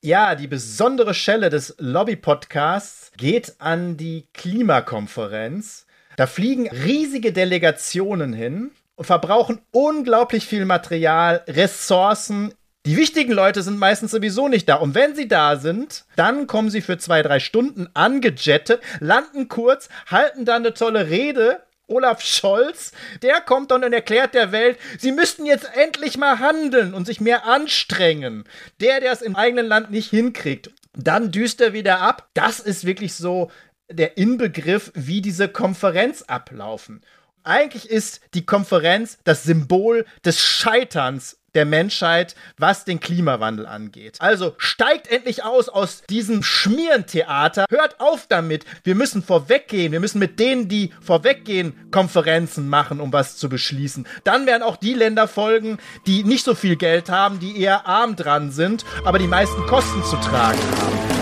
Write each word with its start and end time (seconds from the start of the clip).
Ja, 0.00 0.36
die 0.36 0.46
besondere 0.46 1.12
Schelle 1.12 1.50
des 1.50 1.74
Lobby-Podcasts 1.78 3.10
geht 3.16 3.56
an 3.58 3.96
die 3.96 4.28
Klimakonferenz. 4.32 5.86
Da 6.16 6.28
fliegen 6.28 6.68
riesige 6.68 7.32
Delegationen 7.32 8.32
hin 8.32 8.70
und 8.94 9.06
verbrauchen 9.06 9.60
unglaublich 9.72 10.46
viel 10.46 10.66
Material, 10.66 11.42
Ressourcen. 11.48 12.54
Die 12.86 12.96
wichtigen 12.96 13.32
Leute 13.32 13.60
sind 13.64 13.76
meistens 13.76 14.12
sowieso 14.12 14.46
nicht 14.46 14.68
da. 14.68 14.76
Und 14.76 14.94
wenn 14.94 15.16
sie 15.16 15.26
da 15.26 15.56
sind, 15.56 16.04
dann 16.14 16.46
kommen 16.46 16.70
sie 16.70 16.80
für 16.80 16.98
zwei, 16.98 17.22
drei 17.22 17.40
Stunden 17.40 17.88
angejettet, 17.94 18.80
landen 19.00 19.48
kurz, 19.48 19.88
halten 20.06 20.44
dann 20.44 20.64
eine 20.64 20.74
tolle 20.74 21.10
Rede 21.10 21.60
Olaf 21.88 22.22
Scholz, 22.22 22.92
der 23.22 23.40
kommt 23.40 23.70
dann 23.70 23.82
und 23.82 23.92
erklärt 23.92 24.34
der 24.34 24.52
Welt, 24.52 24.78
sie 24.98 25.10
müssten 25.10 25.46
jetzt 25.46 25.68
endlich 25.74 26.16
mal 26.16 26.38
handeln 26.38 26.94
und 26.94 27.06
sich 27.06 27.20
mehr 27.20 27.46
anstrengen. 27.46 28.44
Der, 28.80 29.00
der 29.00 29.12
es 29.12 29.22
im 29.22 29.34
eigenen 29.34 29.66
Land 29.66 29.90
nicht 29.90 30.10
hinkriegt, 30.10 30.70
dann 30.94 31.32
düst 31.32 31.60
er 31.60 31.72
wieder 31.72 32.00
ab. 32.00 32.28
Das 32.34 32.60
ist 32.60 32.84
wirklich 32.84 33.14
so 33.14 33.50
der 33.90 34.18
Inbegriff, 34.18 34.92
wie 34.94 35.22
diese 35.22 35.48
Konferenz 35.48 36.22
ablaufen. 36.22 37.02
Eigentlich 37.42 37.88
ist 37.88 38.20
die 38.34 38.44
Konferenz 38.44 39.18
das 39.24 39.44
Symbol 39.44 40.04
des 40.24 40.40
Scheiterns 40.40 41.38
der 41.58 41.64
Menschheit, 41.64 42.36
was 42.56 42.84
den 42.84 43.00
Klimawandel 43.00 43.66
angeht. 43.66 44.18
Also 44.20 44.54
steigt 44.58 45.10
endlich 45.10 45.42
aus 45.42 45.68
aus 45.68 46.04
diesem 46.08 46.44
Schmierentheater. 46.44 47.66
Hört 47.68 47.98
auf 47.98 48.28
damit. 48.28 48.64
Wir 48.84 48.94
müssen 48.94 49.24
vorweggehen. 49.24 49.90
Wir 49.90 49.98
müssen 49.98 50.20
mit 50.20 50.38
denen, 50.38 50.68
die 50.68 50.92
vorweggehen, 51.00 51.90
Konferenzen 51.90 52.68
machen, 52.68 53.00
um 53.00 53.12
was 53.12 53.36
zu 53.36 53.48
beschließen. 53.48 54.06
Dann 54.22 54.46
werden 54.46 54.62
auch 54.62 54.76
die 54.76 54.94
Länder 54.94 55.26
folgen, 55.26 55.78
die 56.06 56.22
nicht 56.22 56.44
so 56.44 56.54
viel 56.54 56.76
Geld 56.76 57.10
haben, 57.10 57.40
die 57.40 57.60
eher 57.60 57.88
arm 57.88 58.14
dran 58.14 58.52
sind, 58.52 58.84
aber 59.04 59.18
die 59.18 59.26
meisten 59.26 59.66
Kosten 59.66 60.04
zu 60.04 60.14
tragen 60.16 60.60
haben. 60.80 61.17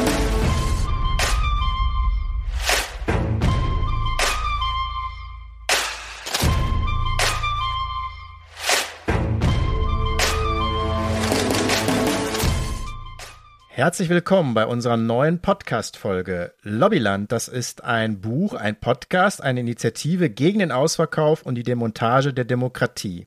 Herzlich 13.77 14.09
willkommen 14.09 14.55
bei 14.55 14.65
unserer 14.65 14.97
neuen 14.97 15.41
Podcast-Folge. 15.41 16.55
Lobbyland, 16.63 17.31
das 17.31 17.47
ist 17.47 17.85
ein 17.85 18.23
Buch, 18.23 18.55
ein 18.55 18.81
Podcast, 18.81 19.43
eine 19.43 19.61
Initiative 19.61 20.31
gegen 20.31 20.61
den 20.61 20.73
Ausverkauf 20.73 21.43
und 21.43 21.57
die 21.57 21.63
Demontage 21.63 22.33
der 22.33 22.47
Demokratie. 22.47 23.27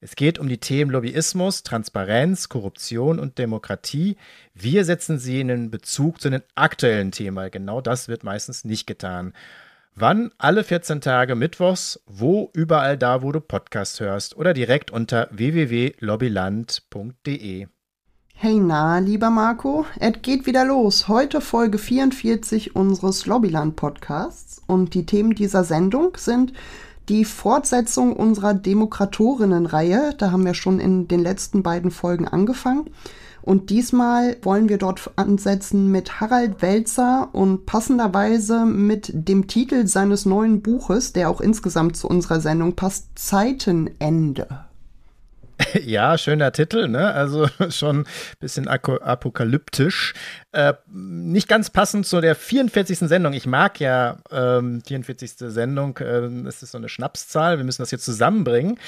Es 0.00 0.16
geht 0.16 0.38
um 0.38 0.48
die 0.48 0.56
Themen 0.56 0.90
Lobbyismus, 0.90 1.64
Transparenz, 1.64 2.48
Korruption 2.48 3.18
und 3.18 3.36
Demokratie. 3.36 4.16
Wir 4.54 4.86
setzen 4.86 5.18
sie 5.18 5.38
in 5.38 5.48
den 5.48 5.70
Bezug 5.70 6.22
zu 6.22 6.30
den 6.30 6.40
aktuellen 6.54 7.12
Themen. 7.12 7.50
Genau 7.50 7.82
das 7.82 8.08
wird 8.08 8.24
meistens 8.24 8.64
nicht 8.64 8.86
getan. 8.86 9.34
Wann? 9.94 10.32
Alle 10.38 10.64
14 10.64 11.02
Tage 11.02 11.34
Mittwochs, 11.34 12.02
wo 12.06 12.50
überall 12.54 12.96
da, 12.96 13.20
wo 13.20 13.32
du 13.32 13.40
Podcast 13.40 14.00
hörst 14.00 14.34
oder 14.34 14.54
direkt 14.54 14.90
unter 14.90 15.28
www.lobbyland.de. 15.30 17.66
Hey 18.42 18.58
na, 18.58 19.00
lieber 19.00 19.28
Marco, 19.28 19.84
es 19.98 20.14
geht 20.22 20.46
wieder 20.46 20.64
los. 20.64 21.08
Heute 21.08 21.42
Folge 21.42 21.76
44 21.76 22.74
unseres 22.74 23.26
Lobbyland 23.26 23.76
Podcasts 23.76 24.62
und 24.66 24.94
die 24.94 25.04
Themen 25.04 25.34
dieser 25.34 25.62
Sendung 25.62 26.12
sind 26.16 26.54
die 27.10 27.26
Fortsetzung 27.26 28.16
unserer 28.16 28.54
Demokratorinnen-Reihe. 28.54 30.14
Da 30.16 30.30
haben 30.30 30.46
wir 30.46 30.54
schon 30.54 30.80
in 30.80 31.06
den 31.06 31.20
letzten 31.20 31.62
beiden 31.62 31.90
Folgen 31.90 32.26
angefangen. 32.26 32.88
Und 33.42 33.68
diesmal 33.68 34.38
wollen 34.40 34.70
wir 34.70 34.78
dort 34.78 35.10
ansetzen 35.16 35.90
mit 35.90 36.22
Harald 36.22 36.62
Welzer 36.62 37.28
und 37.32 37.66
passenderweise 37.66 38.64
mit 38.64 39.10
dem 39.12 39.48
Titel 39.48 39.86
seines 39.86 40.24
neuen 40.24 40.62
Buches, 40.62 41.12
der 41.12 41.28
auch 41.28 41.42
insgesamt 41.42 41.94
zu 41.94 42.08
unserer 42.08 42.40
Sendung 42.40 42.74
passt, 42.74 43.06
Zeitenende. 43.16 44.69
Ja, 45.84 46.18
schöner 46.18 46.52
Titel, 46.52 46.88
ne? 46.88 47.12
Also 47.12 47.48
schon 47.70 48.00
ein 48.00 48.06
bisschen 48.38 48.68
apokalyptisch. 48.68 50.14
Äh, 50.52 50.74
nicht 50.88 51.48
ganz 51.48 51.70
passend 51.70 52.06
zu 52.06 52.20
der 52.20 52.34
44. 52.34 52.98
Sendung. 53.00 53.32
Ich 53.32 53.46
mag 53.46 53.80
ja 53.80 54.18
ähm, 54.30 54.82
44. 54.86 55.32
Sendung. 55.36 55.96
Äh, 55.98 56.26
es 56.46 56.62
ist 56.62 56.72
so 56.72 56.78
eine 56.78 56.88
Schnapszahl. 56.88 57.58
Wir 57.58 57.64
müssen 57.64 57.82
das 57.82 57.90
jetzt 57.90 58.04
zusammenbringen. 58.04 58.78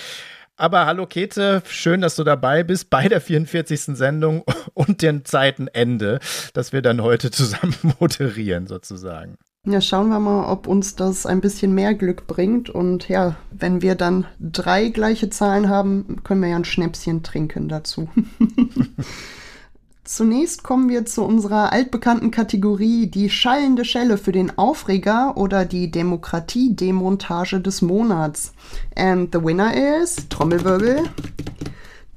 Aber 0.56 0.86
hallo 0.86 1.06
Kete, 1.06 1.62
schön, 1.66 2.02
dass 2.02 2.14
du 2.14 2.24
dabei 2.24 2.62
bist 2.62 2.90
bei 2.90 3.08
der 3.08 3.20
44. 3.20 3.96
Sendung 3.96 4.44
und 4.74 5.02
dem 5.02 5.24
Zeitenende, 5.24 6.20
das 6.52 6.72
wir 6.72 6.82
dann 6.82 7.02
heute 7.02 7.30
zusammen 7.30 7.74
moderieren 7.98 8.66
sozusagen. 8.66 9.38
Ja, 9.64 9.80
schauen 9.80 10.08
wir 10.08 10.18
mal, 10.18 10.50
ob 10.50 10.66
uns 10.66 10.96
das 10.96 11.24
ein 11.24 11.40
bisschen 11.40 11.72
mehr 11.72 11.94
Glück 11.94 12.26
bringt. 12.26 12.68
Und 12.68 13.08
ja, 13.08 13.36
wenn 13.52 13.80
wir 13.80 13.94
dann 13.94 14.26
drei 14.40 14.88
gleiche 14.88 15.30
Zahlen 15.30 15.68
haben, 15.68 16.16
können 16.24 16.40
wir 16.40 16.48
ja 16.48 16.56
ein 16.56 16.64
Schnäpschen 16.64 17.22
trinken 17.22 17.68
dazu. 17.68 18.08
Zunächst 20.04 20.64
kommen 20.64 20.88
wir 20.88 21.06
zu 21.06 21.22
unserer 21.22 21.70
altbekannten 21.70 22.32
Kategorie 22.32 23.06
die 23.06 23.30
schallende 23.30 23.84
Schelle 23.84 24.18
für 24.18 24.32
den 24.32 24.58
Aufreger 24.58 25.36
oder 25.36 25.64
die 25.64 25.92
Demokratie-Demontage 25.92 27.60
des 27.60 27.82
Monats. 27.82 28.54
And 28.96 29.32
the 29.32 29.44
winner 29.44 30.02
is, 30.02 30.28
Trommelwirbel, 30.28 31.04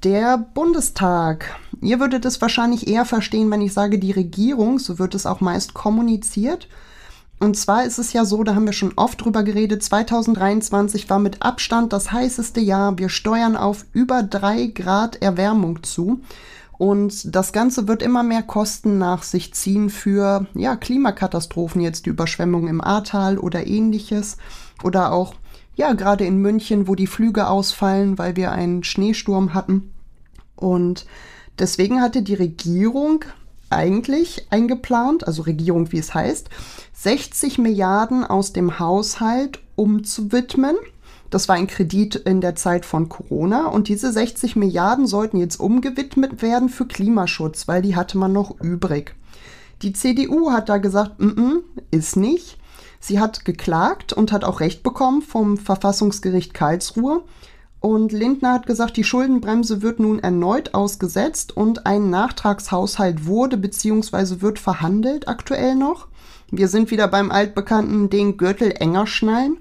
der 0.03 0.39
Bundestag. 0.39 1.55
Ihr 1.79 1.99
würdet 1.99 2.25
es 2.25 2.41
wahrscheinlich 2.41 2.87
eher 2.87 3.05
verstehen, 3.05 3.51
wenn 3.51 3.61
ich 3.61 3.73
sage 3.73 3.99
die 3.99 4.13
Regierung, 4.13 4.79
so 4.79 4.97
wird 4.97 5.13
es 5.13 5.27
auch 5.27 5.41
meist 5.41 5.75
kommuniziert. 5.75 6.67
Und 7.39 7.57
zwar 7.57 7.83
ist 7.83 7.97
es 7.97 8.13
ja 8.13 8.23
so, 8.23 8.43
da 8.43 8.55
haben 8.55 8.65
wir 8.65 8.73
schon 8.73 8.93
oft 8.95 9.23
drüber 9.23 9.43
geredet, 9.43 9.83
2023 9.83 11.09
war 11.09 11.19
mit 11.19 11.41
Abstand 11.41 11.91
das 11.91 12.11
heißeste 12.11 12.61
Jahr. 12.61 12.97
Wir 12.97 13.09
steuern 13.09 13.57
auf 13.57 13.85
über 13.91 14.23
drei 14.23 14.67
Grad 14.67 15.21
Erwärmung 15.21 15.83
zu. 15.83 16.21
Und 16.77 17.35
das 17.35 17.53
Ganze 17.53 17.87
wird 17.87 18.01
immer 18.01 18.23
mehr 18.23 18.43
Kosten 18.43 18.97
nach 18.97 19.23
sich 19.23 19.53
ziehen 19.53 19.89
für 19.89 20.45
ja, 20.53 20.75
Klimakatastrophen, 20.75 21.81
jetzt 21.81 22.05
die 22.05 22.09
Überschwemmung 22.09 22.67
im 22.67 22.81
Ahrtal 22.81 23.37
oder 23.37 23.65
ähnliches. 23.67 24.37
Oder 24.83 25.11
auch, 25.11 25.35
ja, 25.75 25.93
gerade 25.93 26.25
in 26.25 26.37
München, 26.37 26.87
wo 26.87 26.95
die 26.95 27.07
Flüge 27.07 27.47
ausfallen, 27.47 28.17
weil 28.17 28.35
wir 28.35 28.51
einen 28.51 28.83
Schneesturm 28.83 29.53
hatten. 29.53 29.93
Und 30.55 31.05
deswegen 31.59 32.01
hatte 32.01 32.21
die 32.21 32.33
Regierung 32.33 33.23
eigentlich 33.69 34.47
eingeplant, 34.49 35.27
also 35.27 35.43
Regierung 35.43 35.91
wie 35.91 35.99
es 35.99 36.13
heißt, 36.13 36.49
60 36.93 37.57
Milliarden 37.57 38.23
aus 38.23 38.53
dem 38.53 38.79
Haushalt 38.79 39.59
umzuwidmen. 39.75 40.75
Das 41.29 41.49
war 41.49 41.55
ein 41.55 41.67
Kredit 41.67 42.15
in 42.15 42.39
der 42.39 42.55
Zeit 42.55 42.85
von 42.85 43.09
Corona 43.09 43.67
und 43.67 43.87
diese 43.87 44.11
60 44.11 44.55
Milliarden 44.55 45.07
sollten 45.07 45.37
jetzt 45.37 45.59
umgewidmet 45.59 46.41
werden 46.41 46.69
für 46.69 46.85
Klimaschutz, 46.85 47.67
weil 47.67 47.81
die 47.81 47.95
hatte 47.95 48.17
man 48.17 48.31
noch 48.31 48.59
übrig. 48.61 49.15
Die 49.81 49.93
CDU 49.93 50.51
hat 50.51 50.69
da 50.69 50.77
gesagt, 50.77 51.19
mm 51.19 51.27
-mm, 51.27 51.63
ist 51.91 52.15
nicht. 52.15 52.57
Sie 52.99 53.19
hat 53.19 53.45
geklagt 53.45 54.13
und 54.13 54.31
hat 54.31 54.43
auch 54.43 54.61
Recht 54.61 54.81
bekommen 54.81 55.21
vom 55.21 55.57
Verfassungsgericht 55.57 56.53
Karlsruhe. 56.53 57.23
Und 57.85 58.13
Lindner 58.13 58.53
hat 58.53 58.65
gesagt, 58.65 58.97
die 58.97 59.03
Schuldenbremse 59.03 59.83
wird 59.83 59.99
nun 59.99 60.17
erneut 60.17 60.73
ausgesetzt 60.73 61.55
und 61.55 61.85
ein 61.85 62.09
Nachtragshaushalt 62.09 63.27
wurde 63.27 63.57
bzw. 63.57 64.41
wird 64.41 64.57
verhandelt 64.57 65.27
aktuell 65.27 65.75
noch. 65.75 66.07
Wir 66.49 66.67
sind 66.67 66.89
wieder 66.89 67.07
beim 67.07 67.29
altbekannten 67.29 68.09
den 68.09 68.37
Gürtel 68.37 68.71
enger 68.71 69.05
schnallen. 69.05 69.57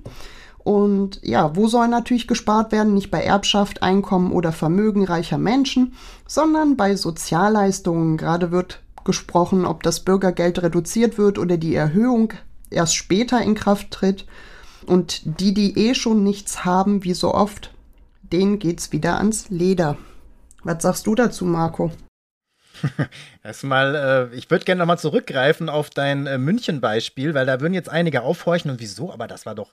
Und 0.56 1.20
ja, 1.22 1.54
wo 1.54 1.68
soll 1.68 1.88
natürlich 1.88 2.26
gespart 2.26 2.72
werden? 2.72 2.94
Nicht 2.94 3.10
bei 3.10 3.22
Erbschaft, 3.22 3.82
Einkommen 3.82 4.32
oder 4.32 4.52
Vermögen 4.52 5.04
reicher 5.04 5.36
Menschen, 5.36 5.92
sondern 6.26 6.78
bei 6.78 6.96
Sozialleistungen. 6.96 8.16
Gerade 8.16 8.50
wird 8.50 8.80
gesprochen, 9.04 9.66
ob 9.66 9.82
das 9.82 10.00
Bürgergeld 10.00 10.62
reduziert 10.62 11.18
wird 11.18 11.38
oder 11.38 11.58
die 11.58 11.74
Erhöhung 11.74 12.32
erst 12.70 12.96
später 12.96 13.42
in 13.42 13.54
Kraft 13.54 13.90
tritt. 13.90 14.24
Und 14.86 15.20
die, 15.40 15.52
die 15.52 15.76
eh 15.76 15.94
schon 15.94 16.24
nichts 16.24 16.64
haben, 16.64 17.04
wie 17.04 17.12
so 17.12 17.34
oft, 17.34 17.73
denen 18.34 18.58
geht's 18.58 18.90
wieder 18.90 19.18
ans 19.18 19.48
Leder. 19.48 19.96
Was 20.64 20.82
sagst 20.82 21.06
du 21.06 21.14
dazu, 21.14 21.44
Marco? 21.44 21.92
Erstmal, 23.44 24.30
äh, 24.32 24.36
ich 24.36 24.50
würde 24.50 24.64
gerne 24.64 24.80
nochmal 24.80 24.98
zurückgreifen 24.98 25.68
auf 25.68 25.88
dein 25.88 26.26
äh, 26.26 26.36
München-Beispiel, 26.36 27.32
weil 27.32 27.46
da 27.46 27.60
würden 27.60 27.74
jetzt 27.74 27.88
einige 27.88 28.22
aufhorchen 28.22 28.72
und 28.72 28.80
wieso, 28.80 29.12
aber 29.12 29.28
das 29.28 29.46
war 29.46 29.54
doch 29.54 29.72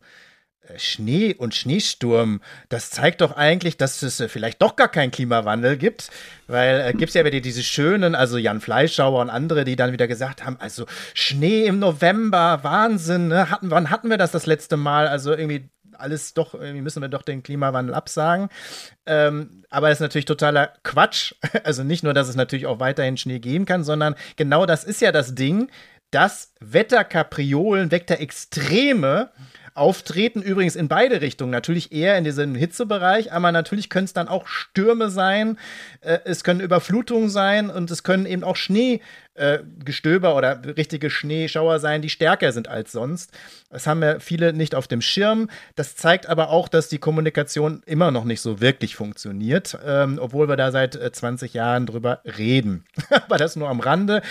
äh, 0.68 0.78
Schnee 0.78 1.34
und 1.34 1.56
Schneesturm. 1.56 2.40
Das 2.70 2.92
zeigt 2.92 3.22
doch 3.22 3.36
eigentlich, 3.36 3.78
dass 3.78 4.04
es 4.04 4.20
äh, 4.20 4.28
vielleicht 4.28 4.62
doch 4.62 4.76
gar 4.76 4.90
keinen 4.90 5.10
Klimawandel 5.10 5.76
gibt, 5.76 6.12
weil 6.46 6.82
äh, 6.82 6.92
gibt 6.94 7.10
es 7.10 7.16
ja 7.16 7.26
wieder 7.26 7.40
diese 7.40 7.64
schönen, 7.64 8.14
also 8.14 8.38
Jan 8.38 8.62
Fleischauer 8.62 9.22
und 9.22 9.32
andere, 9.32 9.66
die 9.66 9.76
dann 9.76 9.92
wieder 9.92 10.08
gesagt 10.08 10.46
haben, 10.46 10.58
also 10.60 10.86
Schnee 11.16 11.66
im 11.66 11.80
November, 11.80 12.60
Wahnsinn, 12.62 13.30
ne? 13.30 13.50
hatten, 13.50 13.72
wann 13.72 13.90
hatten 13.90 14.12
wir 14.12 14.18
das 14.18 14.30
das 14.30 14.46
letzte 14.46 14.78
Mal? 14.78 15.08
Also 15.08 15.32
irgendwie 15.32 15.68
alles 16.02 16.34
doch, 16.34 16.54
irgendwie 16.54 16.82
müssen 16.82 17.02
wir 17.02 17.10
doch 17.10 17.22
den 17.22 17.44
Klimawandel 17.44 17.94
absagen. 17.94 18.50
Ähm, 19.06 19.64
aber 19.70 19.90
das 19.90 19.98
ist 19.98 20.02
natürlich 20.02 20.26
totaler 20.26 20.74
Quatsch. 20.84 21.34
Also 21.64 21.84
nicht 21.84 22.04
nur, 22.04 22.14
dass 22.14 22.28
es 22.28 22.36
natürlich 22.36 22.66
auch 22.66 22.80
weiterhin 22.80 23.18
Schnee 23.18 23.40
geben 23.40 23.66
kann, 23.66 23.84
sondern 23.84 24.16
genau 24.36 24.66
das 24.66 24.84
ist 24.84 25.02
ja 25.02 25.12
das 25.12 25.36
Ding, 25.36 25.70
dass 26.10 26.54
Wetterkapriolen, 26.60 27.92
Wetterextreme 27.92 29.30
auftreten, 29.74 30.42
übrigens 30.42 30.76
in 30.76 30.88
beide 30.88 31.22
Richtungen. 31.22 31.52
Natürlich 31.52 31.92
eher 31.92 32.18
in 32.18 32.24
diesem 32.24 32.56
Hitzebereich, 32.56 33.32
aber 33.32 33.52
natürlich 33.52 33.90
können 33.90 34.06
es 34.06 34.14
dann 34.14 34.28
auch 34.28 34.48
Stürme 34.48 35.10
sein, 35.10 35.58
äh, 36.02 36.20
es 36.26 36.44
können 36.44 36.60
Überflutungen 36.60 37.30
sein 37.30 37.70
und 37.70 37.90
es 37.90 38.04
können 38.04 38.26
eben 38.26 38.44
auch 38.44 38.56
Schneegestöber 38.56 40.30
äh, 40.30 40.34
oder 40.34 40.62
richtige 40.78 41.10
Schneeschauer 41.10 41.80
sein, 41.80 42.02
die 42.02 42.10
stärker 42.10 42.52
sind 42.52 42.68
als 42.68 42.92
sonst. 42.92 43.32
Das 43.70 43.88
haben 43.88 44.04
ja 44.04 44.20
viele 44.20 44.54
nicht 44.54 44.76
auf 44.76 44.88
dem 44.88 45.02
Schirm. 45.02 45.50
Das 45.76 45.96
zeigt 45.96 46.28
aber 46.28 46.50
auch, 46.50 46.68
dass 46.68 46.90
die 46.90 47.00
Kommunikation 47.00 47.82
immer 47.86 48.12
noch 48.12 48.26
nicht 48.26 48.42
so 48.42 48.60
wirklich 48.60 48.96
funktioniert, 48.96 49.78
ähm, 49.86 50.20
obwohl 50.22 50.50
wir 50.50 50.58
da 50.58 50.72
seit 50.72 50.96
äh, 50.96 51.12
20 51.12 51.54
Jahren 51.54 51.86
drüber 51.86 52.20
reden. 52.26 52.84
aber 53.10 53.38
das 53.38 53.56
nur 53.56 53.70
am 53.70 53.80
Rande. 53.80 54.22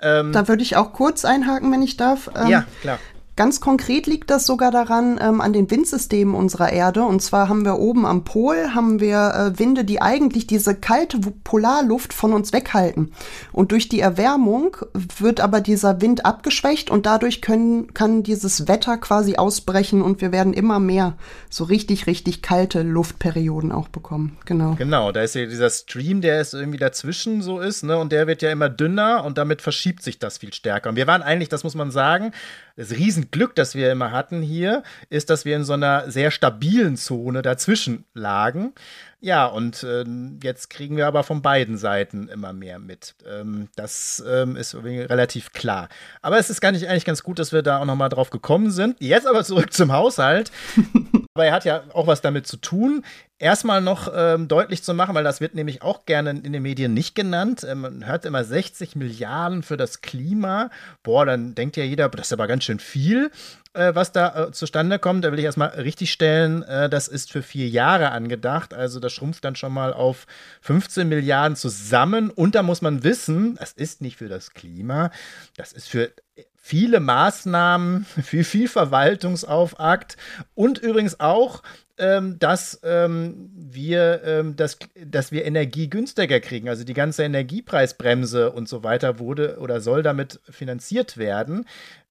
Ähm, 0.00 0.32
da 0.32 0.46
würde 0.46 0.62
ich 0.62 0.76
auch 0.76 0.92
kurz 0.92 1.24
einhaken, 1.24 1.72
wenn 1.72 1.82
ich 1.82 1.96
darf. 1.96 2.30
Ähm, 2.36 2.48
ja, 2.48 2.66
klar. 2.82 2.98
Ganz 3.40 3.58
konkret 3.58 4.06
liegt 4.06 4.28
das 4.28 4.44
sogar 4.44 4.70
daran, 4.70 5.18
ähm, 5.18 5.40
an 5.40 5.54
den 5.54 5.70
Windsystemen 5.70 6.34
unserer 6.34 6.74
Erde. 6.74 7.04
Und 7.04 7.22
zwar 7.22 7.48
haben 7.48 7.64
wir 7.64 7.78
oben 7.78 8.04
am 8.04 8.22
Pol, 8.22 8.74
haben 8.74 9.00
wir 9.00 9.16
äh, 9.34 9.58
Winde, 9.58 9.86
die 9.86 10.02
eigentlich 10.02 10.46
diese 10.46 10.74
kalte 10.74 11.18
Polarluft 11.42 12.12
von 12.12 12.34
uns 12.34 12.52
weghalten. 12.52 13.12
Und 13.50 13.72
durch 13.72 13.88
die 13.88 14.00
Erwärmung 14.00 14.76
wird 15.16 15.40
aber 15.40 15.62
dieser 15.62 16.02
Wind 16.02 16.26
abgeschwächt 16.26 16.90
und 16.90 17.06
dadurch 17.06 17.40
können, 17.40 17.94
kann 17.94 18.22
dieses 18.22 18.68
Wetter 18.68 18.98
quasi 18.98 19.36
ausbrechen 19.36 20.02
und 20.02 20.20
wir 20.20 20.32
werden 20.32 20.52
immer 20.52 20.78
mehr 20.78 21.16
so 21.48 21.64
richtig, 21.64 22.06
richtig 22.06 22.42
kalte 22.42 22.82
Luftperioden 22.82 23.72
auch 23.72 23.88
bekommen. 23.88 24.36
Genau. 24.44 24.74
Genau, 24.74 25.12
da 25.12 25.22
ist 25.22 25.34
ja 25.34 25.46
dieser 25.46 25.70
Stream, 25.70 26.20
der 26.20 26.42
ist 26.42 26.52
irgendwie 26.52 26.76
dazwischen 26.76 27.40
so 27.40 27.58
ist, 27.58 27.84
ne? 27.84 27.96
Und 27.96 28.12
der 28.12 28.26
wird 28.26 28.42
ja 28.42 28.52
immer 28.52 28.68
dünner 28.68 29.24
und 29.24 29.38
damit 29.38 29.62
verschiebt 29.62 30.02
sich 30.02 30.18
das 30.18 30.36
viel 30.36 30.52
stärker. 30.52 30.90
Und 30.90 30.96
wir 30.96 31.06
waren 31.06 31.22
eigentlich, 31.22 31.48
das 31.48 31.64
muss 31.64 31.74
man 31.74 31.90
sagen, 31.90 32.32
das 32.80 32.92
Riesenglück, 32.92 33.54
das 33.54 33.74
wir 33.74 33.92
immer 33.92 34.10
hatten 34.10 34.40
hier, 34.40 34.82
ist, 35.10 35.28
dass 35.28 35.44
wir 35.44 35.54
in 35.54 35.64
so 35.64 35.74
einer 35.74 36.10
sehr 36.10 36.30
stabilen 36.30 36.96
Zone 36.96 37.42
dazwischen 37.42 38.06
lagen. 38.14 38.72
Ja, 39.20 39.44
und 39.44 39.82
äh, 39.82 40.06
jetzt 40.42 40.70
kriegen 40.70 40.96
wir 40.96 41.06
aber 41.06 41.22
von 41.22 41.42
beiden 41.42 41.76
Seiten 41.76 42.28
immer 42.28 42.54
mehr 42.54 42.78
mit. 42.78 43.16
Ähm, 43.30 43.68
das 43.76 44.24
ähm, 44.26 44.56
ist 44.56 44.74
relativ 44.74 45.52
klar. 45.52 45.90
Aber 46.22 46.38
es 46.38 46.48
ist 46.48 46.62
gar 46.62 46.72
nicht 46.72 46.88
eigentlich 46.88 47.04
ganz 47.04 47.22
gut, 47.22 47.38
dass 47.38 47.52
wir 47.52 47.60
da 47.60 47.80
auch 47.80 47.84
nochmal 47.84 48.08
drauf 48.08 48.30
gekommen 48.30 48.70
sind. 48.70 48.96
Jetzt 48.98 49.26
aber 49.26 49.44
zurück 49.44 49.74
zum 49.74 49.92
Haushalt. 49.92 50.50
aber 51.40 51.46
er 51.46 51.52
hat 51.54 51.64
ja 51.64 51.82
auch 51.94 52.06
was 52.06 52.20
damit 52.20 52.46
zu 52.46 52.58
tun 52.58 53.02
erstmal 53.40 53.80
noch 53.80 54.12
ähm, 54.14 54.46
deutlich 54.46 54.84
zu 54.84 54.94
machen, 54.94 55.14
weil 55.14 55.24
das 55.24 55.40
wird 55.40 55.54
nämlich 55.54 55.82
auch 55.82 56.04
gerne 56.04 56.30
in 56.30 56.52
den 56.52 56.62
Medien 56.62 56.94
nicht 56.94 57.14
genannt. 57.14 57.66
Ähm, 57.68 57.80
man 57.80 58.06
hört 58.06 58.24
immer 58.24 58.44
60 58.44 58.94
Milliarden 58.94 59.62
für 59.62 59.76
das 59.76 60.02
Klima. 60.02 60.70
Boah, 61.02 61.26
dann 61.26 61.54
denkt 61.54 61.76
ja 61.76 61.84
jeder, 61.84 62.08
das 62.10 62.28
ist 62.28 62.32
aber 62.32 62.46
ganz 62.46 62.64
schön 62.64 62.78
viel, 62.78 63.30
äh, 63.72 63.94
was 63.94 64.12
da 64.12 64.48
äh, 64.48 64.52
zustande 64.52 64.98
kommt. 64.98 65.24
Da 65.24 65.32
will 65.32 65.38
ich 65.38 65.46
erstmal 65.46 65.70
richtig 65.70 66.12
stellen, 66.12 66.62
äh, 66.62 66.88
das 66.88 67.08
ist 67.08 67.32
für 67.32 67.42
vier 67.42 67.68
Jahre 67.68 68.12
angedacht. 68.12 68.74
Also 68.74 69.00
das 69.00 69.12
schrumpft 69.12 69.44
dann 69.44 69.56
schon 69.56 69.72
mal 69.72 69.92
auf 69.92 70.26
15 70.60 71.08
Milliarden 71.08 71.56
zusammen. 71.56 72.30
Und 72.30 72.54
da 72.54 72.62
muss 72.62 72.82
man 72.82 73.02
wissen, 73.02 73.56
das 73.56 73.72
ist 73.72 74.02
nicht 74.02 74.18
für 74.18 74.28
das 74.28 74.52
Klima, 74.52 75.10
das 75.56 75.72
ist 75.72 75.88
für 75.88 76.12
viele 76.60 77.00
Maßnahmen, 77.00 78.04
für 78.04 78.44
viel 78.44 78.68
Verwaltungsauftakt 78.68 80.16
und 80.54 80.78
übrigens 80.78 81.18
auch 81.18 81.62
ähm, 82.00 82.38
dass 82.38 82.80
ähm, 82.82 83.50
wir, 83.54 84.22
ähm, 84.24 84.56
dass, 84.56 84.78
dass 85.04 85.32
wir 85.32 85.44
Energie 85.44 85.90
günstiger 85.90 86.40
kriegen. 86.40 86.68
Also 86.68 86.82
die 86.82 86.94
ganze 86.94 87.24
Energiepreisbremse 87.24 88.50
und 88.52 88.70
so 88.70 88.82
weiter 88.82 89.18
wurde 89.18 89.58
oder 89.58 89.82
soll 89.82 90.02
damit 90.02 90.40
finanziert 90.48 91.18
werden. 91.18 91.66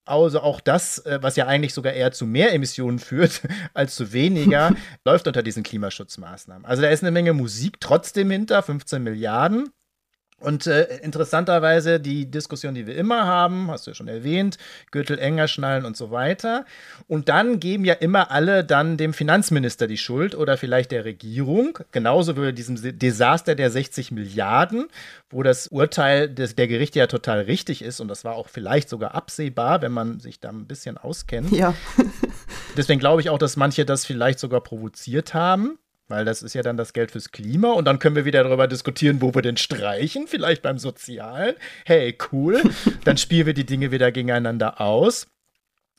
Also 0.05 0.41
auch 0.41 0.59
das, 0.61 0.99
äh, 0.99 1.19
was 1.21 1.35
ja 1.35 1.47
eigentlich 1.47 1.73
sogar 1.73 1.93
eher 1.93 2.11
zu 2.11 2.27
mehr 2.27 2.53
Emissionen 2.53 2.99
führt 2.99 3.41
als 3.73 3.95
zu 3.95 4.13
weniger, 4.13 4.75
läuft 5.05 5.27
unter 5.27 5.41
diesen 5.41 5.63
Klimaschutzmaßnahmen. 5.63 6.65
Also 6.65 6.83
da 6.83 6.89
ist 6.89 7.03
eine 7.03 7.11
Menge 7.11 7.33
Musik 7.33 7.79
trotzdem 7.79 8.29
hinter, 8.29 8.61
15 8.61 9.01
Milliarden. 9.01 9.69
Und 10.39 10.67
äh, 10.67 10.97
interessanterweise 11.01 11.99
die 11.99 12.29
Diskussion, 12.29 12.75
die 12.75 12.87
wir 12.87 12.95
immer 12.95 13.25
haben, 13.25 13.69
hast 13.69 13.85
du 13.85 13.91
ja 13.91 13.95
schon 13.95 14.07
erwähnt, 14.07 14.57
Gürtel 14.91 15.19
enger 15.19 15.47
schnallen 15.47 15.85
und 15.85 15.97
so 15.97 16.11
weiter. 16.11 16.65
Und 17.07 17.29
dann 17.29 17.59
geben 17.59 17.85
ja 17.85 17.93
immer 17.93 18.31
alle 18.31 18.63
dann 18.63 18.97
dem 18.97 19.13
Finanzminister 19.13 19.87
die 19.87 19.97
Schuld 19.97 20.35
oder 20.35 20.57
vielleicht 20.57 20.91
der 20.91 21.05
Regierung. 21.05 21.79
Genauso 21.91 22.35
wie 22.37 22.41
bei 22.41 22.51
diesem 22.51 22.77
Desaster 22.99 23.55
der 23.55 23.69
60 23.69 24.11
Milliarden, 24.11 24.87
wo 25.29 25.43
das 25.43 25.67
Urteil 25.67 26.29
des, 26.29 26.55
der 26.55 26.67
Gerichte 26.67 26.99
ja 26.99 27.07
total 27.07 27.41
richtig 27.41 27.81
ist. 27.81 27.99
Und 27.99 28.07
das 28.07 28.23
war 28.23 28.35
auch 28.35 28.47
vielleicht 28.47 28.89
sogar 28.89 29.15
absehbar, 29.15 29.81
wenn 29.81 29.91
man 29.91 30.19
sich 30.19 30.39
da 30.39 30.49
ein 30.49 30.65
bisschen 30.65 30.97
auskennt. 30.97 31.51
Ja. 31.51 31.73
Deswegen 32.77 32.99
glaube 32.99 33.21
ich 33.21 33.29
auch, 33.29 33.37
dass 33.37 33.57
manche 33.57 33.85
das 33.85 34.05
vielleicht 34.05 34.39
sogar 34.39 34.61
provoziert 34.61 35.33
haben. 35.33 35.77
Weil 36.09 36.25
das 36.25 36.41
ist 36.41 36.55
ja 36.55 36.63
dann 36.63 36.75
das 36.75 36.93
Geld 36.93 37.11
fürs 37.11 37.31
Klima 37.31 37.71
und 37.71 37.85
dann 37.85 37.99
können 37.99 38.15
wir 38.15 38.25
wieder 38.25 38.43
darüber 38.43 38.67
diskutieren, 38.67 39.21
wo 39.21 39.33
wir 39.35 39.43
denn 39.43 39.57
streichen, 39.57 40.27
vielleicht 40.27 40.63
beim 40.63 40.79
Sozialen. 40.79 41.55
Hey, 41.85 42.17
cool. 42.31 42.61
Dann 43.03 43.17
spielen 43.17 43.45
wir 43.45 43.53
die 43.53 43.65
Dinge 43.65 43.91
wieder 43.91 44.11
gegeneinander 44.11 44.81
aus. 44.81 45.27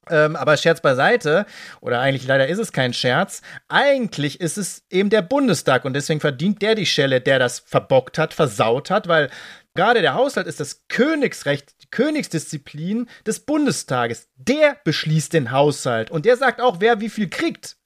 Ähm, 0.08 0.34
aber 0.34 0.56
Scherz 0.56 0.80
beiseite, 0.80 1.46
oder 1.80 2.00
eigentlich 2.00 2.26
leider 2.26 2.48
ist 2.48 2.58
es 2.58 2.72
kein 2.72 2.92
Scherz, 2.92 3.42
eigentlich 3.68 4.40
ist 4.40 4.58
es 4.58 4.82
eben 4.90 5.10
der 5.10 5.22
Bundestag 5.22 5.84
und 5.84 5.92
deswegen 5.92 6.20
verdient 6.20 6.62
der 6.62 6.74
die 6.74 6.86
Schelle, 6.86 7.20
der 7.20 7.38
das 7.38 7.60
verbockt 7.60 8.18
hat, 8.18 8.34
versaut 8.34 8.90
hat, 8.90 9.06
weil 9.06 9.30
gerade 9.74 10.00
der 10.00 10.14
Haushalt 10.14 10.48
ist 10.48 10.58
das 10.58 10.82
Königsrecht, 10.88 11.82
die 11.82 11.90
Königsdisziplin 11.90 13.08
des 13.26 13.40
Bundestages. 13.40 14.28
Der 14.34 14.76
beschließt 14.82 15.32
den 15.32 15.52
Haushalt 15.52 16.10
und 16.10 16.24
der 16.24 16.36
sagt 16.36 16.60
auch, 16.60 16.80
wer 16.80 17.00
wie 17.00 17.10
viel 17.10 17.28
kriegt. 17.28 17.76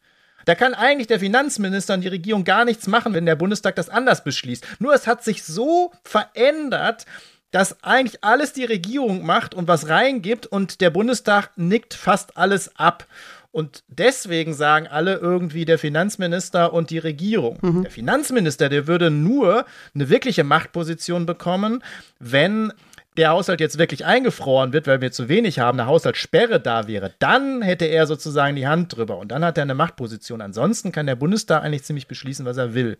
Da 0.44 0.54
kann 0.54 0.74
eigentlich 0.74 1.06
der 1.06 1.20
Finanzminister 1.20 1.94
und 1.94 2.02
die 2.02 2.08
Regierung 2.08 2.44
gar 2.44 2.64
nichts 2.64 2.86
machen, 2.86 3.14
wenn 3.14 3.26
der 3.26 3.36
Bundestag 3.36 3.76
das 3.76 3.88
anders 3.88 4.24
beschließt. 4.24 4.66
Nur 4.78 4.94
es 4.94 5.06
hat 5.06 5.24
sich 5.24 5.44
so 5.44 5.92
verändert, 6.02 7.06
dass 7.50 7.82
eigentlich 7.84 8.24
alles 8.24 8.52
die 8.52 8.64
Regierung 8.64 9.24
macht 9.24 9.54
und 9.54 9.68
was 9.68 9.88
reingibt 9.88 10.46
und 10.46 10.80
der 10.80 10.90
Bundestag 10.90 11.50
nickt 11.56 11.94
fast 11.94 12.36
alles 12.36 12.76
ab. 12.76 13.06
Und 13.52 13.84
deswegen 13.86 14.52
sagen 14.52 14.88
alle 14.88 15.14
irgendwie 15.14 15.64
der 15.64 15.78
Finanzminister 15.78 16.72
und 16.72 16.90
die 16.90 16.98
Regierung. 16.98 17.58
Mhm. 17.62 17.82
Der 17.82 17.92
Finanzminister, 17.92 18.68
der 18.68 18.88
würde 18.88 19.12
nur 19.12 19.64
eine 19.94 20.08
wirkliche 20.08 20.42
Machtposition 20.42 21.24
bekommen, 21.26 21.84
wenn 22.18 22.72
der 23.16 23.30
Haushalt 23.30 23.60
jetzt 23.60 23.78
wirklich 23.78 24.04
eingefroren 24.04 24.72
wird, 24.72 24.86
weil 24.86 25.00
wir 25.00 25.12
zu 25.12 25.28
wenig 25.28 25.58
haben, 25.58 25.78
eine 25.78 25.88
Haushaltssperre 25.88 26.60
da 26.60 26.88
wäre, 26.88 27.14
dann 27.18 27.62
hätte 27.62 27.84
er 27.84 28.06
sozusagen 28.06 28.56
die 28.56 28.66
Hand 28.66 28.96
drüber 28.96 29.18
und 29.18 29.30
dann 29.30 29.44
hat 29.44 29.56
er 29.56 29.62
eine 29.62 29.74
Machtposition. 29.74 30.40
Ansonsten 30.40 30.90
kann 30.90 31.06
der 31.06 31.16
Bundestag 31.16 31.62
eigentlich 31.62 31.84
ziemlich 31.84 32.08
beschließen, 32.08 32.44
was 32.44 32.56
er 32.56 32.74
will. 32.74 32.98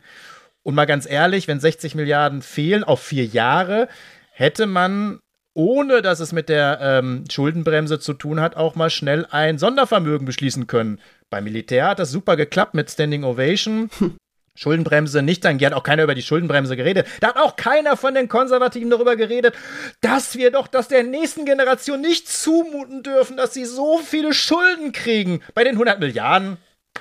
Und 0.62 0.75
mal 0.75 0.87
ganz 0.87 1.09
ehrlich, 1.09 1.49
wenn 1.49 1.61
60 1.61 1.94
Milliarden 1.94 2.42
fehlen 2.42 2.85
auf 2.85 3.02
vier 3.02 3.26
Jahre, 3.26 3.88
hätte 4.30 4.66
man, 4.66 5.18
ohne 5.52 6.00
dass 6.00 6.21
es 6.21 6.33
mit 6.33 6.49
der 6.49 6.78
ähm, 6.80 7.25
Schuldenbremse 7.30 7.99
zu 7.99 8.14
tun 8.14 8.40
hat, 8.40 8.56
auch 8.56 8.76
mal 8.76 8.90
schnell 8.90 9.26
ein 9.30 9.59
Sondervermögen 9.59 10.26
beschließen 10.26 10.66
können. 10.66 11.00
Beim 11.28 11.44
Militär 11.44 11.88
hat 11.88 11.99
das 11.99 12.11
super 12.11 12.37
geklappt 12.37 12.75
mit 12.75 12.90
Standing 12.90 13.25
Ovation. 13.25 13.90
Schuldenbremse 14.56 15.23
nicht 15.23 15.44
dann, 15.44 15.61
hat 15.61 15.73
auch 15.73 15.82
keiner 15.82 16.04
über 16.04 16.14
die 16.14 16.23
Schuldenbremse 16.23 16.76
geredet. 16.76 17.06
Da 17.20 17.28
hat 17.28 17.37
auch 17.37 17.56
keiner 17.56 17.96
von 17.96 18.14
den 18.14 18.28
Konservativen 18.28 18.88
darüber 18.88 19.16
geredet, 19.16 19.54
dass 20.00 20.37
wir 20.37 20.52
doch 20.52 20.68
das 20.68 20.87
der 20.87 21.02
nächsten 21.02 21.44
Generation 21.44 22.00
nicht 22.00 22.28
zumuten 22.28 23.02
dürfen, 23.02 23.37
dass 23.37 23.52
sie 23.52 23.64
so 23.64 23.99
viele 23.99 24.32
Schulden 24.32 24.92
kriegen. 24.92 25.40
Bei 25.54 25.64
den 25.64 25.73
100 25.73 25.99
Milliarden, 25.99 26.58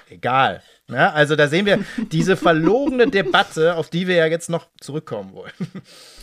egal. 0.10 0.64
Ja, 0.90 1.12
also 1.12 1.36
da 1.36 1.48
sehen 1.48 1.66
wir 1.66 1.80
diese 2.12 2.36
verlogene 2.36 3.08
Debatte, 3.08 3.76
auf 3.76 3.90
die 3.90 4.08
wir 4.08 4.16
ja 4.16 4.26
jetzt 4.26 4.50
noch 4.50 4.68
zurückkommen 4.82 5.34
wollen. 5.34 5.54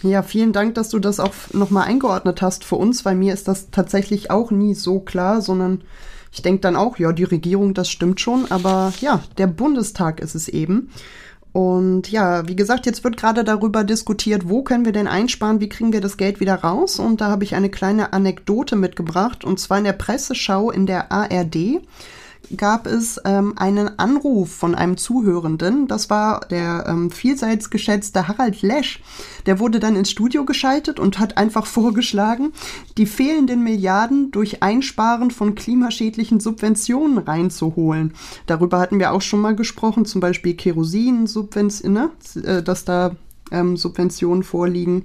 Ja, 0.03 0.23
vielen 0.23 0.53
Dank, 0.53 0.75
dass 0.75 0.89
du 0.91 0.99
das 0.99 1.21
auch 1.21 1.35
nochmal 1.53 1.87
eingeordnet 1.87 2.43
hast 2.43 2.65
für 2.65 2.77
uns, 2.77 3.05
weil 3.05 3.15
mir 3.15 3.35
ist 3.35 3.49
das 3.49 3.71
tatsächlich 3.71 4.31
auch 4.31 4.51
nie 4.51 4.75
so 4.75 5.01
klar, 5.01 5.43
sondern 5.43 5.85
ich 6.33 6.43
denke 6.43 6.61
dann 6.61 6.77
auch, 6.77 6.99
ja, 6.99 7.13
die 7.13 7.25
Regierung, 7.25 7.75
das 7.75 7.91
stimmt 7.91 8.21
schon, 8.21 8.51
aber 8.51 8.93
ja, 9.01 9.23
der 9.39 9.47
Bundestag 9.47 10.21
ist 10.21 10.35
es 10.35 10.49
eben. 10.49 10.91
Und 11.53 12.11
ja, 12.11 12.47
wie 12.47 12.55
gesagt, 12.55 12.87
jetzt 12.87 13.03
wird 13.03 13.17
gerade 13.17 13.43
darüber 13.43 13.83
diskutiert, 13.83 14.49
wo 14.49 14.63
können 14.63 14.85
wir 14.85 14.93
denn 14.93 15.09
einsparen, 15.09 15.61
wie 15.61 15.69
kriegen 15.69 15.93
wir 15.93 16.01
das 16.01 16.17
Geld 16.17 16.39
wieder 16.39 16.55
raus? 16.55 17.01
Und 17.01 17.21
da 17.21 17.29
habe 17.29 17.43
ich 17.43 17.57
eine 17.57 17.71
kleine 17.71 18.13
Anekdote 18.13 18.77
mitgebracht. 18.77 19.45
Und 19.45 19.59
zwar 19.59 19.79
in 19.79 19.85
der 19.85 19.93
Presseschau 19.93 20.71
in 20.71 20.87
der 20.87 21.11
ARD 21.11 21.81
gab 22.57 22.87
es 22.87 23.21
ähm, 23.25 23.55
einen 23.57 23.99
Anruf 23.99 24.53
von 24.53 24.75
einem 24.75 24.97
Zuhörenden. 24.97 25.87
Das 25.87 26.11
war 26.11 26.41
der 26.51 26.85
ähm, 26.89 27.11
vielseits 27.11 27.71
geschätzte 27.71 28.29
Harald 28.29 28.63
Lesch. 28.63 29.03
Der 29.47 29.59
wurde 29.59 29.81
dann 29.81 29.97
ins 29.97 30.11
Studio 30.11 30.45
geschaltet 30.45 30.99
und 30.99 31.19
hat 31.19 31.37
einfach 31.37 31.67
vorgeschlagen, 31.81 32.53
die 32.99 33.07
fehlenden 33.07 33.63
Milliarden 33.63 34.31
durch 34.31 34.63
Einsparen 34.63 35.31
von 35.31 35.55
klimaschädlichen 35.55 36.41
Subventionen 36.41 37.19
reinzuholen. 37.19 38.15
Darüber 38.47 38.81
hatten 38.81 38.99
wir 38.99 39.13
auch 39.13 39.23
schon 39.23 39.41
mal 39.41 39.55
gesprochen, 39.55 40.05
zum 40.05 40.21
Beispiel 40.21 40.55
Kerosin-Subventionen, 40.55 41.93
ne? 41.93 42.11
Äh, 42.43 42.63
dass 42.63 42.85
da 42.85 43.17
ähm, 43.51 43.77
Subventionen 43.77 44.43
vorliegen 44.43 45.05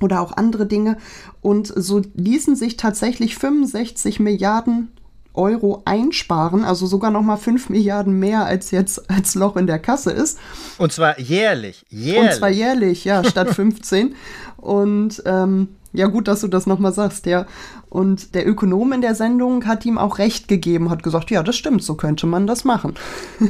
oder 0.00 0.20
auch 0.20 0.36
andere 0.36 0.66
Dinge. 0.66 0.98
Und 1.40 1.72
so 1.74 2.02
ließen 2.14 2.56
sich 2.56 2.76
tatsächlich 2.76 3.36
65 3.36 4.20
Milliarden 4.20 4.88
Euro 5.34 5.82
einsparen, 5.84 6.64
also 6.64 6.86
sogar 6.86 7.10
noch 7.10 7.22
mal 7.22 7.36
5 7.36 7.68
Milliarden 7.68 8.18
mehr 8.18 8.46
als 8.46 8.70
jetzt 8.70 9.10
als 9.10 9.34
Loch 9.34 9.56
in 9.56 9.66
der 9.66 9.78
Kasse 9.78 10.12
ist. 10.12 10.38
Und 10.78 10.92
zwar 10.92 11.18
jährlich, 11.18 11.84
jährlich. 11.88 12.30
Und 12.30 12.34
zwar 12.34 12.50
jährlich, 12.50 13.04
ja, 13.04 13.24
statt 13.24 13.50
15. 13.54 14.14
Und 14.56 15.22
ähm, 15.26 15.76
ja, 15.92 16.06
gut, 16.06 16.28
dass 16.28 16.40
du 16.40 16.48
das 16.48 16.66
nochmal 16.66 16.92
sagst, 16.92 17.26
ja. 17.26 17.46
Und 17.88 18.34
der 18.34 18.48
Ökonom 18.48 18.92
in 18.92 19.00
der 19.00 19.14
Sendung 19.14 19.66
hat 19.66 19.84
ihm 19.84 19.98
auch 19.98 20.18
recht 20.18 20.48
gegeben, 20.48 20.90
hat 20.90 21.02
gesagt, 21.02 21.30
ja, 21.30 21.42
das 21.42 21.56
stimmt, 21.56 21.82
so 21.82 21.94
könnte 21.94 22.26
man 22.26 22.46
das 22.46 22.64
machen. 22.64 22.94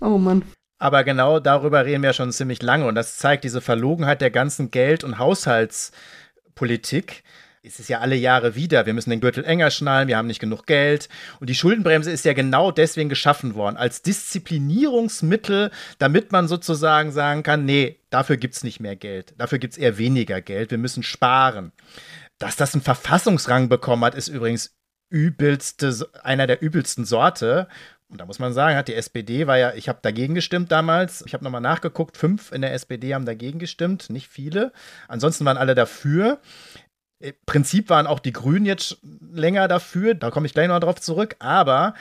oh 0.00 0.18
Mann. 0.18 0.42
Aber 0.78 1.04
genau 1.04 1.40
darüber 1.40 1.84
reden 1.84 2.02
wir 2.02 2.14
schon 2.14 2.32
ziemlich 2.32 2.62
lange 2.62 2.86
und 2.86 2.94
das 2.94 3.18
zeigt 3.18 3.44
diese 3.44 3.60
Verlogenheit 3.60 4.20
der 4.20 4.30
ganzen 4.30 4.70
Geld- 4.70 5.04
und 5.04 5.18
Haushaltspolitik. 5.18 7.22
Es 7.62 7.78
ist 7.78 7.88
ja 7.90 8.00
alle 8.00 8.16
Jahre 8.16 8.54
wieder, 8.54 8.86
wir 8.86 8.94
müssen 8.94 9.10
den 9.10 9.20
Gürtel 9.20 9.44
enger 9.44 9.70
schnallen, 9.70 10.08
wir 10.08 10.16
haben 10.16 10.26
nicht 10.26 10.40
genug 10.40 10.66
Geld. 10.66 11.10
Und 11.40 11.50
die 11.50 11.54
Schuldenbremse 11.54 12.10
ist 12.10 12.24
ja 12.24 12.32
genau 12.32 12.70
deswegen 12.70 13.10
geschaffen 13.10 13.54
worden, 13.54 13.76
als 13.76 14.00
Disziplinierungsmittel, 14.00 15.70
damit 15.98 16.32
man 16.32 16.48
sozusagen 16.48 17.12
sagen 17.12 17.42
kann, 17.42 17.66
nee, 17.66 18.00
dafür 18.08 18.38
gibt 18.38 18.54
es 18.54 18.64
nicht 18.64 18.80
mehr 18.80 18.96
Geld, 18.96 19.34
dafür 19.36 19.58
gibt 19.58 19.74
es 19.74 19.78
eher 19.78 19.98
weniger 19.98 20.40
Geld, 20.40 20.70
wir 20.70 20.78
müssen 20.78 21.02
sparen. 21.02 21.72
Dass 22.38 22.56
das 22.56 22.72
einen 22.72 22.82
Verfassungsrang 22.82 23.68
bekommen 23.68 24.04
hat, 24.06 24.14
ist 24.14 24.28
übrigens 24.28 24.74
übelste, 25.10 26.08
einer 26.22 26.46
der 26.46 26.62
übelsten 26.62 27.04
Sorte. 27.04 27.68
Und 28.08 28.20
da 28.20 28.26
muss 28.26 28.38
man 28.38 28.54
sagen, 28.54 28.76
hat 28.76 28.88
die 28.88 28.94
SPD 28.94 29.46
war 29.46 29.58
ja, 29.58 29.74
ich 29.74 29.88
habe 29.88 29.98
dagegen 30.02 30.34
gestimmt 30.34 30.72
damals. 30.72 31.22
Ich 31.26 31.34
habe 31.34 31.44
nochmal 31.44 31.60
nachgeguckt, 31.60 32.16
fünf 32.16 32.50
in 32.52 32.62
der 32.62 32.72
SPD 32.72 33.14
haben 33.14 33.26
dagegen 33.26 33.58
gestimmt, 33.58 34.08
nicht 34.08 34.28
viele. 34.28 34.72
Ansonsten 35.08 35.44
waren 35.44 35.58
alle 35.58 35.74
dafür. 35.74 36.40
Im 37.20 37.34
Prinzip 37.44 37.90
waren 37.90 38.06
auch 38.06 38.18
die 38.18 38.32
Grünen 38.32 38.64
jetzt 38.64 38.96
länger 39.32 39.68
dafür, 39.68 40.14
da 40.14 40.30
komme 40.30 40.46
ich 40.46 40.54
gleich 40.54 40.68
noch 40.68 40.80
drauf 40.80 41.00
zurück, 41.00 41.36
aber 41.38 41.94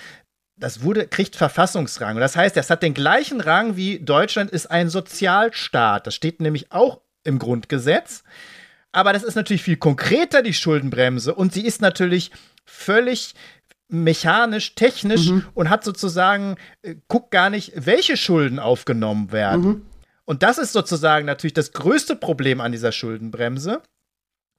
das 0.55 0.81
wurde, 0.81 1.07
kriegt 1.07 1.35
Verfassungsrang. 1.35 2.15
Und 2.15 2.21
das 2.21 2.35
heißt, 2.35 2.55
das 2.55 2.69
hat 2.69 2.83
den 2.83 2.93
gleichen 2.93 3.41
Rang 3.41 3.75
wie 3.75 3.99
Deutschland 3.99 4.51
ist 4.51 4.71
ein 4.71 4.89
Sozialstaat. 4.89 6.07
Das 6.07 6.15
steht 6.15 6.41
nämlich 6.41 6.71
auch 6.71 7.01
im 7.23 7.39
Grundgesetz. 7.39 8.23
Aber 8.91 9.13
das 9.13 9.23
ist 9.23 9.35
natürlich 9.35 9.63
viel 9.63 9.77
konkreter, 9.77 10.41
die 10.41 10.53
Schuldenbremse. 10.53 11.33
Und 11.33 11.53
sie 11.53 11.65
ist 11.65 11.81
natürlich 11.81 12.31
völlig 12.65 13.35
mechanisch, 13.87 14.75
technisch 14.75 15.29
mhm. 15.29 15.45
und 15.53 15.69
hat 15.69 15.83
sozusagen, 15.83 16.55
äh, 16.81 16.95
guckt 17.07 17.31
gar 17.31 17.49
nicht, 17.49 17.73
welche 17.75 18.17
Schulden 18.17 18.59
aufgenommen 18.59 19.31
werden. 19.31 19.65
Mhm. 19.65 19.85
Und 20.25 20.43
das 20.43 20.57
ist 20.57 20.73
sozusagen 20.73 21.25
natürlich 21.25 21.53
das 21.53 21.71
größte 21.71 22.15
Problem 22.15 22.61
an 22.61 22.71
dieser 22.71 22.91
Schuldenbremse. 22.91 23.81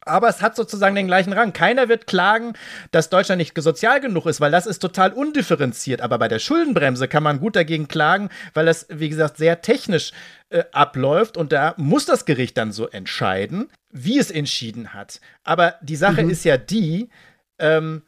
Aber 0.06 0.28
es 0.28 0.40
hat 0.40 0.56
sozusagen 0.56 0.94
den 0.94 1.06
gleichen 1.06 1.32
Rang. 1.32 1.52
Keiner 1.52 1.88
wird 1.88 2.06
klagen, 2.06 2.54
dass 2.90 3.10
Deutschland 3.10 3.38
nicht 3.38 3.60
sozial 3.60 4.00
genug 4.00 4.26
ist, 4.26 4.40
weil 4.40 4.50
das 4.50 4.66
ist 4.66 4.78
total 4.78 5.12
undifferenziert. 5.12 6.00
Aber 6.00 6.18
bei 6.18 6.28
der 6.28 6.38
Schuldenbremse 6.38 7.06
kann 7.06 7.22
man 7.22 7.40
gut 7.40 7.54
dagegen 7.54 7.86
klagen, 7.86 8.30
weil 8.54 8.66
das, 8.66 8.86
wie 8.88 9.08
gesagt, 9.10 9.36
sehr 9.36 9.60
technisch 9.60 10.12
äh, 10.48 10.64
abläuft. 10.72 11.36
Und 11.36 11.52
da 11.52 11.74
muss 11.76 12.06
das 12.06 12.24
Gericht 12.24 12.56
dann 12.56 12.72
so 12.72 12.88
entscheiden, 12.88 13.68
wie 13.90 14.18
es 14.18 14.30
entschieden 14.30 14.94
hat. 14.94 15.20
Aber 15.44 15.74
die 15.82 15.96
Sache 15.96 16.22
mhm. 16.22 16.30
ist 16.30 16.44
ja 16.44 16.56
die, 16.56 17.10
ähm, 17.58 18.02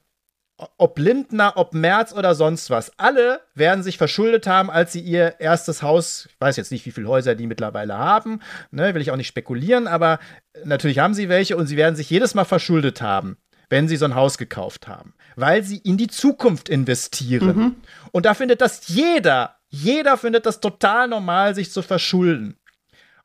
ob 0.76 0.98
Lindner, 0.98 1.54
ob 1.56 1.74
Merz 1.74 2.12
oder 2.12 2.34
sonst 2.34 2.70
was, 2.70 2.92
alle 2.98 3.40
werden 3.54 3.82
sich 3.82 3.98
verschuldet 3.98 4.46
haben, 4.46 4.70
als 4.70 4.92
sie 4.92 5.00
ihr 5.00 5.40
erstes 5.40 5.82
Haus, 5.82 6.28
ich 6.30 6.40
weiß 6.40 6.56
jetzt 6.56 6.72
nicht, 6.72 6.86
wie 6.86 6.90
viele 6.90 7.08
Häuser 7.08 7.34
die 7.34 7.46
mittlerweile 7.46 7.96
haben, 7.96 8.40
ne, 8.70 8.94
will 8.94 9.02
ich 9.02 9.10
auch 9.10 9.16
nicht 9.16 9.28
spekulieren, 9.28 9.86
aber 9.86 10.18
natürlich 10.64 10.98
haben 10.98 11.14
sie 11.14 11.28
welche 11.28 11.56
und 11.56 11.66
sie 11.66 11.76
werden 11.76 11.96
sich 11.96 12.10
jedes 12.10 12.34
Mal 12.34 12.44
verschuldet 12.44 13.02
haben, 13.02 13.36
wenn 13.70 13.88
sie 13.88 13.96
so 13.96 14.04
ein 14.04 14.14
Haus 14.14 14.38
gekauft 14.38 14.88
haben, 14.88 15.14
weil 15.36 15.62
sie 15.62 15.78
in 15.78 15.96
die 15.96 16.08
Zukunft 16.08 16.68
investieren. 16.68 17.56
Mhm. 17.56 17.76
Und 18.12 18.26
da 18.26 18.34
findet 18.34 18.60
das 18.60 18.88
jeder, 18.88 19.56
jeder 19.68 20.16
findet 20.18 20.46
das 20.46 20.60
total 20.60 21.08
normal, 21.08 21.54
sich 21.54 21.72
zu 21.72 21.82
verschulden. 21.82 22.56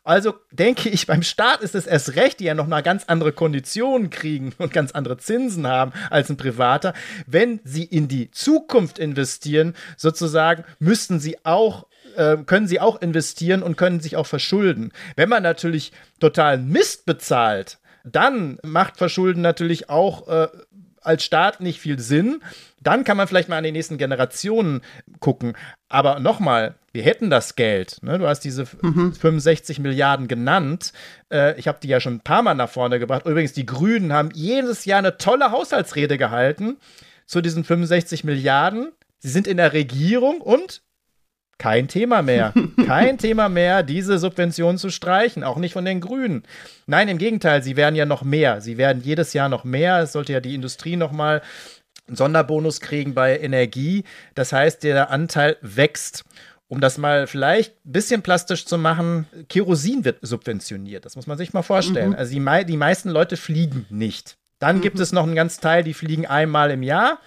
Also 0.07 0.35
denke 0.51 0.87
ich, 0.87 1.05
beim 1.05 1.21
Staat 1.21 1.59
ist 1.59 1.75
es 1.75 1.85
erst 1.85 2.15
recht, 2.15 2.39
die 2.39 2.45
ja 2.45 2.53
noch 2.53 2.65
mal 2.65 2.81
ganz 2.81 3.03
andere 3.07 3.33
Konditionen 3.33 4.09
kriegen 4.09 4.53
und 4.57 4.71
ganz 4.71 4.93
andere 4.93 5.17
Zinsen 5.17 5.67
haben 5.67 5.91
als 6.09 6.29
ein 6.29 6.37
Privater. 6.37 6.93
Wenn 7.25 7.59
sie 7.65 7.83
in 7.83 8.07
die 8.07 8.31
Zukunft 8.31 8.99
investieren, 8.99 9.75
sozusagen, 9.97 10.63
müssten 10.79 11.19
sie 11.19 11.43
auch 11.43 11.87
äh, 12.15 12.37
können 12.37 12.69
sie 12.69 12.79
auch 12.79 13.01
investieren 13.01 13.61
und 13.61 13.75
können 13.75 13.99
sich 13.99 14.15
auch 14.15 14.25
verschulden. 14.25 14.93
Wenn 15.17 15.27
man 15.27 15.43
natürlich 15.43 15.91
total 16.21 16.57
Mist 16.57 17.05
bezahlt, 17.05 17.77
dann 18.05 18.59
macht 18.63 18.95
Verschulden 18.95 19.41
natürlich 19.41 19.89
auch 19.89 20.29
äh, 20.29 20.47
als 21.07 21.23
Staat 21.23 21.61
nicht 21.61 21.79
viel 21.79 21.99
Sinn. 21.99 22.41
Dann 22.81 23.03
kann 23.03 23.17
man 23.17 23.27
vielleicht 23.27 23.49
mal 23.49 23.57
an 23.57 23.63
die 23.63 23.71
nächsten 23.71 23.97
Generationen 23.97 24.81
gucken. 25.19 25.53
Aber 25.89 26.19
nochmal, 26.19 26.75
wir 26.93 27.03
hätten 27.03 27.29
das 27.29 27.55
Geld. 27.55 27.97
Ne? 28.01 28.19
Du 28.19 28.27
hast 28.27 28.41
diese 28.41 28.65
mhm. 28.81 29.13
65 29.13 29.79
Milliarden 29.79 30.27
genannt. 30.27 30.93
Äh, 31.31 31.59
ich 31.59 31.67
habe 31.67 31.79
die 31.81 31.87
ja 31.87 31.99
schon 31.99 32.15
ein 32.15 32.21
paar 32.21 32.41
Mal 32.41 32.53
nach 32.53 32.69
vorne 32.69 32.99
gebracht. 32.99 33.25
Übrigens, 33.25 33.53
die 33.53 33.65
Grünen 33.65 34.13
haben 34.13 34.29
jedes 34.33 34.85
Jahr 34.85 34.99
eine 34.99 35.17
tolle 35.17 35.51
Haushaltsrede 35.51 36.17
gehalten 36.17 36.77
zu 37.25 37.41
diesen 37.41 37.63
65 37.63 38.23
Milliarden. 38.23 38.91
Sie 39.19 39.29
sind 39.29 39.47
in 39.47 39.57
der 39.57 39.73
Regierung 39.73 40.41
und 40.41 40.81
kein 41.57 41.87
Thema 41.87 42.21
mehr. 42.21 42.53
Kein 42.85 43.17
Thema 43.17 43.49
mehr, 43.49 43.83
diese 43.83 44.19
Subventionen 44.19 44.77
zu 44.77 44.89
streichen, 44.89 45.43
auch 45.43 45.57
nicht 45.57 45.73
von 45.73 45.85
den 45.85 46.01
Grünen. 46.01 46.43
Nein, 46.85 47.07
im 47.07 47.17
Gegenteil, 47.17 47.63
sie 47.63 47.75
werden 47.75 47.95
ja 47.95 48.05
noch 48.05 48.23
mehr. 48.23 48.61
Sie 48.61 48.77
werden 48.77 49.01
jedes 49.03 49.33
Jahr 49.33 49.49
noch 49.49 49.63
mehr. 49.63 49.99
Es 49.99 50.11
sollte 50.11 50.33
ja 50.33 50.39
die 50.39 50.53
Industrie 50.53 50.95
noch 50.95 51.11
mal 51.11 51.41
einen 52.07 52.15
Sonderbonus 52.15 52.79
kriegen 52.79 53.13
bei 53.13 53.39
Energie. 53.39 54.03
Das 54.35 54.53
heißt, 54.53 54.83
der 54.83 55.09
Anteil 55.09 55.57
wächst. 55.61 56.25
Um 56.69 56.81
das 56.81 56.97
mal 56.97 57.27
vielleicht 57.27 57.73
ein 57.85 57.93
bisschen 57.93 58.21
plastisch 58.21 58.65
zu 58.65 58.77
machen, 58.77 59.25
Kerosin 59.47 60.03
wird 60.03 60.19
subventioniert. 60.21 61.05
Das 61.05 61.15
muss 61.15 61.25
man 61.25 61.37
sich 61.37 61.53
mal 61.53 61.61
vorstellen. 61.61 62.09
Mhm. 62.09 62.15
Also 62.17 62.33
die, 62.33 62.41
mei 62.41 62.65
die 62.65 62.77
meisten 62.77 63.09
Leute 63.09 63.37
fliegen 63.37 63.85
nicht. 63.89 64.37
Dann 64.59 64.77
mhm. 64.77 64.81
gibt 64.81 64.99
es 64.99 65.13
noch 65.13 65.23
einen 65.23 65.35
ganz 65.35 65.59
Teil, 65.59 65.83
die 65.83 65.93
fliegen 65.93 66.25
einmal 66.25 66.71
im 66.71 66.83
Jahr, 66.83 67.19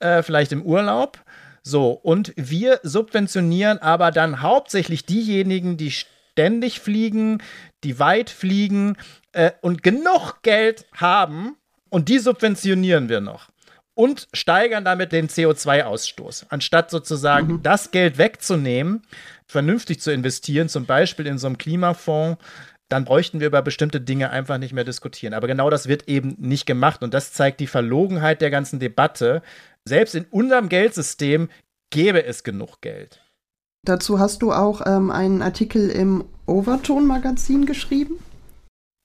äh, 0.00 0.22
vielleicht 0.22 0.50
im 0.50 0.62
Urlaub. 0.62 1.23
So, 1.66 1.92
und 1.92 2.34
wir 2.36 2.78
subventionieren 2.82 3.78
aber 3.78 4.10
dann 4.10 4.42
hauptsächlich 4.42 5.06
diejenigen, 5.06 5.78
die 5.78 5.90
ständig 5.90 6.78
fliegen, 6.78 7.42
die 7.84 7.98
weit 7.98 8.28
fliegen 8.28 8.96
äh, 9.32 9.52
und 9.62 9.82
genug 9.82 10.42
Geld 10.42 10.84
haben 10.92 11.56
und 11.88 12.10
die 12.10 12.18
subventionieren 12.18 13.08
wir 13.08 13.22
noch 13.22 13.48
und 13.94 14.28
steigern 14.34 14.84
damit 14.84 15.12
den 15.12 15.28
CO2-Ausstoß. 15.28 16.46
Anstatt 16.50 16.90
sozusagen 16.90 17.54
mhm. 17.54 17.62
das 17.62 17.90
Geld 17.92 18.18
wegzunehmen, 18.18 19.02
vernünftig 19.46 20.00
zu 20.00 20.12
investieren, 20.12 20.68
zum 20.68 20.84
Beispiel 20.84 21.26
in 21.26 21.38
so 21.38 21.46
einem 21.46 21.58
Klimafonds, 21.58 22.42
dann 22.88 23.04
bräuchten 23.04 23.40
wir 23.40 23.46
über 23.46 23.62
bestimmte 23.62 24.00
Dinge 24.00 24.30
einfach 24.30 24.58
nicht 24.58 24.74
mehr 24.74 24.84
diskutieren. 24.84 25.32
Aber 25.32 25.46
genau 25.46 25.70
das 25.70 25.88
wird 25.88 26.08
eben 26.08 26.36
nicht 26.38 26.66
gemacht 26.66 27.02
und 27.02 27.14
das 27.14 27.32
zeigt 27.32 27.60
die 27.60 27.66
Verlogenheit 27.66 28.42
der 28.42 28.50
ganzen 28.50 28.78
Debatte, 28.78 29.42
selbst 29.86 30.14
in 30.14 30.24
unserem 30.30 30.68
Geldsystem 30.68 31.48
gäbe 31.90 32.24
es 32.24 32.42
genug 32.42 32.80
Geld. 32.80 33.20
Dazu 33.84 34.18
hast 34.18 34.42
du 34.42 34.52
auch 34.52 34.82
ähm, 34.86 35.10
einen 35.10 35.42
Artikel 35.42 35.90
im 35.90 36.24
Overton-Magazin 36.46 37.66
geschrieben? 37.66 38.18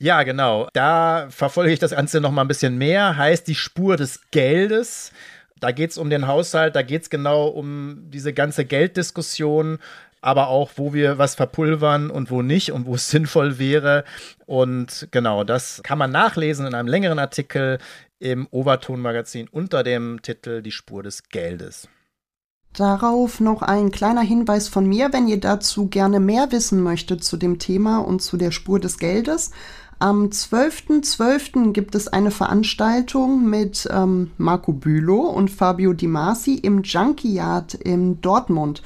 Ja, 0.02 0.24
genau. 0.24 0.70
Da 0.74 1.28
verfolge 1.30 1.74
ich 1.74 1.80
das 1.80 1.92
Ganze 1.92 2.22
noch 2.22 2.32
mal 2.32 2.44
ein 2.44 2.48
bisschen 2.48 2.78
mehr. 2.78 3.18
Heißt 3.18 3.48
die 3.48 3.56
Spur 3.56 3.98
des 3.98 4.22
Geldes. 4.32 5.12
Da 5.60 5.72
geht 5.72 5.92
es 5.92 5.98
um 5.98 6.10
den 6.10 6.28
Haushalt, 6.28 6.78
da 6.78 6.84
geht 6.84 7.02
es 7.02 7.10
genau 7.10 7.48
um 7.48 8.10
diese 8.10 8.32
ganze 8.32 8.64
Gelddiskussion, 8.64 9.80
aber 10.22 10.48
auch, 10.48 10.72
wo 10.78 10.94
wir 10.94 11.18
was 11.18 11.36
verpulvern 11.36 12.10
und 12.10 12.32
wo 12.32 12.42
nicht 12.42 12.72
und 12.72 12.86
wo 12.86 12.96
es 12.96 13.10
sinnvoll 13.12 13.60
wäre. 13.60 14.06
Und 14.46 15.10
genau, 15.12 15.44
das 15.44 15.82
kann 15.84 15.98
man 15.98 16.12
nachlesen 16.12 16.66
in 16.66 16.76
einem 16.76 16.88
längeren 16.88 17.20
Artikel 17.20 17.80
im 18.20 18.48
Overton-Magazin 18.52 19.48
unter 19.50 19.84
dem 19.84 20.22
Titel 20.22 20.62
Die 20.62 20.72
Spur 20.72 21.04
des 21.04 21.30
Geldes. 21.30 21.88
Darauf 22.74 23.40
noch 23.40 23.62
ein 23.62 23.92
kleiner 23.92 24.22
Hinweis 24.22 24.68
von 24.68 24.86
mir, 24.86 25.12
wenn 25.12 25.28
ihr 25.28 25.40
dazu 25.40 25.88
gerne 25.88 26.20
mehr 26.20 26.52
wissen 26.52 26.84
möchtet 26.84 27.24
zu 27.24 27.38
dem 27.38 27.58
Thema 27.58 27.98
und 28.00 28.22
zu 28.22 28.38
der 28.38 28.52
Spur 28.52 28.80
des 28.80 29.00
Geldes. 29.00 29.52
Am 29.98 30.28
12.12. 30.28 31.04
.12. 31.04 31.74
gibt 31.74 31.96
es 31.96 32.08
eine 32.08 32.32
Veranstaltung 32.32 33.50
mit 33.50 33.88
ähm, 33.92 34.32
Marco 34.38 34.72
Bülow 34.72 35.28
und 35.28 35.50
Fabio 35.50 35.94
Di 35.94 36.08
Masi 36.08 36.56
im 36.56 36.84
Junkyard 36.84 37.74
in 37.74 38.22
Dortmund. 38.22 38.82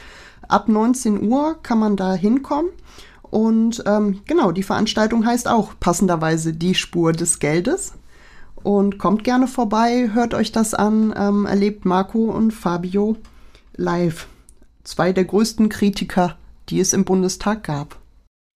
Ab 0.47 0.69
19 0.69 1.29
Uhr 1.29 1.57
kann 1.61 1.77
man 1.77 1.97
da 1.97 2.13
hinkommen. 2.13 2.71
Und 3.21 3.83
ähm, 3.85 4.21
genau, 4.25 4.51
die 4.51 4.63
Veranstaltung 4.63 5.25
heißt 5.25 5.47
auch 5.47 5.73
passenderweise 5.79 6.53
Die 6.53 6.73
Spur 6.73 7.11
des 7.13 7.39
Geldes. 7.39 7.93
Und 8.63 8.97
kommt 8.97 9.23
gerne 9.23 9.47
vorbei, 9.47 10.09
hört 10.13 10.33
euch 10.33 10.51
das 10.51 10.73
an, 10.73 11.13
ähm, 11.17 11.45
erlebt 11.45 11.85
Marco 11.85 12.31
und 12.31 12.51
Fabio 12.51 13.17
live. 13.75 14.27
Zwei 14.83 15.13
der 15.13 15.25
größten 15.25 15.69
Kritiker, 15.69 16.37
die 16.69 16.79
es 16.79 16.93
im 16.93 17.05
Bundestag 17.05 17.63
gab. 17.63 17.97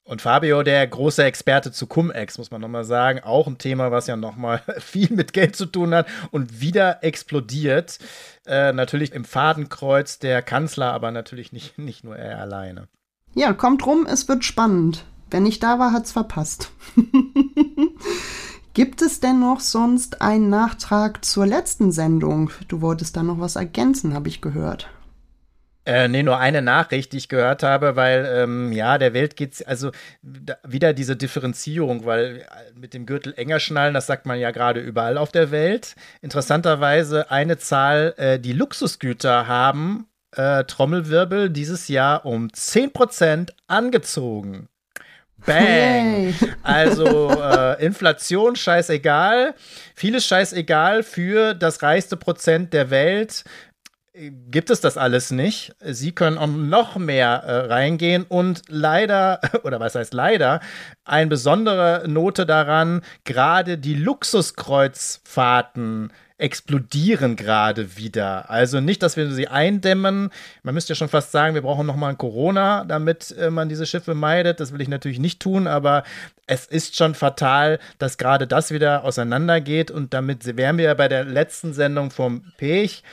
Und 0.07 0.21
Fabio, 0.21 0.63
der 0.63 0.87
große 0.87 1.25
Experte 1.25 1.73
zu 1.73 1.85
Cum-Ex, 1.85 2.37
muss 2.37 2.49
man 2.49 2.61
nochmal 2.61 2.85
sagen. 2.85 3.19
Auch 3.19 3.45
ein 3.45 3.57
Thema, 3.57 3.91
was 3.91 4.07
ja 4.07 4.15
nochmal 4.15 4.63
viel 4.79 5.11
mit 5.11 5.33
Geld 5.33 5.57
zu 5.57 5.65
tun 5.65 5.93
hat 5.93 6.07
und 6.31 6.61
wieder 6.61 7.03
explodiert. 7.03 7.99
Äh, 8.45 8.71
natürlich 8.71 9.11
im 9.11 9.25
Fadenkreuz 9.25 10.19
der 10.19 10.41
Kanzler, 10.41 10.93
aber 10.93 11.11
natürlich 11.11 11.51
nicht, 11.51 11.77
nicht 11.77 12.05
nur 12.05 12.15
er 12.15 12.39
alleine. 12.39 12.87
Ja, 13.35 13.51
kommt 13.51 13.85
rum, 13.85 14.07
es 14.09 14.29
wird 14.29 14.45
spannend. 14.45 15.03
Wer 15.29 15.41
nicht 15.41 15.61
da 15.61 15.77
war, 15.77 15.91
hat's 15.91 16.13
verpasst. 16.13 16.71
Gibt 18.77 19.01
es 19.01 19.19
denn 19.19 19.39
noch 19.39 19.59
sonst 19.59 20.21
einen 20.21 20.51
Nachtrag 20.51 21.25
zur 21.25 21.47
letzten 21.47 21.91
Sendung? 21.91 22.51
Du 22.67 22.79
wolltest 22.79 23.17
da 23.17 23.23
noch 23.23 23.39
was 23.39 23.55
ergänzen, 23.55 24.13
habe 24.13 24.27
ich 24.27 24.39
gehört. 24.39 24.87
Äh, 25.87 26.07
nee, 26.09 26.21
nur 26.21 26.37
eine 26.37 26.61
Nachricht, 26.61 27.11
die 27.11 27.17
ich 27.17 27.27
gehört 27.27 27.63
habe, 27.63 27.95
weil 27.95 28.31
ähm, 28.31 28.71
ja, 28.71 28.99
der 28.99 29.15
Welt 29.15 29.35
geht's 29.35 29.63
also 29.63 29.89
wieder 30.21 30.93
diese 30.93 31.15
Differenzierung, 31.15 32.05
weil 32.05 32.41
äh, 32.41 32.79
mit 32.79 32.93
dem 32.93 33.07
Gürtel 33.07 33.33
enger 33.35 33.59
schnallen, 33.59 33.95
das 33.95 34.05
sagt 34.05 34.27
man 34.27 34.39
ja 34.39 34.51
gerade 34.51 34.79
überall 34.79 35.17
auf 35.17 35.31
der 35.31 35.49
Welt. 35.49 35.95
Interessanterweise 36.21 37.31
eine 37.31 37.57
Zahl, 37.57 38.13
äh, 38.17 38.39
die 38.39 38.53
Luxusgüter 38.53 39.47
haben 39.47 40.05
äh, 40.35 40.65
Trommelwirbel 40.65 41.49
dieses 41.49 41.87
Jahr 41.87 42.27
um 42.27 42.49
10% 42.49 43.53
angezogen. 43.65 44.69
Bang! 45.45 46.33
Also 46.63 47.29
äh, 47.29 47.83
Inflation 47.83 48.57
scheißegal, 48.57 49.55
vieles 49.95 50.25
scheißegal 50.25 51.01
für 51.01 51.53
das 51.53 51.81
reichste 51.81 52.17
Prozent 52.17 52.73
der 52.73 52.89
Welt 52.89 53.45
gibt 54.49 54.69
es 54.69 54.81
das 54.81 54.97
alles 54.97 55.31
nicht. 55.31 55.73
Sie 55.81 56.11
können 56.11 56.37
auch 56.37 56.47
noch 56.47 56.97
mehr 56.97 57.43
äh, 57.45 57.67
reingehen 57.67 58.25
und 58.27 58.63
leider, 58.67 59.39
oder 59.63 59.79
was 59.79 59.95
heißt 59.95 60.13
leider, 60.13 60.59
eine 61.05 61.27
besondere 61.27 62.03
Note 62.07 62.45
daran, 62.45 63.01
gerade 63.23 63.77
die 63.77 63.95
Luxuskreuzfahrten 63.95 66.11
explodieren 66.37 67.35
gerade 67.35 67.97
wieder. 67.97 68.49
Also 68.49 68.79
nicht, 68.79 69.01
dass 69.01 69.17
wir 69.17 69.31
sie 69.31 69.47
eindämmen. 69.47 70.29
Man 70.63 70.73
müsste 70.73 70.93
ja 70.93 70.95
schon 70.95 71.09
fast 71.09 71.31
sagen, 71.31 71.55
wir 71.55 71.63
brauchen 71.63 71.87
noch 71.87 71.95
mal 71.95 72.09
ein 72.09 72.17
Corona, 72.17 72.85
damit 72.85 73.35
äh, 73.37 73.49
man 73.49 73.69
diese 73.69 73.85
Schiffe 73.85 74.13
meidet. 74.13 74.59
Das 74.59 74.71
will 74.71 74.81
ich 74.81 74.87
natürlich 74.87 75.19
nicht 75.19 75.39
tun, 75.39 75.67
aber 75.67 76.03
es 76.45 76.65
ist 76.65 76.95
schon 76.95 77.15
fatal, 77.15 77.79
dass 77.97 78.17
gerade 78.17 78.47
das 78.47 78.71
wieder 78.71 79.03
auseinandergeht. 79.03 79.89
Und 79.89 80.13
damit 80.13 80.57
wären 80.57 80.77
wir 80.77 80.85
ja 80.85 80.93
bei 80.93 81.07
der 81.07 81.23
letzten 81.23 81.73
Sendung 81.73 82.11
vom 82.11 82.43
Pech 82.57 83.03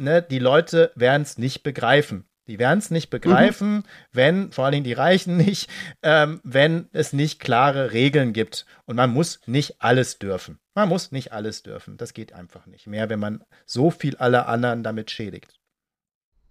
ne, 0.00 0.22
die 0.22 0.38
Leute 0.38 0.90
werden 0.94 1.22
es 1.22 1.38
nicht 1.38 1.62
begreifen. 1.62 2.24
Die 2.46 2.58
werden 2.58 2.78
es 2.78 2.90
nicht 2.90 3.10
begreifen, 3.10 3.76
mhm. 3.76 3.84
wenn, 4.12 4.52
vor 4.52 4.64
allen 4.64 4.72
Dingen 4.72 4.84
die 4.84 4.92
Reichen 4.92 5.36
nicht, 5.38 5.68
ähm, 6.02 6.40
wenn 6.42 6.88
es 6.92 7.12
nicht 7.12 7.40
klare 7.40 7.92
Regeln 7.92 8.32
gibt. 8.32 8.66
Und 8.86 8.96
man 8.96 9.12
muss 9.12 9.40
nicht 9.46 9.80
alles 9.80 10.18
dürfen. 10.18 10.58
Man 10.74 10.88
muss 10.88 11.12
nicht 11.12 11.32
alles 11.32 11.62
dürfen. 11.62 11.96
Das 11.96 12.14
geht 12.14 12.32
einfach 12.32 12.66
nicht 12.66 12.86
mehr, 12.86 13.08
wenn 13.08 13.20
man 13.20 13.44
so 13.66 13.90
viel 13.90 14.16
alle 14.16 14.46
anderen 14.46 14.82
damit 14.82 15.10
schädigt. 15.10 15.60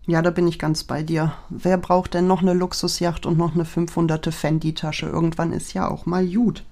Ja, 0.05 0.21
da 0.21 0.31
bin 0.31 0.47
ich 0.47 0.57
ganz 0.57 0.85
bei 0.85 1.03
dir. 1.03 1.33
Wer 1.49 1.77
braucht 1.77 2.13
denn 2.13 2.25
noch 2.25 2.41
eine 2.41 2.53
Luxusjacht 2.53 3.25
und 3.25 3.37
noch 3.37 3.53
eine 3.53 3.65
500 3.65 4.33
Fendi-Tasche? 4.33 5.05
Irgendwann 5.05 5.53
ist 5.53 5.73
ja 5.73 5.87
auch 5.87 6.05
mal 6.05 6.25
gut. 6.27 6.63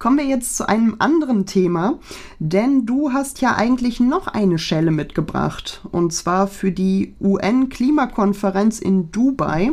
Kommen 0.00 0.16
wir 0.16 0.24
jetzt 0.24 0.56
zu 0.56 0.66
einem 0.66 0.96
anderen 0.98 1.44
Thema, 1.44 1.98
denn 2.38 2.86
du 2.86 3.12
hast 3.12 3.42
ja 3.42 3.56
eigentlich 3.56 4.00
noch 4.00 4.28
eine 4.28 4.56
Schelle 4.56 4.92
mitgebracht, 4.92 5.82
und 5.92 6.14
zwar 6.14 6.46
für 6.46 6.72
die 6.72 7.14
UN-Klimakonferenz 7.20 8.78
in 8.78 9.12
Dubai, 9.12 9.72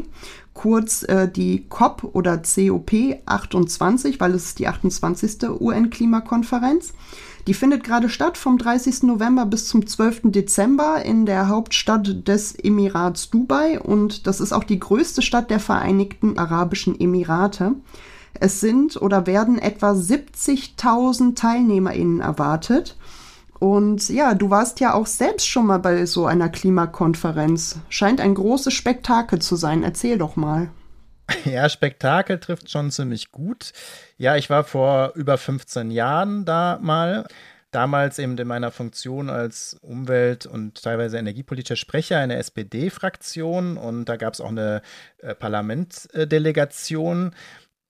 kurz 0.53 1.03
äh, 1.03 1.31
die 1.31 1.65
COP 1.69 2.10
oder 2.12 2.41
COP 2.41 2.91
28, 3.25 4.19
weil 4.19 4.34
es 4.34 4.48
ist 4.48 4.60
die 4.60 4.67
28. 4.67 5.50
UN-Klimakonferenz. 5.50 6.91
Die 7.48 7.53
findet 7.53 7.86
gerade 7.86 8.10
statt 8.10 8.38
vom 8.38 8.57
30. 8.57 9.03
November 9.03 9.46
bis 9.46 9.65
zum 9.69 9.88
12. 9.88 10.24
Dezember 10.24 11.06
in 11.06 11.25
der 11.25 11.47
Hauptstadt 11.47 12.28
des 12.28 12.54
Emirats 12.54 13.30
Dubai 13.30 13.80
und 13.80 14.28
das 14.28 14.41
ist 14.41 14.51
auch 14.51 14.65
die 14.65 14.80
größte 14.80 15.21
Stadt 15.21 15.49
der 15.49 15.62
Vereinigten 15.62 16.38
Arabischen 16.38 16.99
Emirate. 16.99 17.75
Es 18.39 18.60
sind 18.60 19.02
oder 19.02 19.26
werden 19.26 19.60
etwa 19.60 19.91
70.000 19.91 21.36
TeilnehmerInnen 21.36 22.19
erwartet. 22.19 22.95
Und 23.60 24.10
ja, 24.10 24.36
du 24.36 24.50
warst 24.50 24.80
ja 24.80 24.93
auch 24.93 25.08
selbst 25.08 25.47
schon 25.47 25.65
mal 25.65 25.80
bei 25.80 26.06
so 26.06 26.26
einer 26.26 26.50
Klimakonferenz. 26.50 27.80
Scheint 27.89 28.21
ein 28.21 28.36
großes 28.36 28.73
Spektakel 28.73 29.39
zu 29.39 29.56
sein. 29.56 29.84
Erzähl 29.84 30.17
doch 30.17 30.36
mal. 30.36 30.69
Ja, 31.43 31.67
Spektakel 31.67 32.39
trifft 32.39 32.71
schon 32.71 32.89
ziemlich 32.89 33.32
gut. 33.32 33.73
Ja, 34.17 34.38
ich 34.38 34.50
war 34.50 34.63
vor 34.63 35.12
über 35.15 35.38
15 35.38 35.91
Jahren 35.91 36.45
da 36.45 36.80
mal. 36.82 37.28
Damals 37.71 38.17
eben 38.17 38.38
in 38.38 38.47
meiner 38.47 38.71
Funktion 38.71 39.30
als 39.30 39.78
Umwelt- 39.82 40.45
und 40.45 40.82
teilweise 40.82 41.17
energiepolitischer 41.17 41.76
Sprecher 41.76 42.23
in 42.23 42.30
der 42.30 42.39
SPD-Fraktion. 42.39 43.76
Und 43.76 44.06
da 44.06 44.15
gab 44.15 44.34
es 44.34 44.41
auch 44.41 44.50
eine 44.50 44.82
äh, 45.17 45.36
Parlamentsdelegation. 45.36 47.36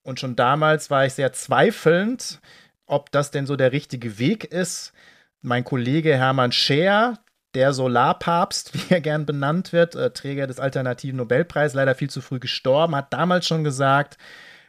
Und 0.02 0.20
schon 0.20 0.36
damals 0.36 0.90
war 0.90 1.04
ich 1.06 1.14
sehr 1.14 1.32
zweifelnd, 1.32 2.40
ob 2.86 3.10
das 3.10 3.30
denn 3.30 3.46
so 3.46 3.56
der 3.56 3.72
richtige 3.72 4.18
Weg 4.18 4.44
ist. 4.44 4.92
Mein 5.40 5.64
Kollege 5.64 6.16
Hermann 6.16 6.52
Scheer, 6.52 7.18
der 7.54 7.72
Solarpapst, 7.72 8.74
wie 8.90 8.94
er 8.94 9.00
gern 9.00 9.26
benannt 9.26 9.72
wird, 9.72 9.94
äh, 9.94 10.10
Träger 10.10 10.46
des 10.46 10.60
Alternativen 10.60 11.18
Nobelpreises, 11.18 11.74
leider 11.74 11.94
viel 11.94 12.10
zu 12.10 12.20
früh 12.20 12.38
gestorben, 12.38 12.96
hat 12.96 13.12
damals 13.12 13.46
schon 13.46 13.64
gesagt, 13.64 14.16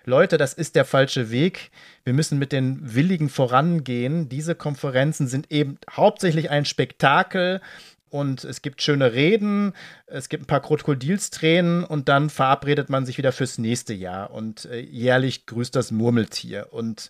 Leute, 0.05 0.37
das 0.37 0.53
ist 0.53 0.75
der 0.75 0.85
falsche 0.85 1.29
Weg. 1.29 1.71
Wir 2.03 2.13
müssen 2.13 2.39
mit 2.39 2.51
den 2.51 2.95
Willigen 2.95 3.29
vorangehen. 3.29 4.27
Diese 4.27 4.55
Konferenzen 4.55 5.27
sind 5.27 5.51
eben 5.51 5.77
hauptsächlich 5.91 6.49
ein 6.49 6.65
Spektakel 6.65 7.61
und 8.09 8.43
es 8.43 8.61
gibt 8.61 8.81
schöne 8.81 9.13
Reden, 9.13 9.73
es 10.07 10.29
gibt 10.29 10.43
ein 10.43 10.47
paar 10.47 10.61
Krokodilstränen 10.61 11.83
und 11.83 12.09
dann 12.09 12.29
verabredet 12.29 12.89
man 12.89 13.05
sich 13.05 13.17
wieder 13.17 13.31
fürs 13.31 13.57
nächste 13.57 13.93
Jahr 13.93 14.31
und 14.31 14.65
äh, 14.65 14.79
jährlich 14.79 15.45
grüßt 15.45 15.75
das 15.75 15.91
Murmeltier. 15.91 16.67
Und 16.71 17.09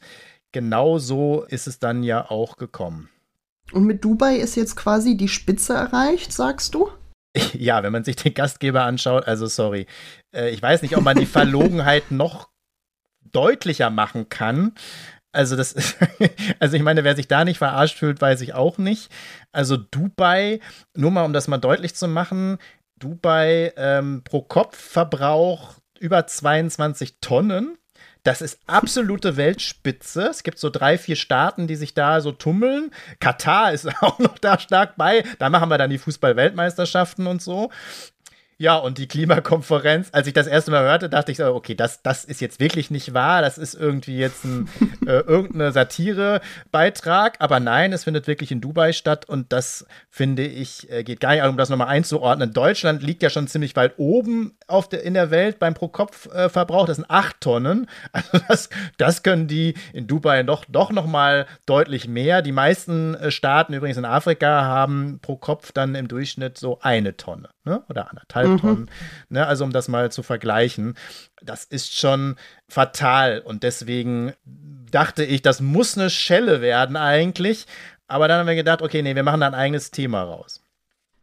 genau 0.52 0.98
so 0.98 1.44
ist 1.44 1.68
es 1.68 1.80
dann 1.80 2.04
ja 2.04 2.30
auch 2.30 2.58
gekommen. 2.58 3.10
Und 3.72 3.86
mit 3.86 4.04
Dubai 4.04 4.38
ist 4.38 4.56
jetzt 4.56 4.76
quasi 4.76 5.16
die 5.16 5.28
Spitze 5.28 5.74
erreicht, 5.74 6.34
sagst 6.34 6.74
du? 6.74 6.90
Ja, 7.54 7.84
wenn 7.84 7.92
man 7.92 8.04
sich 8.04 8.16
den 8.16 8.34
Gastgeber 8.34 8.84
anschaut, 8.84 9.28
also 9.28 9.46
sorry. 9.46 9.86
Äh, 10.34 10.50
ich 10.50 10.62
weiß 10.62 10.82
nicht, 10.82 10.98
ob 10.98 11.04
man 11.04 11.18
die 11.18 11.26
Verlogenheit 11.28 12.12
noch 12.12 12.50
deutlicher 13.32 13.90
machen 13.90 14.30
kann. 14.30 14.74
Also 15.32 15.56
das 15.56 15.76
also 16.60 16.76
ich 16.76 16.84
meine, 16.84 17.04
wer 17.04 17.16
sich 17.16 17.28
da 17.28 17.46
nicht 17.46 17.58
verarscht 17.58 17.98
fühlt, 17.98 18.22
weiß 18.22 18.42
ich 18.42 18.54
auch 18.54 18.78
nicht. 18.78 19.12
Also 19.52 19.78
Dubai, 19.78 20.60
nur 20.96 21.12
mal 21.12 21.26
um 21.26 21.34
das 21.34 21.48
mal 21.48 21.58
deutlich 21.58 21.96
zu 21.96 22.08
machen, 22.08 22.58
Dubai 22.98 23.74
ähm, 23.78 24.24
pro 24.24 24.42
Kopf 24.42 24.78
Verbrauch 24.78 25.76
über 26.00 26.26
22 26.26 27.20
Tonnen. 27.22 27.78
Das 28.24 28.42
ist 28.42 28.60
absolute 28.68 29.38
Weltspitze. 29.38 30.24
Es 30.24 30.44
gibt 30.44 30.60
so 30.60 30.70
drei, 30.70 30.98
vier 30.98 31.16
Staaten, 31.16 31.68
die 31.68 31.76
sich 31.76 31.94
da 31.94 32.20
so 32.20 32.32
tummeln. 32.32 32.92
Katar 33.20 33.72
ist 33.72 33.88
auch 34.02 34.20
noch 34.20 34.38
da 34.40 34.60
stark 34.60 34.98
bei. 34.98 35.24
Da 35.40 35.50
machen 35.50 35.70
wir 35.70 35.78
dann 35.78 35.90
die 35.90 35.98
Fußball-Weltmeisterschaften 35.98 37.28
und 37.28 37.42
so. 37.42 37.72
Ja, 38.62 38.76
und 38.76 38.98
die 38.98 39.08
Klimakonferenz, 39.08 40.10
als 40.12 40.28
ich 40.28 40.34
das 40.34 40.46
erste 40.46 40.72
Mal 40.72 40.84
hörte, 40.84 41.08
dachte 41.08 41.32
ich 41.32 41.38
so, 41.38 41.46
okay, 41.56 41.76
das, 41.76 42.02
das 42.02 42.26
ist 42.26 42.42
jetzt 42.42 42.60
wirklich 42.60 42.92
nicht 42.92 43.14
wahr. 43.14 43.42
Das 43.42 43.58
ist 43.58 43.74
irgendwie 43.74 44.18
jetzt 44.18 44.44
ein 44.44 44.68
äh, 45.08 45.22
irgendeine 45.22 45.72
Satire-Beitrag. 45.72 47.38
Aber 47.40 47.62
nein, 47.62 47.94
es 47.94 48.04
findet 48.04 48.28
wirklich 48.28 48.52
in 48.52 48.60
Dubai 48.60 48.92
statt. 48.92 49.24
Und 49.24 49.54
das 49.54 49.86
finde 50.10 50.46
ich, 50.46 50.92
äh, 50.92 51.06
geht 51.06 51.22
gar 51.22 51.36
nicht, 51.36 51.46
um 51.46 51.56
das 51.56 51.70
nochmal 51.70 51.88
einzuordnen. 51.88 52.52
Deutschland 52.52 53.02
liegt 53.02 53.24
ja 53.24 53.30
schon 53.30 53.48
ziemlich 53.48 53.78
weit 53.78 53.94
oben 53.96 54.58
auf 54.68 54.90
der, 54.90 55.04
in 55.04 55.14
der 55.14 55.32
Welt 55.32 55.58
beim 55.60 55.74
Pro-Kopf-Verbrauch, 55.74 56.86
das 56.86 56.98
sind 56.98 57.10
8 57.10 57.40
Tonnen. 57.40 57.88
Also 58.12 58.40
das, 58.48 58.70
das 58.98 59.24
können 59.24 59.48
die 59.48 59.76
in 59.94 60.08
Dubai 60.08 60.44
doch, 60.44 60.66
doch 60.68 60.92
noch 60.92 61.06
mal 61.06 61.46
deutlich 61.66 62.08
mehr. 62.08 62.42
Die 62.42 62.52
meisten 62.52 63.16
äh, 63.16 63.32
Staaten 63.32 63.74
übrigens 63.74 63.98
in 63.98 64.06
Afrika 64.06 64.64
haben 64.64 65.20
pro 65.22 65.38
Kopf 65.38 65.72
dann 65.72 65.96
im 65.96 66.08
Durchschnitt 66.08 66.58
so 66.58 66.80
eine 66.82 67.16
Tonne 67.16 67.50
ne? 67.70 67.84
oder 67.88 68.10
anderthalb 68.10 68.49
mhm. 68.54 68.58
Tonnen. 68.60 68.92
Ne? 69.30 69.46
Also 69.46 69.64
um 69.64 69.72
das 69.72 69.88
mal 69.88 70.12
zu 70.12 70.24
vergleichen. 70.24 70.96
Das 71.42 71.64
ist 71.64 71.98
schon 71.98 72.36
fatal 72.68 73.42
und 73.46 73.64
deswegen 73.64 74.34
dachte 74.92 75.24
ich, 75.24 75.42
das 75.42 75.62
muss 75.62 75.98
eine 75.98 76.10
Schelle 76.10 76.62
werden 76.62 76.96
eigentlich. 76.96 77.68
Aber 78.08 78.28
dann 78.28 78.40
haben 78.40 78.48
wir 78.48 78.56
gedacht, 78.56 78.82
okay, 78.82 79.02
nee, 79.02 79.16
wir 79.16 79.24
machen 79.24 79.42
da 79.42 79.48
ein 79.48 79.54
eigenes 79.54 79.92
Thema 79.92 80.24
raus. 80.24 80.62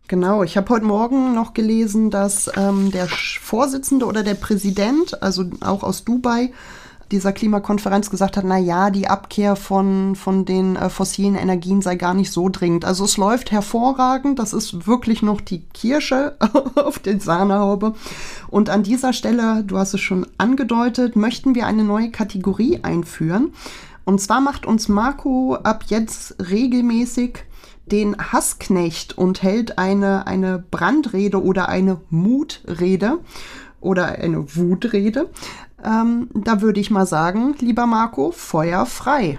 Genau, 0.09 0.45
ich 0.45 0.57
habe 0.57 0.71
heute 0.71 0.85
Morgen 0.85 1.35
noch 1.35 1.53
gelesen, 1.53 2.11
dass 2.11 2.49
ähm, 2.57 2.93
der 2.93 3.09
Vorsitzende 3.09 4.07
oder 4.07 4.23
der 4.23 4.35
Präsident, 4.35 5.21
also 5.21 5.51
auch 5.61 5.83
aus 5.83 6.05
Dubai, 6.05 6.53
dieser 7.13 7.33
Klimakonferenz 7.33 8.11
gesagt 8.11 8.37
hat, 8.37 8.45
na 8.45 8.59
ja, 8.59 8.91
die 8.91 9.07
Abkehr 9.07 9.57
von, 9.57 10.17
von 10.17 10.45
den 10.45 10.77
äh, 10.77 10.91
fossilen 10.91 11.37
Energien 11.37 11.81
sei 11.83 11.95
gar 11.97 12.15
nicht 12.15 12.33
so 12.33 12.49
dringend. 12.49 12.85
Also 12.85 13.05
es 13.05 13.17
läuft 13.17 13.53
hervorragend, 13.53 14.39
das 14.39 14.53
ist 14.53 14.87
wirklich 14.87 15.23
noch 15.23 15.41
die 15.41 15.63
Kirsche 15.73 16.37
auf 16.75 16.99
den 16.99 17.21
Sahnehaube. 17.21 17.95
Und 18.49 18.71
an 18.71 18.83
dieser 18.83 19.13
Stelle, 19.13 19.63
du 19.65 19.79
hast 19.79 19.95
es 19.95 20.01
schon 20.01 20.27
angedeutet, 20.39 21.17
möchten 21.17 21.55
wir 21.55 21.67
eine 21.67 21.85
neue 21.85 22.11
Kategorie 22.11 22.81
einführen. 22.83 23.53
Und 24.05 24.21
zwar 24.21 24.41
macht 24.41 24.67
uns 24.67 24.89
Marco 24.89 25.57
ab 25.57 25.85
jetzt 25.89 26.37
regelmäßig 26.51 27.45
den 27.87 28.17
Hassknecht 28.19 29.17
und 29.17 29.43
hält 29.43 29.79
eine, 29.79 30.27
eine 30.27 30.59
Brandrede 30.59 31.43
oder 31.43 31.69
eine 31.69 32.01
Mutrede 32.11 33.19
oder 33.81 34.07
eine 34.07 34.57
Wutrede. 34.57 35.31
Ähm, 35.85 36.31
da 36.35 36.61
würde 36.61 36.81
ich 36.81 36.91
mal 36.91 37.07
sagen, 37.07 37.55
lieber 37.61 37.87
Marco, 37.87 38.31
Feuer 38.31 38.87
frei. 38.87 39.39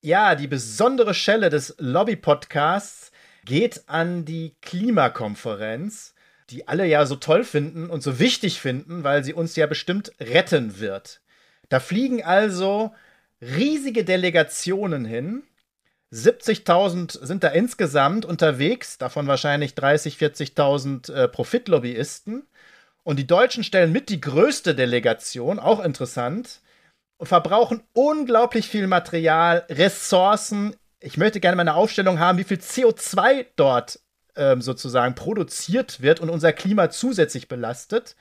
Ja, 0.00 0.34
die 0.34 0.46
besondere 0.46 1.14
Schelle 1.14 1.50
des 1.50 1.74
Lobby-Podcasts 1.78 3.10
geht 3.44 3.88
an 3.88 4.24
die 4.24 4.56
Klimakonferenz, 4.62 6.14
die 6.50 6.68
alle 6.68 6.86
ja 6.86 7.04
so 7.06 7.16
toll 7.16 7.44
finden 7.44 7.90
und 7.90 8.02
so 8.02 8.18
wichtig 8.18 8.60
finden, 8.60 9.04
weil 9.04 9.24
sie 9.24 9.34
uns 9.34 9.56
ja 9.56 9.66
bestimmt 9.66 10.12
retten 10.20 10.78
wird. 10.80 11.20
Da 11.68 11.80
fliegen 11.80 12.24
also 12.24 12.92
riesige 13.40 14.04
Delegationen 14.04 15.04
hin 15.04 15.42
70.000 16.12 17.24
sind 17.24 17.44
da 17.44 17.48
insgesamt 17.48 18.24
unterwegs, 18.24 18.96
davon 18.96 19.26
wahrscheinlich 19.26 19.74
30, 19.74 20.16
40.000 20.16 21.12
äh, 21.12 21.28
Profitlobbyisten. 21.28 22.46
Und 23.08 23.16
die 23.16 23.26
Deutschen 23.26 23.64
stellen 23.64 23.90
mit 23.90 24.10
die 24.10 24.20
größte 24.20 24.74
Delegation, 24.74 25.58
auch 25.58 25.82
interessant, 25.82 26.60
und 27.16 27.26
verbrauchen 27.26 27.82
unglaublich 27.94 28.68
viel 28.68 28.86
Material, 28.86 29.64
Ressourcen. 29.70 30.76
Ich 31.00 31.16
möchte 31.16 31.40
gerne 31.40 31.56
mal 31.56 31.62
eine 31.62 31.72
Aufstellung 31.74 32.18
haben, 32.18 32.36
wie 32.36 32.44
viel 32.44 32.58
CO2 32.58 33.46
dort 33.56 34.00
ähm, 34.36 34.60
sozusagen 34.60 35.14
produziert 35.14 36.02
wird 36.02 36.20
und 36.20 36.28
unser 36.28 36.52
Klima 36.52 36.90
zusätzlich 36.90 37.48
belastet. 37.48 38.14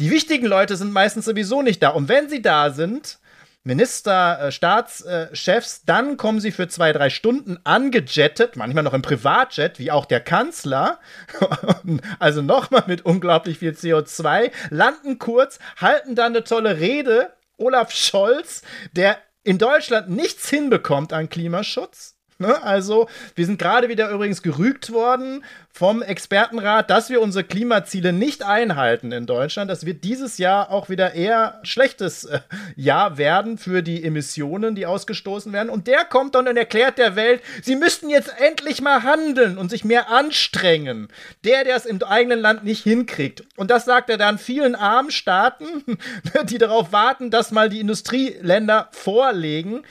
Die 0.00 0.10
wichtigen 0.10 0.46
Leute 0.46 0.76
sind 0.76 0.92
meistens 0.92 1.26
sowieso 1.26 1.60
nicht 1.60 1.82
da. 1.82 1.90
Und 1.90 2.08
wenn 2.08 2.30
sie 2.30 2.40
da 2.40 2.70
sind, 2.70 3.18
Minister, 3.62 4.46
äh, 4.46 4.52
Staatschefs, 4.52 5.84
dann 5.84 6.16
kommen 6.16 6.40
sie 6.40 6.50
für 6.50 6.68
zwei, 6.68 6.92
drei 6.92 7.10
Stunden 7.10 7.58
angejettet, 7.64 8.56
manchmal 8.56 8.84
noch 8.84 8.94
im 8.94 9.02
Privatjet, 9.02 9.78
wie 9.78 9.90
auch 9.90 10.06
der 10.06 10.20
Kanzler, 10.20 10.98
also 12.18 12.40
nochmal 12.40 12.84
mit 12.86 13.04
unglaublich 13.04 13.58
viel 13.58 13.72
CO2, 13.72 14.50
landen 14.70 15.18
kurz, 15.18 15.58
halten 15.76 16.14
dann 16.14 16.34
eine 16.34 16.44
tolle 16.44 16.78
Rede. 16.78 17.34
Olaf 17.58 17.92
Scholz, 17.92 18.62
der 18.92 19.18
in 19.42 19.58
Deutschland 19.58 20.08
nichts 20.08 20.48
hinbekommt 20.48 21.12
an 21.12 21.28
Klimaschutz, 21.28 22.16
Ne? 22.40 22.62
Also, 22.62 23.06
wir 23.34 23.44
sind 23.44 23.58
gerade 23.58 23.90
wieder 23.90 24.10
übrigens 24.10 24.40
gerügt 24.40 24.92
worden 24.92 25.44
vom 25.72 26.00
Expertenrat, 26.00 26.88
dass 26.88 27.10
wir 27.10 27.20
unsere 27.20 27.44
Klimaziele 27.44 28.14
nicht 28.14 28.42
einhalten 28.42 29.12
in 29.12 29.26
Deutschland. 29.26 29.70
Das 29.70 29.84
wird 29.84 30.04
dieses 30.04 30.38
Jahr 30.38 30.70
auch 30.70 30.88
wieder 30.88 31.12
eher 31.12 31.60
schlechtes 31.64 32.24
äh, 32.24 32.40
Jahr 32.76 33.18
werden 33.18 33.58
für 33.58 33.82
die 33.82 34.02
Emissionen, 34.02 34.74
die 34.74 34.86
ausgestoßen 34.86 35.52
werden. 35.52 35.68
Und 35.68 35.86
der 35.86 36.06
kommt 36.06 36.34
dann 36.34 36.48
und 36.48 36.56
erklärt 36.56 36.96
der 36.96 37.14
Welt, 37.14 37.42
sie 37.62 37.76
müssten 37.76 38.08
jetzt 38.08 38.32
endlich 38.38 38.80
mal 38.80 39.02
handeln 39.02 39.58
und 39.58 39.68
sich 39.68 39.84
mehr 39.84 40.08
anstrengen. 40.08 41.08
Der, 41.44 41.64
der 41.64 41.76
es 41.76 41.84
im 41.84 42.02
eigenen 42.02 42.40
Land 42.40 42.64
nicht 42.64 42.82
hinkriegt. 42.82 43.44
Und 43.56 43.70
das 43.70 43.84
sagt 43.84 44.08
er 44.08 44.16
dann 44.16 44.38
vielen 44.38 44.74
armen 44.74 45.10
Staaten, 45.10 45.98
die 46.44 46.56
darauf 46.56 46.90
warten, 46.90 47.30
dass 47.30 47.50
mal 47.50 47.68
die 47.68 47.80
Industrieländer 47.80 48.88
vorlegen 48.92 49.82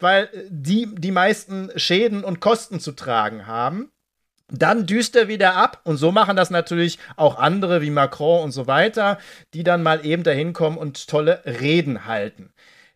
weil 0.00 0.24
äh, 0.24 0.44
die 0.48 0.88
die 0.94 1.10
meisten 1.10 1.70
Schäden 1.76 2.24
und 2.24 2.40
Kosten 2.40 2.80
zu 2.80 2.92
tragen 2.92 3.46
haben. 3.46 3.90
Dann 4.48 4.86
düst 4.86 5.16
er 5.16 5.26
wieder 5.26 5.56
ab 5.56 5.80
und 5.82 5.96
so 5.96 6.12
machen 6.12 6.36
das 6.36 6.50
natürlich 6.50 7.00
auch 7.16 7.36
andere 7.36 7.82
wie 7.82 7.90
Macron 7.90 8.44
und 8.44 8.52
so 8.52 8.68
weiter, 8.68 9.18
die 9.54 9.64
dann 9.64 9.82
mal 9.82 10.06
eben 10.06 10.22
dahin 10.22 10.52
kommen 10.52 10.78
und 10.78 11.08
tolle 11.08 11.42
Reden 11.44 12.06
halten. 12.06 12.52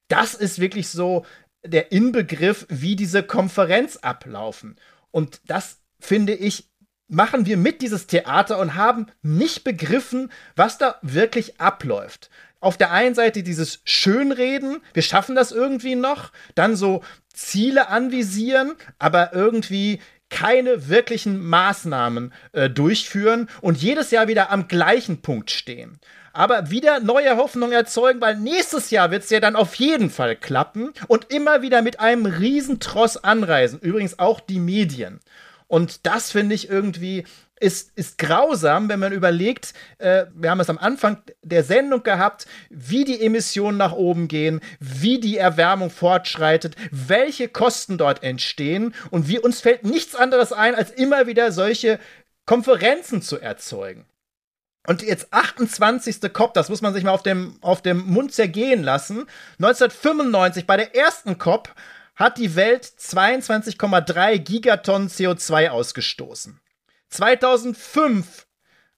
Das 0.07 0.35
ist 0.35 0.61
wirklich 0.61 0.89
so 0.89 1.27
der 1.65 1.91
Inbegriff, 1.91 2.67
wie 2.69 2.95
diese 2.95 3.25
Konferenz 3.25 3.97
ablaufen. 3.97 4.77
Und 5.11 5.41
das 5.47 5.81
finde 5.99 6.35
ich 6.35 6.71
machen 7.11 7.45
wir 7.45 7.57
mit 7.57 7.83
dieses 7.83 8.07
Theater 8.07 8.59
und 8.59 8.77
haben 8.77 9.07
nicht 9.23 9.65
begriffen, 9.65 10.31
was 10.55 10.79
da 10.79 10.97
wirklich 11.03 11.61
abläuft 11.61 12.31
auf 12.61 12.77
der 12.77 12.93
einen 12.93 13.15
Seite 13.15 13.43
dieses 13.43 13.81
Schönreden, 13.85 14.81
wir 14.93 15.03
schaffen 15.03 15.35
das 15.35 15.51
irgendwie 15.51 15.95
noch, 15.95 16.31
dann 16.55 16.77
so 16.77 17.03
Ziele 17.33 17.89
anvisieren, 17.89 18.75
aber 18.99 19.33
irgendwie 19.33 20.01
keine 20.29 20.89
wirklichen 20.89 21.45
Maßnahmen 21.45 22.33
äh, 22.53 22.71
durchführen 22.71 23.49
und 23.61 23.83
jedes 23.83 24.11
Jahr 24.11 24.29
wieder 24.29 24.51
am 24.51 24.69
gleichen 24.69 25.23
Punkt 25.23 25.51
stehen. 25.51 25.99
Aber 26.33 26.71
wieder 26.71 27.01
neue 27.01 27.37
Hoffnung 27.37 27.73
erzeugen, 27.73 28.21
weil 28.21 28.37
nächstes 28.37 28.91
Jahr 28.91 29.11
wird 29.11 29.25
es 29.25 29.31
ja 29.31 29.41
dann 29.41 29.57
auf 29.57 29.75
jeden 29.75 30.11
Fall 30.11 30.37
klappen 30.37 30.93
und 31.09 31.33
immer 31.33 31.63
wieder 31.63 31.83
mit 31.83 31.99
einem 31.99 32.27
Riesentross 32.27 33.17
anreisen. 33.17 33.81
Übrigens 33.81 34.21
auch 34.21 34.39
die 34.39 34.61
Medien. 34.61 35.19
Und 35.67 36.07
das 36.07 36.31
finde 36.31 36.55
ich 36.55 36.69
irgendwie 36.69 37.25
ist, 37.61 37.93
ist 37.95 38.19
grausam, 38.19 38.89
wenn 38.89 38.99
man 38.99 39.13
überlegt, 39.13 39.75
äh, 39.99 40.25
wir 40.35 40.51
haben 40.51 40.61
es 40.61 40.71
am 40.71 40.79
Anfang 40.79 41.23
der 41.43 41.63
Sendung 41.63 42.03
gehabt, 42.03 42.47
wie 42.71 43.05
die 43.05 43.23
Emissionen 43.23 43.79
nach 43.79 43.93
oben 43.93 44.27
gehen, 44.29 44.61
wie 44.81 45.21
die 45.21 45.37
Erwärmung 45.37 45.91
fortschreitet, 45.91 46.75
welche 46.91 47.49
Kosten 47.49 47.99
dort 47.99 48.23
entstehen 48.23 48.95
und 49.11 49.29
wie 49.29 49.39
uns 49.39 49.61
fällt 49.61 49.85
nichts 49.85 50.17
anderes 50.17 50.53
ein, 50.53 50.75
als 50.75 50.91
immer 50.91 51.27
wieder 51.27 51.53
solche 51.53 52.01
Konferenzen 52.47 53.23
zu 53.23 53.39
erzeugen. 53.39 54.07
Und 54.87 55.03
jetzt 55.03 55.33
28. 55.33 56.33
COP, 56.33 56.55
das 56.55 56.71
muss 56.71 56.81
man 56.81 56.95
sich 56.95 57.05
mal 57.05 57.13
auf 57.13 57.23
dem, 57.23 57.59
auf 57.61 57.83
dem 57.83 57.99
Mund 58.07 58.33
zergehen 58.33 58.83
lassen. 58.83 59.27
1995 59.59 60.67
bei 60.67 60.79
der 60.79 60.97
ersten 60.97 61.37
COP 61.37 61.73
hat 62.17 62.39
die 62.39 62.57
Welt 62.57 62.85
22,3 62.85 64.39
Gigatonnen 64.39 65.09
CO2 65.09 65.69
ausgestoßen. 65.69 66.61
2005, 67.11 68.47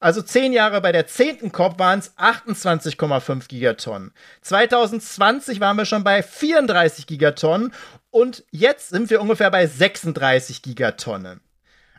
also 0.01 0.23
zehn 0.23 0.53
Jahre 0.53 0.81
bei 0.81 0.93
der 0.93 1.07
zehnten 1.07 1.53
COP, 1.53 1.79
waren 1.79 1.99
es 1.99 2.17
28,5 2.17 3.49
Gigatonnen. 3.49 4.13
2020 4.43 5.61
waren 5.61 5.77
wir 5.77 5.85
schon 5.85 6.05
bei 6.05 6.23
34 6.23 7.07
Gigatonnen 7.07 7.73
und 8.11 8.45
jetzt 8.51 8.91
sind 8.91 9.11
wir 9.11 9.21
ungefähr 9.21 9.51
bei 9.51 9.67
36 9.67 10.63
Gigatonnen. 10.63 11.41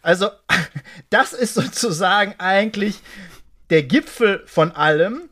Also, 0.02 0.30
das 1.10 1.34
ist 1.34 1.56
sozusagen 1.56 2.36
eigentlich 2.38 3.00
der 3.70 3.84
Gipfel 3.84 4.44
von 4.46 4.72
allem. 4.72 5.30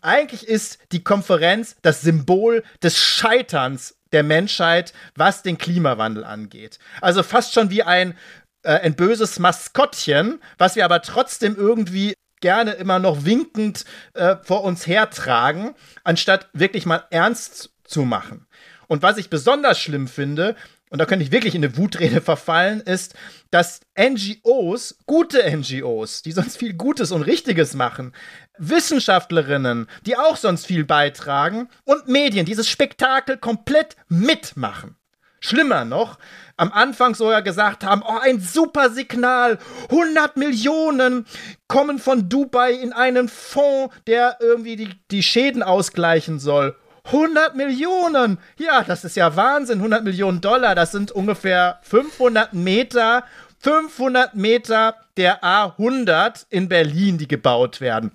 Eigentlich 0.00 0.48
ist 0.48 0.78
die 0.92 1.04
Konferenz 1.04 1.76
das 1.82 2.02
Symbol 2.02 2.64
des 2.82 2.98
Scheiterns 2.98 3.96
der 4.12 4.22
Menschheit, 4.22 4.92
was 5.14 5.42
den 5.42 5.58
Klimawandel 5.58 6.24
angeht. 6.24 6.78
Also 7.00 7.22
fast 7.22 7.52
schon 7.52 7.70
wie 7.70 7.82
ein 7.82 8.16
äh, 8.64 8.80
ein 8.80 8.96
böses 8.96 9.38
Maskottchen, 9.38 10.40
was 10.58 10.76
wir 10.76 10.84
aber 10.84 11.02
trotzdem 11.02 11.56
irgendwie 11.56 12.14
gerne 12.40 12.72
immer 12.72 12.98
noch 12.98 13.24
winkend 13.24 13.84
äh, 14.14 14.36
vor 14.42 14.64
uns 14.64 14.86
hertragen, 14.86 15.74
anstatt 16.02 16.48
wirklich 16.52 16.84
mal 16.84 17.04
ernst 17.10 17.70
zu 17.84 18.02
machen. 18.02 18.46
Und 18.86 19.02
was 19.02 19.16
ich 19.16 19.30
besonders 19.30 19.78
schlimm 19.78 20.08
finde, 20.08 20.56
und 20.90 20.98
da 20.98 21.06
könnte 21.06 21.24
ich 21.24 21.32
wirklich 21.32 21.54
in 21.54 21.64
eine 21.64 21.76
Wutrede 21.76 22.20
verfallen, 22.22 22.80
ist, 22.80 23.14
dass 23.50 23.80
NGOs, 23.98 24.98
gute 25.06 25.42
NGOs, 25.56 26.22
die 26.22 26.32
sonst 26.32 26.56
viel 26.56 26.74
Gutes 26.74 27.12
und 27.12 27.22
Richtiges 27.22 27.74
machen, 27.74 28.12
Wissenschaftlerinnen, 28.58 29.88
die 30.06 30.16
auch 30.16 30.36
sonst 30.36 30.66
viel 30.66 30.84
beitragen, 30.84 31.68
und 31.84 32.08
Medien 32.08 32.46
dieses 32.46 32.68
Spektakel 32.68 33.38
komplett 33.38 33.96
mitmachen. 34.08 34.96
Schlimmer 35.44 35.84
noch, 35.84 36.18
am 36.56 36.72
Anfang 36.72 37.14
sogar 37.14 37.42
gesagt 37.42 37.84
haben, 37.84 38.02
oh, 38.06 38.18
ein 38.20 38.40
super 38.40 38.90
Signal, 38.90 39.58
100 39.90 40.36
Millionen 40.36 41.26
kommen 41.68 41.98
von 41.98 42.28
Dubai 42.28 42.72
in 42.72 42.92
einen 42.92 43.28
Fonds, 43.28 43.94
der 44.06 44.38
irgendwie 44.40 44.76
die, 44.76 44.90
die 45.10 45.22
Schäden 45.22 45.62
ausgleichen 45.62 46.38
soll. 46.38 46.76
100 47.06 47.54
Millionen! 47.54 48.38
Ja, 48.56 48.82
das 48.82 49.04
ist 49.04 49.16
ja 49.16 49.36
Wahnsinn. 49.36 49.78
100 49.78 50.04
Millionen 50.04 50.40
Dollar, 50.40 50.74
das 50.74 50.92
sind 50.92 51.12
ungefähr 51.12 51.78
500 51.82 52.54
Meter, 52.54 53.24
500 53.58 54.34
Meter 54.34 54.94
der 55.18 55.44
A100 55.44 56.46
in 56.48 56.68
Berlin, 56.70 57.18
die 57.18 57.28
gebaut 57.28 57.82
werden. 57.82 58.12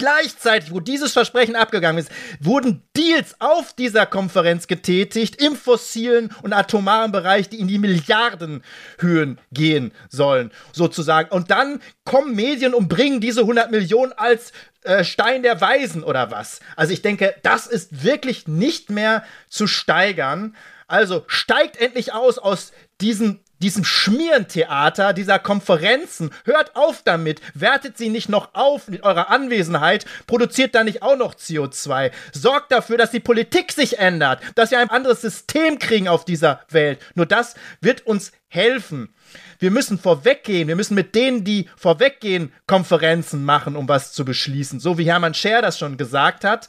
Gleichzeitig, 0.00 0.72
wo 0.72 0.80
dieses 0.80 1.12
Versprechen 1.12 1.56
abgegangen 1.56 1.98
ist, 1.98 2.10
wurden 2.40 2.82
Deals 2.96 3.36
auf 3.38 3.74
dieser 3.74 4.06
Konferenz 4.06 4.66
getätigt 4.66 5.42
im 5.42 5.54
fossilen 5.54 6.34
und 6.40 6.54
atomaren 6.54 7.12
Bereich, 7.12 7.50
die 7.50 7.60
in 7.60 7.68
die 7.68 7.76
Milliardenhöhen 7.76 9.38
gehen 9.52 9.92
sollen, 10.08 10.52
sozusagen. 10.72 11.28
Und 11.28 11.50
dann 11.50 11.82
kommen 12.06 12.34
Medien 12.34 12.72
und 12.72 12.88
bringen 12.88 13.20
diese 13.20 13.42
100 13.42 13.70
Millionen 13.70 14.14
als 14.14 14.52
äh, 14.84 15.04
Stein 15.04 15.42
der 15.42 15.60
Weisen 15.60 16.02
oder 16.02 16.30
was. 16.30 16.60
Also 16.76 16.94
ich 16.94 17.02
denke, 17.02 17.34
das 17.42 17.66
ist 17.66 18.02
wirklich 18.02 18.48
nicht 18.48 18.88
mehr 18.88 19.22
zu 19.50 19.66
steigern. 19.66 20.56
Also 20.86 21.24
steigt 21.26 21.76
endlich 21.76 22.14
aus 22.14 22.38
aus 22.38 22.72
diesen 23.02 23.40
diesem 23.62 23.84
Schmierentheater, 23.84 25.12
dieser 25.12 25.38
Konferenzen. 25.38 26.30
Hört 26.44 26.76
auf 26.76 27.02
damit. 27.04 27.40
Wertet 27.54 27.98
sie 27.98 28.08
nicht 28.08 28.28
noch 28.28 28.54
auf 28.54 28.88
mit 28.88 29.02
eurer 29.02 29.30
Anwesenheit. 29.30 30.04
Produziert 30.26 30.74
da 30.74 30.84
nicht 30.84 31.02
auch 31.02 31.16
noch 31.16 31.34
CO2. 31.34 32.10
Sorgt 32.32 32.72
dafür, 32.72 32.96
dass 32.96 33.10
die 33.10 33.20
Politik 33.20 33.72
sich 33.72 33.98
ändert. 33.98 34.40
Dass 34.54 34.70
wir 34.70 34.78
ein 34.78 34.90
anderes 34.90 35.20
System 35.20 35.78
kriegen 35.78 36.08
auf 36.08 36.24
dieser 36.24 36.60
Welt. 36.70 37.00
Nur 37.14 37.26
das 37.26 37.54
wird 37.80 38.06
uns 38.06 38.32
helfen. 38.48 39.14
Wir 39.58 39.70
müssen 39.70 39.98
vorweggehen. 39.98 40.68
Wir 40.68 40.76
müssen 40.76 40.94
mit 40.94 41.14
denen, 41.14 41.44
die 41.44 41.68
vorweggehen, 41.76 42.52
Konferenzen 42.66 43.44
machen, 43.44 43.76
um 43.76 43.88
was 43.88 44.12
zu 44.12 44.24
beschließen. 44.24 44.80
So 44.80 44.98
wie 44.98 45.04
Hermann 45.04 45.34
Scher 45.34 45.62
das 45.62 45.78
schon 45.78 45.96
gesagt 45.96 46.44
hat. 46.44 46.68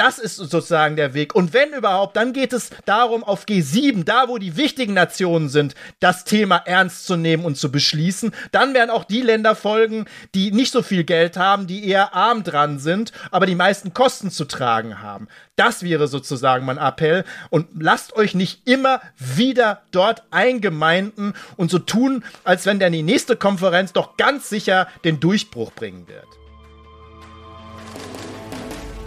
Das 0.00 0.18
ist 0.18 0.36
sozusagen 0.36 0.96
der 0.96 1.12
Weg. 1.12 1.34
Und 1.34 1.52
wenn 1.52 1.74
überhaupt, 1.74 2.16
dann 2.16 2.32
geht 2.32 2.54
es 2.54 2.70
darum, 2.86 3.22
auf 3.22 3.44
G7, 3.44 4.04
da 4.04 4.28
wo 4.28 4.38
die 4.38 4.56
wichtigen 4.56 4.94
Nationen 4.94 5.50
sind, 5.50 5.74
das 5.98 6.24
Thema 6.24 6.56
ernst 6.56 7.04
zu 7.04 7.16
nehmen 7.16 7.44
und 7.44 7.58
zu 7.58 7.70
beschließen. 7.70 8.32
Dann 8.50 8.72
werden 8.72 8.88
auch 8.88 9.04
die 9.04 9.20
Länder 9.20 9.54
folgen, 9.54 10.06
die 10.34 10.52
nicht 10.52 10.72
so 10.72 10.80
viel 10.80 11.04
Geld 11.04 11.36
haben, 11.36 11.66
die 11.66 11.86
eher 11.86 12.14
arm 12.14 12.44
dran 12.44 12.78
sind, 12.78 13.12
aber 13.30 13.44
die 13.44 13.54
meisten 13.54 13.92
Kosten 13.92 14.30
zu 14.30 14.46
tragen 14.46 15.02
haben. 15.02 15.28
Das 15.54 15.82
wäre 15.82 16.08
sozusagen 16.08 16.64
mein 16.64 16.78
Appell. 16.78 17.26
Und 17.50 17.66
lasst 17.78 18.16
euch 18.16 18.34
nicht 18.34 18.66
immer 18.66 19.02
wieder 19.18 19.82
dort 19.90 20.22
eingemeinden 20.30 21.34
und 21.58 21.70
so 21.70 21.78
tun, 21.78 22.24
als 22.42 22.64
wenn 22.64 22.78
der 22.78 22.88
die 22.88 23.02
nächste 23.02 23.36
Konferenz 23.36 23.92
doch 23.92 24.16
ganz 24.16 24.48
sicher 24.48 24.88
den 25.04 25.20
Durchbruch 25.20 25.72
bringen 25.72 26.08
wird. 26.08 26.39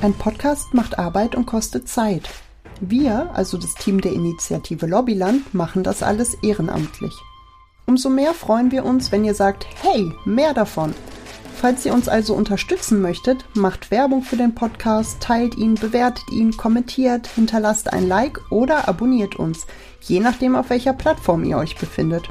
Ein 0.04 0.14
Podcast 0.16 0.74
macht 0.74 1.00
Arbeit 1.00 1.34
und 1.34 1.46
kostet 1.46 1.88
Zeit. 1.88 2.28
Wir, 2.82 3.30
also 3.34 3.58
das 3.58 3.74
Team 3.74 4.02
der 4.02 4.12
Initiative 4.12 4.86
Lobbyland, 4.86 5.54
machen 5.54 5.82
das 5.82 6.04
alles 6.04 6.34
ehrenamtlich. 6.44 7.14
Umso 7.86 8.10
mehr 8.10 8.34
freuen 8.34 8.70
wir 8.72 8.84
uns, 8.84 9.14
wenn 9.14 9.24
ihr 9.24 9.34
sagt, 9.34 9.66
hey, 9.82 10.12
mehr 10.26 10.54
davon. 10.54 10.94
Falls 11.56 11.86
ihr 11.86 11.94
uns 11.94 12.10
also 12.10 12.34
unterstützen 12.34 13.02
möchtet, 13.02 13.46
macht 13.54 13.92
Werbung 13.92 14.24
für 14.24 14.36
den 14.36 14.54
Podcast, 14.54 15.22
teilt 15.22 15.56
ihn, 15.56 15.76
bewertet 15.76 16.26
ihn, 16.34 16.52
kommentiert, 16.58 17.28
hinterlasst 17.28 17.94
ein 17.94 18.06
Like 18.06 18.42
oder 18.52 18.90
abonniert 18.90 19.38
uns, 19.38 19.68
je 20.02 20.20
nachdem 20.20 20.58
auf 20.58 20.70
welcher 20.70 20.92
Plattform 20.92 21.46
ihr 21.46 21.58
euch 21.58 21.78
befindet. 21.78 22.28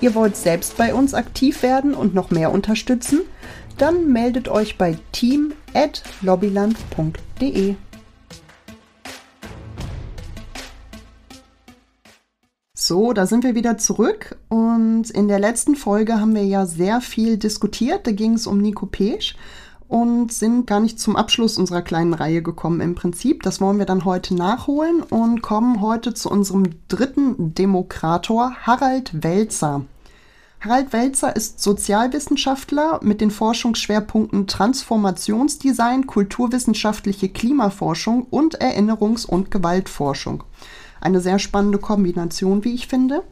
Ihr 0.00 0.16
wollt 0.16 0.34
selbst 0.34 0.76
bei 0.76 0.92
uns 0.94 1.14
aktiv 1.14 1.62
werden 1.62 1.94
und 1.94 2.12
noch 2.12 2.30
mehr 2.30 2.50
unterstützen? 2.50 3.20
Dann 3.78 4.12
meldet 4.12 4.48
euch 4.48 4.78
bei 4.78 4.98
team.lobbyland.de. 5.72 7.76
So, 12.74 13.12
da 13.12 13.26
sind 13.26 13.44
wir 13.44 13.54
wieder 13.54 13.78
zurück 13.78 14.36
und 14.48 15.08
in 15.10 15.28
der 15.28 15.38
letzten 15.38 15.76
Folge 15.76 16.20
haben 16.20 16.34
wir 16.34 16.44
ja 16.44 16.66
sehr 16.66 17.00
viel 17.00 17.36
diskutiert. 17.36 18.06
Da 18.06 18.12
ging 18.12 18.34
es 18.34 18.48
um 18.48 18.58
Nico 18.58 18.86
Pesch 18.86 19.36
und 19.86 20.32
sind 20.32 20.66
gar 20.66 20.80
nicht 20.80 20.98
zum 20.98 21.14
Abschluss 21.14 21.58
unserer 21.58 21.82
kleinen 21.82 22.12
Reihe 22.12 22.42
gekommen 22.42 22.80
im 22.80 22.96
Prinzip. 22.96 23.44
Das 23.44 23.60
wollen 23.60 23.78
wir 23.78 23.86
dann 23.86 24.04
heute 24.04 24.34
nachholen 24.34 25.02
und 25.02 25.42
kommen 25.42 25.80
heute 25.80 26.12
zu 26.12 26.28
unserem 26.28 26.70
dritten 26.88 27.54
Demokrator, 27.54 28.52
Harald 28.62 29.22
Welzer. 29.22 29.82
Harald 30.64 30.92
Welzer 30.92 31.34
ist 31.34 31.60
Sozialwissenschaftler 31.60 33.00
mit 33.02 33.20
den 33.20 33.32
Forschungsschwerpunkten 33.32 34.46
Transformationsdesign, 34.46 36.06
kulturwissenschaftliche 36.06 37.28
Klimaforschung 37.30 38.28
und 38.30 38.62
Erinnerungs- 38.62 39.26
und 39.26 39.50
Gewaltforschung. 39.50 40.44
Eine 41.00 41.20
sehr 41.20 41.40
spannende 41.40 41.78
Kombination, 41.78 42.62
wie 42.62 42.74
ich 42.74 42.86
finde. 42.86 43.24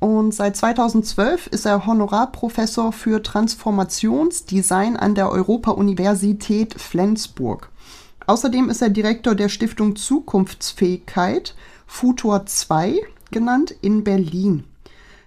Und 0.00 0.34
seit 0.34 0.56
2012 0.56 1.46
ist 1.46 1.66
er 1.66 1.86
Honorarprofessor 1.86 2.90
für 2.90 3.22
Transformationsdesign 3.22 4.96
an 4.96 5.14
der 5.14 5.30
Europa-Universität 5.30 6.74
Flensburg. 6.74 7.70
Außerdem 8.26 8.68
ist 8.68 8.82
er 8.82 8.90
Direktor 8.90 9.36
der 9.36 9.50
Stiftung 9.50 9.94
Zukunftsfähigkeit, 9.94 11.54
Futur 11.86 12.44
2 12.44 12.96
genannt, 13.30 13.72
in 13.82 14.02
Berlin. 14.02 14.64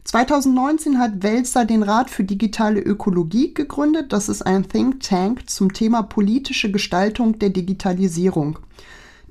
2019 0.06 1.00
hat 1.00 1.24
Welzer 1.24 1.66
den 1.66 1.82
Rat 1.82 2.12
für 2.12 2.24
digitale 2.24 2.80
Ökologie 2.80 3.56
gegründet. 3.56 4.14
Das 4.14 4.30
ist 4.30 4.44
ein 4.44 4.70
Think 4.70 5.02
Tank 5.02 5.50
zum 5.50 5.74
Thema 5.74 6.04
politische 6.04 6.72
Gestaltung 6.72 7.40
der 7.40 7.50
Digitalisierung. 7.50 8.60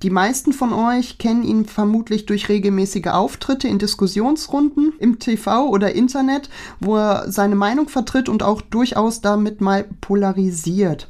Die 0.03 0.11
meisten 0.11 0.53
von 0.53 0.73
euch 0.73 1.19
kennen 1.19 1.45
ihn 1.45 1.65
vermutlich 1.65 2.27
durch 2.27 2.49
regelmäßige 2.49 3.07
Auftritte 3.07 3.69
in 3.69 3.79
Diskussionsrunden 3.79 4.93
im 4.99 5.21
TV 5.21 5.69
oder 5.69 5.95
Internet, 5.95 6.51
wo 6.81 6.97
er 6.97 7.31
seine 7.31 7.55
Meinung 7.55 7.89
vertritt 7.89 8.29
und 8.29 8.43
auch 8.43 8.61
durchaus 8.61 9.21
damit 9.21 9.61
mal 9.61 9.85
polarisiert. 10.01 11.09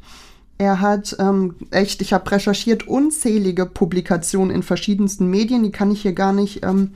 Er 0.58 0.82
hat 0.82 1.16
ähm, 1.18 1.56
echt, 1.70 2.02
ich 2.02 2.12
habe 2.12 2.30
recherchiert, 2.30 2.86
unzählige 2.86 3.64
Publikationen 3.64 4.54
in 4.54 4.62
verschiedensten 4.62 5.28
Medien, 5.28 5.62
die 5.64 5.72
kann 5.72 5.90
ich 5.90 6.02
hier 6.02 6.12
gar 6.12 6.34
nicht 6.34 6.64
ähm, 6.64 6.92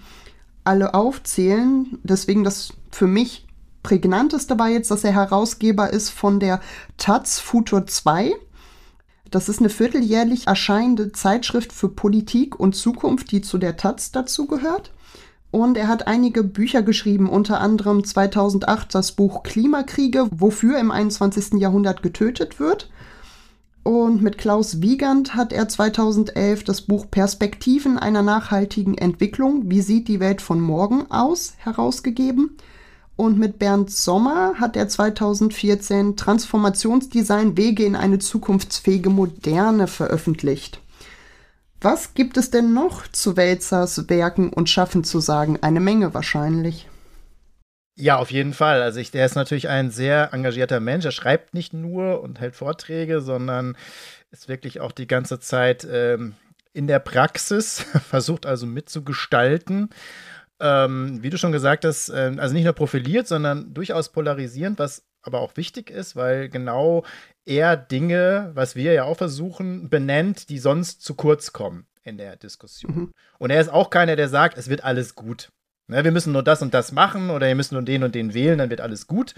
alle 0.68 0.94
aufzählen. 0.94 1.98
Deswegen 2.04 2.44
das 2.44 2.74
für 2.90 3.07
mich 3.07 3.46
prägnanteste 3.83 4.59
war 4.59 4.68
jetzt, 4.68 4.90
dass 4.90 5.02
er 5.02 5.12
Herausgeber 5.12 5.90
ist 5.90 6.11
von 6.11 6.38
der 6.40 6.61
Taz 6.98 7.38
Futur 7.40 7.87
2. 7.87 8.33
Das 9.31 9.48
ist 9.48 9.61
eine 9.61 9.70
vierteljährlich 9.70 10.46
erscheinende 10.46 11.12
Zeitschrift 11.12 11.72
für 11.72 11.88
Politik 11.88 12.59
und 12.59 12.76
Zukunft, 12.76 13.31
die 13.33 13.40
zu 13.40 13.59
der 13.59 13.76
Taz 13.76 14.12
dazugehört. 14.12 14.92
Und 15.50 15.78
er 15.78 15.88
hat 15.88 16.07
einige 16.07 16.44
Bücher 16.44 16.83
geschrieben, 16.83 17.28
unter 17.28 17.61
anderem 17.61 18.04
2008 18.04 18.94
das 18.94 19.12
Buch 19.12 19.42
Klimakriege, 19.42 20.28
wofür 20.31 20.78
im 20.78 20.90
21. 20.90 21.54
Jahrhundert 21.54 22.02
getötet 22.02 22.61
wird. 22.61 22.90
Und 23.88 24.20
mit 24.20 24.37
Klaus 24.37 24.83
Wiegand 24.83 25.35
hat 25.35 25.51
er 25.51 25.66
2011 25.66 26.62
das 26.62 26.83
Buch 26.83 27.07
Perspektiven 27.11 27.98
einer 27.98 28.20
nachhaltigen 28.20 28.98
Entwicklung, 28.98 29.70
wie 29.70 29.81
sieht 29.81 30.09
die 30.09 30.20
Welt 30.20 30.42
von 30.42 30.61
morgen 30.61 31.11
aus, 31.11 31.55
herausgegeben. 31.57 32.59
Und 33.16 33.38
mit 33.38 33.59
Bernd 33.59 33.90
Sommer 33.90 34.57
hat 34.57 34.77
er 34.77 34.88
2014 34.88 36.18
Transformationsdesign 36.18 37.57
Wege 37.57 37.87
in 37.87 37.96
eine 37.96 38.18
zukunftsfähige 38.18 39.09
Moderne 39.09 39.87
veröffentlicht. 39.87 40.83
Was 41.81 42.12
gibt 42.12 42.37
es 42.37 42.51
denn 42.51 42.74
noch 42.74 43.09
zu 43.09 43.38
Wälzers 43.38 44.11
Werken 44.11 44.53
und 44.53 44.68
Schaffen 44.68 45.03
zu 45.03 45.18
sagen? 45.20 45.61
Eine 45.62 45.81
Menge 45.81 46.12
wahrscheinlich. 46.12 46.90
Ja, 48.00 48.18
auf 48.18 48.30
jeden 48.30 48.54
Fall. 48.54 48.80
Also 48.80 49.00
ich, 49.00 49.11
der 49.11 49.26
ist 49.26 49.34
natürlich 49.34 49.68
ein 49.68 49.90
sehr 49.90 50.32
engagierter 50.32 50.78
Mensch. 50.78 51.04
Er 51.04 51.11
schreibt 51.11 51.52
nicht 51.52 51.72
nur 51.72 52.20
und 52.22 52.38
hält 52.38 52.54
Vorträge, 52.54 53.20
sondern 53.20 53.76
ist 54.30 54.48
wirklich 54.48 54.80
auch 54.80 54.92
die 54.92 55.08
ganze 55.08 55.40
Zeit 55.40 55.87
ähm, 55.90 56.37
in 56.72 56.87
der 56.87 57.00
Praxis, 57.00 57.80
versucht 58.08 58.46
also 58.46 58.66
mitzugestalten. 58.66 59.90
Ähm, 60.61 61.22
wie 61.22 61.30
du 61.30 61.38
schon 61.38 61.50
gesagt 61.50 61.84
hast, 61.84 62.08
äh, 62.11 62.37
also 62.38 62.54
nicht 62.54 62.64
nur 62.64 62.72
profiliert, 62.72 63.26
sondern 63.26 63.74
durchaus 63.74 64.11
polarisierend, 64.11 64.78
was 64.78 65.04
aber 65.22 65.40
auch 65.40 65.56
wichtig 65.56 65.90
ist, 65.90 66.14
weil 66.14 66.48
genau 66.48 67.04
er 67.44 67.76
Dinge, 67.76 68.52
was 68.54 68.76
wir 68.76 68.92
ja 68.92 69.04
auch 69.04 69.16
versuchen, 69.16 69.90
benennt, 69.90 70.50
die 70.50 70.58
sonst 70.58 71.02
zu 71.02 71.14
kurz 71.14 71.52
kommen 71.52 71.87
in 72.04 72.16
der 72.16 72.37
Diskussion. 72.37 72.94
Mhm. 72.94 73.12
Und 73.38 73.50
er 73.50 73.61
ist 73.61 73.70
auch 73.70 73.90
keiner, 73.90 74.14
der 74.14 74.28
sagt, 74.28 74.56
es 74.56 74.68
wird 74.68 74.84
alles 74.84 75.16
gut. 75.16 75.50
Ne, 75.88 76.05
wir 76.05 76.12
müssen 76.12 76.33
nur 76.33 76.42
das 76.42 76.61
und 76.61 76.74
das 76.74 76.92
machen 76.92 77.31
oder 77.31 77.46
wir 77.46 77.55
müssen 77.55 77.74
nur 77.74 77.83
den 77.83 78.05
und 78.05 78.14
den 78.14 78.35
wählen, 78.35 78.59
dann 78.59 78.68
wird 78.68 78.83
alles 78.83 79.07
gut. 79.07 79.35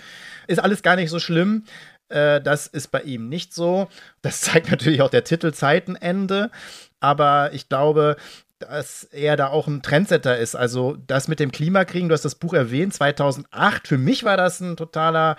Ist 0.48 0.58
alles 0.58 0.82
gar 0.82 0.96
nicht 0.96 1.10
so 1.10 1.20
schlimm. 1.20 1.64
Äh, 2.08 2.40
das 2.40 2.66
ist 2.66 2.88
bei 2.88 3.02
ihm 3.02 3.28
nicht 3.28 3.54
so. 3.54 3.88
Das 4.20 4.40
zeigt 4.42 4.70
natürlich 4.70 5.00
auch 5.00 5.10
der 5.10 5.24
Titel 5.24 5.52
Zeitenende. 5.52 6.50
Aber 6.98 7.52
ich 7.52 7.68
glaube, 7.68 8.16
dass 8.58 9.04
er 9.04 9.36
da 9.36 9.46
auch 9.46 9.68
ein 9.68 9.82
Trendsetter 9.82 10.36
ist. 10.38 10.54
Also 10.56 10.96
das 11.06 11.28
mit 11.28 11.40
dem 11.40 11.52
Klimakriegen, 11.52 12.08
du 12.08 12.14
hast 12.14 12.24
das 12.24 12.34
Buch 12.34 12.52
erwähnt, 12.52 12.92
2008. 12.94 13.88
Für 13.88 13.98
mich 13.98 14.24
war 14.24 14.36
das 14.36 14.60
ein 14.60 14.76
totaler 14.76 15.36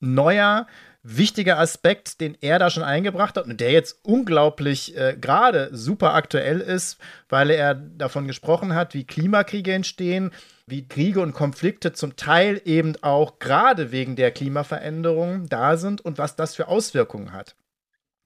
neuer, 0.00 0.66
wichtiger 1.04 1.58
Aspekt, 1.58 2.20
den 2.22 2.36
er 2.40 2.58
da 2.58 2.70
schon 2.70 2.82
eingebracht 2.82 3.36
hat 3.36 3.44
und 3.44 3.60
der 3.60 3.70
jetzt 3.70 3.98
unglaublich 4.02 4.96
äh, 4.96 5.16
gerade 5.20 5.68
super 5.70 6.14
aktuell 6.14 6.60
ist, 6.60 6.98
weil 7.28 7.50
er 7.50 7.74
davon 7.74 8.26
gesprochen 8.26 8.74
hat, 8.74 8.94
wie 8.94 9.04
Klimakriege 9.04 9.72
entstehen, 9.72 10.32
wie 10.66 10.88
Kriege 10.88 11.20
und 11.20 11.34
Konflikte 11.34 11.92
zum 11.92 12.16
Teil 12.16 12.60
eben 12.64 12.94
auch 13.02 13.38
gerade 13.38 13.92
wegen 13.92 14.16
der 14.16 14.30
Klimaveränderung 14.30 15.46
da 15.48 15.76
sind 15.76 16.00
und 16.00 16.16
was 16.16 16.36
das 16.36 16.54
für 16.54 16.68
Auswirkungen 16.68 17.32
hat. 17.32 17.54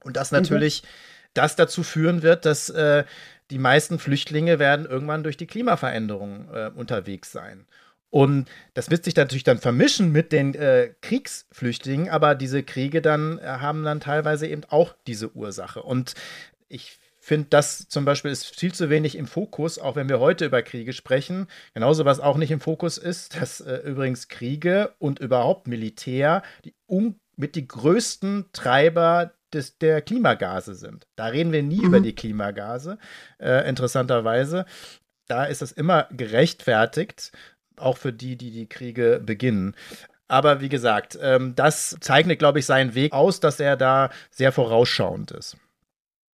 Und 0.04 0.16
das 0.16 0.30
mhm. 0.30 0.38
natürlich 0.38 0.84
mhm. 0.84 0.86
das 1.34 1.56
dazu 1.56 1.82
führen 1.82 2.22
wird, 2.22 2.46
dass 2.46 2.70
äh, 2.70 3.02
die 3.50 3.58
meisten 3.58 3.98
Flüchtlinge 3.98 4.60
werden 4.60 4.86
irgendwann 4.86 5.24
durch 5.24 5.36
die 5.36 5.48
Klimaveränderung 5.48 6.48
äh, 6.54 6.70
unterwegs 6.72 7.32
sein. 7.32 7.66
Und 8.10 8.48
das 8.74 8.90
wird 8.90 9.04
sich 9.04 9.16
natürlich 9.16 9.44
dann 9.44 9.58
vermischen 9.58 10.12
mit 10.12 10.32
den 10.32 10.54
äh, 10.54 10.94
Kriegsflüchtlingen, 11.02 12.08
aber 12.08 12.34
diese 12.34 12.62
Kriege 12.62 13.02
dann 13.02 13.38
äh, 13.38 13.42
haben 13.42 13.84
dann 13.84 14.00
teilweise 14.00 14.46
eben 14.46 14.64
auch 14.68 14.94
diese 15.06 15.34
Ursache. 15.34 15.82
Und 15.82 16.14
ich 16.68 16.98
finde, 17.20 17.48
das 17.50 17.88
zum 17.88 18.04
Beispiel 18.04 18.30
ist 18.30 18.58
viel 18.58 18.72
zu 18.72 18.88
wenig 18.88 19.16
im 19.16 19.26
Fokus, 19.26 19.78
auch 19.78 19.94
wenn 19.94 20.08
wir 20.08 20.18
heute 20.18 20.46
über 20.46 20.62
Kriege 20.62 20.92
sprechen. 20.92 21.46
Genauso 21.74 22.04
was 22.04 22.20
auch 22.20 22.38
nicht 22.38 22.50
im 22.50 22.60
Fokus 22.60 22.96
ist, 22.98 23.36
dass 23.40 23.60
äh, 23.60 23.76
übrigens 23.84 24.28
Kriege 24.28 24.94
und 24.98 25.18
überhaupt 25.20 25.68
Militär 25.68 26.42
die 26.64 26.74
um, 26.86 27.20
mit 27.36 27.54
die 27.54 27.68
größten 27.68 28.46
Treiber 28.52 29.32
des, 29.52 29.78
der 29.78 30.02
Klimagase 30.02 30.74
sind. 30.74 31.06
Da 31.16 31.26
reden 31.26 31.52
wir 31.52 31.62
nie 31.62 31.78
mhm. 31.78 31.84
über 31.84 32.00
die 32.00 32.14
Klimagase, 32.14 32.98
äh, 33.38 33.68
interessanterweise. 33.68 34.64
Da 35.26 35.44
ist 35.44 35.62
es 35.62 35.72
immer 35.72 36.08
gerechtfertigt, 36.10 37.32
auch 37.80 37.96
für 37.96 38.12
die, 38.12 38.36
die 38.36 38.50
die 38.50 38.66
Kriege 38.66 39.20
beginnen. 39.24 39.74
Aber 40.28 40.60
wie 40.60 40.68
gesagt, 40.68 41.18
ähm, 41.22 41.54
das 41.54 41.96
zeichnet, 42.00 42.38
glaube 42.38 42.58
ich, 42.58 42.66
seinen 42.66 42.94
Weg 42.94 43.12
aus, 43.12 43.40
dass 43.40 43.60
er 43.60 43.76
da 43.76 44.10
sehr 44.30 44.52
vorausschauend 44.52 45.30
ist. 45.30 45.56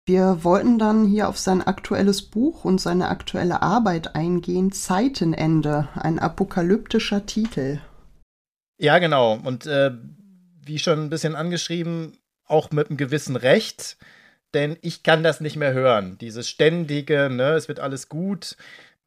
Wir 0.06 0.44
wollten 0.44 0.80
dann 0.80 1.06
hier 1.08 1.30
auf 1.30 1.38
sein 1.38 1.62
aktuelles 1.62 2.24
Buch 2.24 2.66
und 2.66 2.82
seine 2.82 3.08
aktuelle 3.08 3.62
Arbeit 3.62 4.16
eingehen. 4.16 4.74
Zeitenende, 4.74 5.88
ein 5.96 6.20
apokalyptischer 6.20 7.26
Titel. 7.26 7.80
Ja, 8.78 9.00
genau. 9.00 9.40
Und 9.42 9.66
äh, 9.66 9.92
wie 10.66 10.80
schon 10.80 11.00
ein 11.00 11.10
bisschen 11.10 11.36
angeschrieben, 11.36 12.18
auch 12.46 12.72
mit 12.72 12.90
einem 12.90 12.98
gewissen 12.98 13.38
Recht, 13.38 13.98
denn 14.54 14.78
ich 14.82 15.04
kann 15.04 15.24
das 15.24 15.40
nicht 15.40 15.56
mehr 15.56 15.74
hören. 15.74 16.18
Dieses 16.20 16.50
ständige, 16.50 17.30
ne, 17.30 17.54
es 17.54 17.70
wird 17.70 17.80
alles 17.80 18.10
gut. 18.10 18.58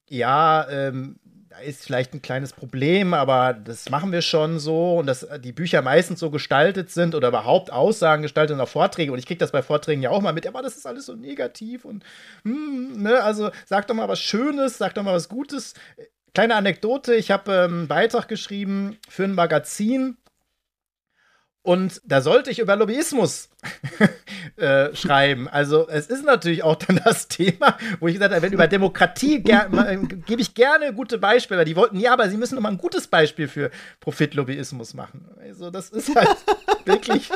Ja, 0.08 0.66
ähm, 0.70 1.18
ist 1.64 1.84
vielleicht 1.84 2.14
ein 2.14 2.22
kleines 2.22 2.52
Problem, 2.52 3.14
aber 3.14 3.52
das 3.52 3.88
machen 3.90 4.12
wir 4.12 4.22
schon 4.22 4.58
so. 4.58 4.98
Und 4.98 5.06
dass 5.06 5.26
die 5.40 5.52
Bücher 5.52 5.82
meistens 5.82 6.20
so 6.20 6.30
gestaltet 6.30 6.90
sind 6.90 7.14
oder 7.14 7.28
überhaupt 7.28 7.72
Aussagen 7.72 8.22
gestaltet 8.22 8.54
und 8.54 8.60
auch 8.60 8.68
Vorträge. 8.68 9.12
Und 9.12 9.18
ich 9.18 9.26
kriege 9.26 9.38
das 9.38 9.52
bei 9.52 9.62
Vorträgen 9.62 10.02
ja 10.02 10.10
auch 10.10 10.20
mal 10.20 10.32
mit, 10.32 10.46
aber 10.46 10.62
das 10.62 10.76
ist 10.76 10.86
alles 10.86 11.06
so 11.06 11.14
negativ 11.14 11.84
und 11.84 12.04
hm, 12.44 13.02
ne, 13.02 13.22
also 13.22 13.50
sag 13.64 13.86
doch 13.86 13.94
mal 13.94 14.08
was 14.08 14.20
Schönes, 14.20 14.78
sag 14.78 14.94
doch 14.94 15.02
mal 15.02 15.14
was 15.14 15.28
Gutes. 15.28 15.74
Kleine 16.34 16.54
Anekdote, 16.54 17.14
ich 17.14 17.30
habe 17.30 17.52
ähm, 17.52 17.72
einen 17.72 17.88
Beitrag 17.88 18.28
geschrieben 18.28 18.98
für 19.08 19.24
ein 19.24 19.32
Magazin. 19.32 20.16
Und 21.62 22.00
da 22.04 22.20
sollte 22.20 22.50
ich 22.50 22.60
über 22.60 22.76
Lobbyismus 22.76 23.48
äh, 24.56 24.94
schreiben. 24.94 25.48
Also 25.48 25.88
es 25.88 26.06
ist 26.06 26.24
natürlich 26.24 26.62
auch 26.62 26.76
dann 26.76 27.00
das 27.04 27.28
Thema, 27.28 27.76
wo 28.00 28.08
ich 28.08 28.14
gesagt 28.14 28.34
habe, 28.34 28.42
wenn 28.42 28.52
über 28.52 28.66
Demokratie 28.66 29.36
äh, 29.44 29.96
gebe 30.26 30.40
ich 30.40 30.54
gerne 30.54 30.94
gute 30.94 31.18
Beispiele. 31.18 31.64
Die 31.64 31.76
wollten, 31.76 31.98
ja, 32.00 32.12
aber 32.12 32.28
sie 32.30 32.36
müssen 32.36 32.60
mal 32.60 32.70
ein 32.70 32.78
gutes 32.78 33.06
Beispiel 33.06 33.48
für 33.48 33.70
Profitlobbyismus 34.00 34.94
machen. 34.94 35.28
Also 35.40 35.70
das 35.70 35.90
ist 35.90 36.14
halt 36.14 36.28
wirklich, 36.84 37.30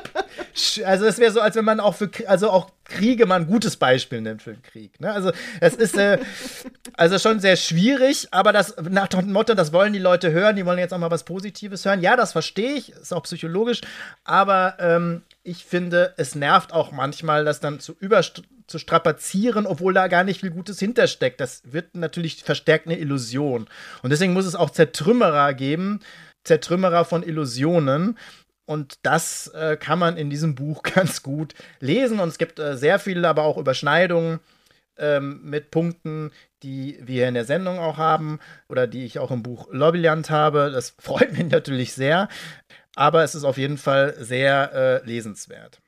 also 0.85 1.07
es 1.07 1.19
wäre 1.19 1.33
so, 1.33 1.41
als 1.41 1.57
wenn 1.57 1.65
man 1.65 1.81
auch 1.81 1.95
für, 1.95 2.11
also 2.27 2.51
auch 2.51 2.71
Kriege 2.85 3.27
mal 3.27 3.37
ein 3.37 3.47
gutes 3.47 3.77
Beispiel 3.77 4.21
nimmt 4.21 4.43
für 4.43 4.53
den 4.53 4.63
Krieg. 4.63 5.01
Ne? 5.01 5.13
Also 5.13 5.31
es 5.61 5.75
ist 5.75 5.97
äh, 5.97 6.19
also 6.95 7.19
schon 7.19 7.39
sehr 7.39 7.57
schwierig, 7.57 8.29
aber 8.33 8.53
das 8.53 8.75
nach 8.91 9.09
dem 9.09 9.33
Motto, 9.33 9.55
das 9.55 9.73
wollen 9.73 9.93
die 9.93 9.99
Leute 9.99 10.33
hören, 10.33 10.57
die 10.57 10.67
wollen 10.67 10.79
jetzt 10.79 10.93
auch 10.93 10.99
mal 10.99 11.11
was 11.11 11.25
Positives 11.25 11.85
hören. 11.85 12.01
Ja, 12.01 12.17
das 12.17 12.33
verstehe 12.33 12.73
ich, 12.73 12.91
ist 12.91 13.13
auch 13.13 13.23
psychologisch, 13.23 13.81
aber 14.25 14.75
ähm, 14.81 15.23
ich 15.51 15.65
finde, 15.65 16.15
es 16.17 16.37
nervt 16.37 16.73
auch 16.73 16.93
manchmal, 16.93 17.45
das 17.45 17.59
dann 17.59 17.81
zu 17.81 17.93
über 17.99 18.23
strapazieren, 18.79 19.67
obwohl 19.67 19.93
da 19.93 20.07
gar 20.07 20.23
nicht 20.23 20.41
viel 20.41 20.53
Gutes 20.53 20.79
hintersteckt. 20.79 21.41
Das 21.41 21.63
wird 21.65 21.97
natürlich 21.97 22.45
verstärkt 22.45 22.87
eine 22.87 22.99
Illusion. 22.99 23.67
Und 24.03 24.11
deswegen 24.11 24.33
muss 24.33 24.47
es 24.47 24.55
auch 24.55 24.71
Zertrümmerer 24.71 25.55
geben, 25.55 26.01
Zertrümmerer 26.45 27.05
von 27.05 27.25
Illusionen. 27.25 28.17
Und 28.65 29.01
das 29.03 29.49
äh, 29.49 29.77
kann 29.77 29.99
man 29.99 30.17
in 30.17 30.31
diesem 30.31 30.55
Buch 30.55 30.83
ganz 30.95 31.25
gut 31.25 31.55
lesen. 31.81 32.21
Und 32.21 32.29
es 32.29 32.39
gibt 32.39 32.61
äh, 32.61 32.77
sehr 32.77 33.01
viele, 33.01 33.29
aber 33.29 33.43
auch 33.43 33.59
Überschneidungen 33.59 34.39
ähm, 34.97 35.41
mit 35.43 35.73
Punkten, 35.73 36.31
die 36.63 36.99
wir 37.03 37.27
in 37.27 37.35
der 37.35 37.45
Sendung 37.45 37.81
auch 37.81 37.97
haben 37.97 38.39
oder 38.69 38.87
die 38.87 39.05
ich 39.05 39.19
auch 39.19 39.33
im 39.33 39.43
Buch 39.43 39.67
Lobbyland 39.73 40.31
habe. 40.31 40.71
Das 40.73 40.91
freut 41.01 41.33
mich 41.33 41.51
natürlich 41.51 41.93
sehr. 41.93 42.29
Aber 42.97 43.23
es 43.23 43.35
ist 43.35 43.45
auf 43.45 43.59
jeden 43.59 43.79
Fall 43.79 44.15
sehr 44.19 44.73
äh, 44.73 45.07
lesenswert. 45.07 45.81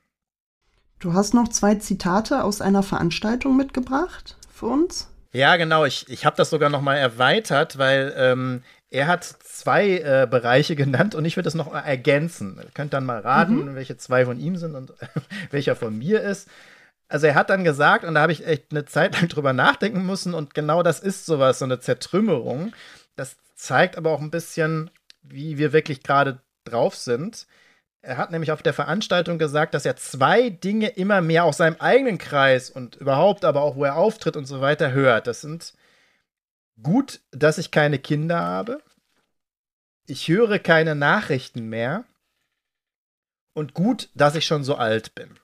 Du 0.99 1.13
hast 1.13 1.33
noch 1.33 1.49
zwei 1.49 1.75
Zitate 1.75 2.43
aus 2.43 2.61
einer 2.61 2.81
Veranstaltung 2.81 3.57
mitgebracht 3.57 4.37
für 4.49 4.67
uns? 4.67 5.09
Ja, 5.33 5.57
genau. 5.57 5.83
Ich, 5.83 6.07
ich 6.07 6.25
habe 6.25 6.37
das 6.37 6.49
sogar 6.49 6.69
noch 6.69 6.81
mal 6.81 6.95
erweitert, 6.95 7.77
weil 7.77 8.13
ähm, 8.15 8.63
er 8.89 9.07
hat 9.07 9.23
zwei 9.25 9.97
äh, 9.97 10.27
Bereiche 10.29 10.75
genannt 10.77 11.15
und 11.15 11.25
ich 11.25 11.35
würde 11.35 11.45
das 11.45 11.55
noch 11.55 11.73
ergänzen. 11.73 12.57
Ihr 12.57 12.69
könnt 12.73 12.93
dann 12.93 13.05
mal 13.05 13.19
raten, 13.19 13.71
mhm. 13.71 13.75
welche 13.75 13.97
zwei 13.97 14.25
von 14.25 14.39
ihm 14.39 14.55
sind 14.55 14.75
und 14.75 14.93
welcher 15.51 15.75
von 15.75 15.97
mir 15.97 16.21
ist. 16.21 16.47
Also 17.09 17.27
er 17.27 17.35
hat 17.35 17.49
dann 17.49 17.63
gesagt, 17.63 18.05
und 18.05 18.15
da 18.15 18.21
habe 18.21 18.31
ich 18.31 18.45
echt 18.47 18.71
eine 18.71 18.85
Zeit 18.85 19.19
lang 19.19 19.27
drüber 19.27 19.51
nachdenken 19.53 20.05
müssen, 20.05 20.33
und 20.33 20.53
genau 20.53 20.83
das 20.83 20.99
ist 20.99 21.25
sowas, 21.25 21.59
so 21.59 21.65
eine 21.65 21.79
Zertrümmerung. 21.79 22.73
Das 23.15 23.35
zeigt 23.55 23.97
aber 23.97 24.11
auch 24.11 24.21
ein 24.21 24.31
bisschen, 24.31 24.89
wie 25.21 25.57
wir 25.57 25.73
wirklich 25.73 26.01
gerade 26.03 26.41
drauf 26.63 26.95
sind. 26.95 27.47
Er 28.01 28.17
hat 28.17 28.31
nämlich 28.31 28.51
auf 28.51 28.61
der 28.61 28.73
Veranstaltung 28.73 29.37
gesagt, 29.37 29.73
dass 29.73 29.85
er 29.85 29.95
zwei 29.95 30.49
Dinge 30.49 30.89
immer 30.89 31.21
mehr 31.21 31.45
aus 31.45 31.57
seinem 31.57 31.77
eigenen 31.79 32.17
Kreis 32.17 32.69
und 32.69 32.97
überhaupt 32.97 33.45
aber 33.45 33.61
auch, 33.61 33.75
wo 33.75 33.85
er 33.85 33.95
auftritt 33.95 34.35
und 34.35 34.45
so 34.45 34.59
weiter 34.59 34.91
hört. 34.91 35.27
Das 35.27 35.41
sind 35.41 35.73
Gut, 36.81 37.19
dass 37.31 37.57
ich 37.57 37.71
keine 37.71 37.99
Kinder 37.99 38.39
habe. 38.39 38.81
Ich 40.07 40.27
höre 40.27 40.59
keine 40.59 40.95
Nachrichten 40.95 41.69
mehr. 41.69 42.05
Und 43.53 43.73
gut, 43.73 44.09
dass 44.15 44.35
ich 44.35 44.45
schon 44.45 44.63
so 44.63 44.75
alt 44.75 45.13
bin. 45.13 45.37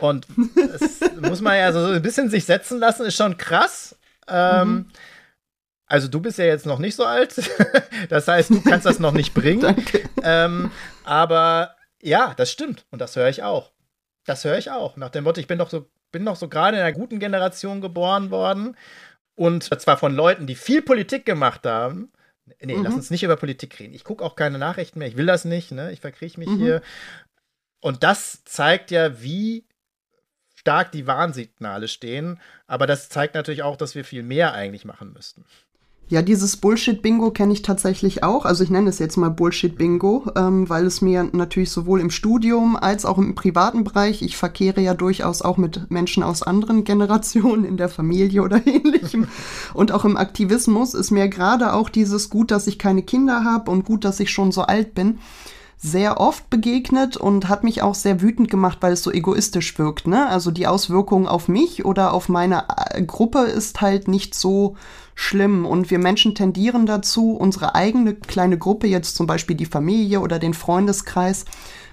Und 0.00 0.26
das 0.56 1.00
muss 1.20 1.40
man 1.40 1.56
ja 1.56 1.72
so 1.72 1.78
ein 1.92 2.02
bisschen 2.02 2.30
sich 2.30 2.44
setzen 2.44 2.78
lassen, 2.78 3.06
ist 3.06 3.16
schon 3.16 3.36
krass. 3.36 3.96
Ähm, 4.26 4.68
mhm. 4.68 4.90
Also 5.88 6.06
du 6.08 6.20
bist 6.20 6.38
ja 6.38 6.44
jetzt 6.44 6.66
noch 6.66 6.78
nicht 6.78 6.94
so 6.94 7.04
alt. 7.04 7.34
das 8.08 8.28
heißt, 8.28 8.50
du 8.50 8.62
kannst 8.62 8.86
das 8.86 8.98
noch 8.98 9.12
nicht 9.12 9.34
bringen. 9.34 9.76
Ähm, 10.20 10.72
aber 11.04 11.76
ja, 12.02 12.34
das 12.36 12.50
stimmt. 12.50 12.84
Und 12.90 13.00
das 13.00 13.14
höre 13.14 13.28
ich 13.28 13.44
auch. 13.44 13.70
Das 14.26 14.44
höre 14.44 14.58
ich 14.58 14.72
auch. 14.72 14.96
Nach 14.96 15.10
dem 15.10 15.24
Motto, 15.24 15.40
ich 15.40 15.46
bin 15.46 15.58
doch 15.58 15.70
so, 15.70 15.88
bin 16.10 16.24
noch 16.24 16.34
so 16.34 16.48
gerade 16.48 16.76
in 16.76 16.82
einer 16.82 16.92
guten 16.92 17.20
Generation 17.20 17.80
geboren 17.80 18.32
worden. 18.32 18.76
Und 19.36 19.62
zwar 19.62 19.96
von 19.96 20.14
Leuten, 20.14 20.48
die 20.48 20.56
viel 20.56 20.82
Politik 20.82 21.24
gemacht 21.24 21.64
haben. 21.64 22.10
Nee, 22.60 22.74
mhm. 22.74 22.82
lass 22.82 22.94
uns 22.94 23.10
nicht 23.10 23.22
über 23.22 23.36
Politik 23.36 23.78
reden. 23.78 23.94
Ich 23.94 24.02
gucke 24.02 24.24
auch 24.24 24.34
keine 24.34 24.58
Nachrichten 24.58 24.98
mehr. 24.98 25.08
Ich 25.08 25.16
will 25.16 25.26
das 25.26 25.44
nicht. 25.44 25.70
Ne? 25.70 25.92
Ich 25.92 26.00
verkriege 26.00 26.38
mich 26.40 26.48
mhm. 26.48 26.58
hier. 26.58 26.82
Und 27.80 28.02
das 28.02 28.42
zeigt 28.44 28.90
ja, 28.90 29.22
wie 29.22 29.66
stark 30.56 30.90
die 30.90 31.06
Warnsignale 31.06 31.86
stehen. 31.86 32.40
Aber 32.66 32.86
das 32.88 33.08
zeigt 33.08 33.34
natürlich 33.34 33.62
auch, 33.62 33.76
dass 33.76 33.94
wir 33.94 34.04
viel 34.04 34.24
mehr 34.24 34.52
eigentlich 34.52 34.84
machen 34.84 35.12
müssten. 35.12 35.44
Ja, 36.10 36.22
dieses 36.22 36.56
Bullshit-Bingo 36.56 37.32
kenne 37.32 37.52
ich 37.52 37.60
tatsächlich 37.60 38.22
auch. 38.22 38.46
Also 38.46 38.64
ich 38.64 38.70
nenne 38.70 38.88
es 38.88 38.98
jetzt 38.98 39.18
mal 39.18 39.28
Bullshit-Bingo, 39.28 40.32
ähm, 40.36 40.66
weil 40.68 40.86
es 40.86 41.02
mir 41.02 41.28
natürlich 41.32 41.70
sowohl 41.70 42.00
im 42.00 42.10
Studium 42.10 42.76
als 42.76 43.04
auch 43.04 43.18
im 43.18 43.34
privaten 43.34 43.84
Bereich, 43.84 44.22
ich 44.22 44.38
verkehre 44.38 44.80
ja 44.80 44.94
durchaus 44.94 45.42
auch 45.42 45.58
mit 45.58 45.90
Menschen 45.90 46.22
aus 46.22 46.42
anderen 46.42 46.84
Generationen 46.88 47.64
in 47.64 47.76
der 47.76 47.90
Familie 47.90 48.42
oder 48.42 48.66
ähnlichem. 48.66 49.28
und 49.74 49.92
auch 49.92 50.06
im 50.06 50.16
Aktivismus 50.16 50.94
ist 50.94 51.10
mir 51.10 51.28
gerade 51.28 51.74
auch 51.74 51.90
dieses 51.90 52.30
gut, 52.30 52.50
dass 52.50 52.66
ich 52.66 52.78
keine 52.78 53.02
Kinder 53.02 53.44
habe 53.44 53.70
und 53.70 53.84
gut, 53.84 54.06
dass 54.06 54.18
ich 54.18 54.30
schon 54.30 54.50
so 54.50 54.62
alt 54.62 54.94
bin 54.94 55.18
sehr 55.80 56.18
oft 56.18 56.50
begegnet 56.50 57.16
und 57.16 57.48
hat 57.48 57.62
mich 57.62 57.82
auch 57.82 57.94
sehr 57.94 58.20
wütend 58.20 58.50
gemacht, 58.50 58.78
weil 58.80 58.94
es 58.94 59.04
so 59.04 59.12
egoistisch 59.12 59.78
wirkt. 59.78 60.08
Ne? 60.08 60.28
Also 60.28 60.50
die 60.50 60.66
Auswirkung 60.66 61.28
auf 61.28 61.46
mich 61.46 61.84
oder 61.84 62.12
auf 62.12 62.28
meine 62.28 62.64
äh, 62.90 63.00
Gruppe 63.02 63.42
ist 63.42 63.80
halt 63.80 64.08
nicht 64.08 64.34
so 64.34 64.76
schlimm. 65.18 65.66
Und 65.66 65.90
wir 65.90 65.98
Menschen 65.98 66.36
tendieren 66.36 66.86
dazu, 66.86 67.32
unsere 67.32 67.74
eigene 67.74 68.14
kleine 68.14 68.56
Gruppe, 68.56 68.86
jetzt 68.86 69.16
zum 69.16 69.26
Beispiel 69.26 69.56
die 69.56 69.66
Familie 69.66 70.20
oder 70.20 70.38
den 70.38 70.54
Freundeskreis, 70.54 71.44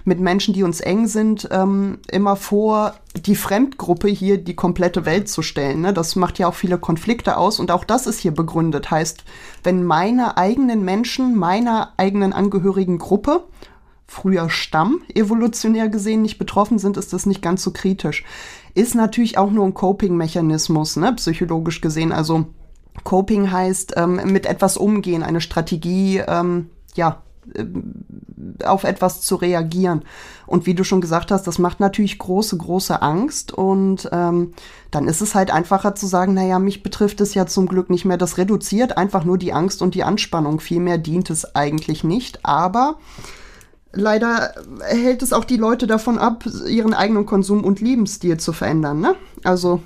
mit 0.04 0.20
Menschen, 0.20 0.54
die 0.54 0.62
uns 0.62 0.80
eng 0.80 1.08
sind, 1.08 1.48
ähm, 1.50 1.98
immer 2.08 2.36
vor, 2.36 2.94
die 3.16 3.34
Fremdgruppe 3.34 4.06
hier 4.06 4.38
die 4.38 4.54
komplette 4.54 5.04
Welt 5.04 5.28
zu 5.28 5.42
stellen. 5.42 5.80
Ne? 5.80 5.92
Das 5.92 6.14
macht 6.14 6.38
ja 6.38 6.46
auch 6.46 6.54
viele 6.54 6.78
Konflikte 6.78 7.36
aus 7.36 7.58
und 7.58 7.72
auch 7.72 7.82
das 7.82 8.06
ist 8.06 8.20
hier 8.20 8.32
begründet. 8.32 8.92
Heißt, 8.92 9.24
wenn 9.64 9.82
meine 9.82 10.36
eigenen 10.36 10.84
Menschen 10.84 11.34
meiner 11.34 11.94
eigenen 11.96 12.32
angehörigen 12.32 12.98
Gruppe 12.98 13.42
früher 14.06 14.48
Stamm 14.48 15.00
evolutionär 15.12 15.88
gesehen 15.88 16.22
nicht 16.22 16.38
betroffen 16.38 16.78
sind, 16.78 16.96
ist 16.96 17.12
das 17.12 17.26
nicht 17.26 17.42
ganz 17.42 17.64
so 17.64 17.72
kritisch. 17.72 18.22
Ist 18.74 18.94
natürlich 18.94 19.36
auch 19.36 19.50
nur 19.50 19.64
ein 19.64 19.74
Coping-Mechanismus, 19.74 20.94
ne, 20.94 21.12
psychologisch 21.14 21.80
gesehen. 21.80 22.12
Also 22.12 22.46
Coping 23.04 23.50
heißt 23.50 23.94
ähm, 23.96 24.20
mit 24.32 24.46
etwas 24.46 24.76
umgehen, 24.76 25.22
eine 25.22 25.40
Strategie, 25.40 26.22
ähm, 26.26 26.70
ja, 26.94 27.22
äh, 27.54 27.64
auf 28.64 28.84
etwas 28.84 29.20
zu 29.20 29.36
reagieren. 29.36 30.02
Und 30.46 30.66
wie 30.66 30.74
du 30.74 30.84
schon 30.84 31.00
gesagt 31.00 31.30
hast, 31.30 31.46
das 31.46 31.58
macht 31.58 31.80
natürlich 31.80 32.18
große, 32.18 32.56
große 32.56 33.02
Angst. 33.02 33.52
Und 33.52 34.08
ähm, 34.12 34.52
dann 34.90 35.08
ist 35.08 35.20
es 35.20 35.34
halt 35.34 35.50
einfacher 35.50 35.94
zu 35.94 36.06
sagen, 36.06 36.34
naja, 36.34 36.58
mich 36.58 36.82
betrifft 36.82 37.20
es 37.20 37.34
ja 37.34 37.46
zum 37.46 37.66
Glück 37.66 37.90
nicht 37.90 38.04
mehr. 38.04 38.16
Das 38.16 38.38
reduziert 38.38 38.96
einfach 38.96 39.24
nur 39.24 39.38
die 39.38 39.52
Angst 39.52 39.82
und 39.82 39.94
die 39.94 40.04
Anspannung. 40.04 40.60
Vielmehr 40.60 40.98
dient 40.98 41.30
es 41.30 41.54
eigentlich 41.54 42.04
nicht. 42.04 42.44
Aber 42.44 42.96
leider 43.92 44.54
hält 44.84 45.22
es 45.22 45.32
auch 45.32 45.44
die 45.44 45.56
Leute 45.56 45.86
davon 45.86 46.18
ab, 46.18 46.44
ihren 46.68 46.94
eigenen 46.94 47.26
Konsum 47.26 47.64
und 47.64 47.80
Lebensstil 47.80 48.38
zu 48.38 48.52
verändern. 48.52 49.00
Ne? 49.00 49.14
Also 49.42 49.80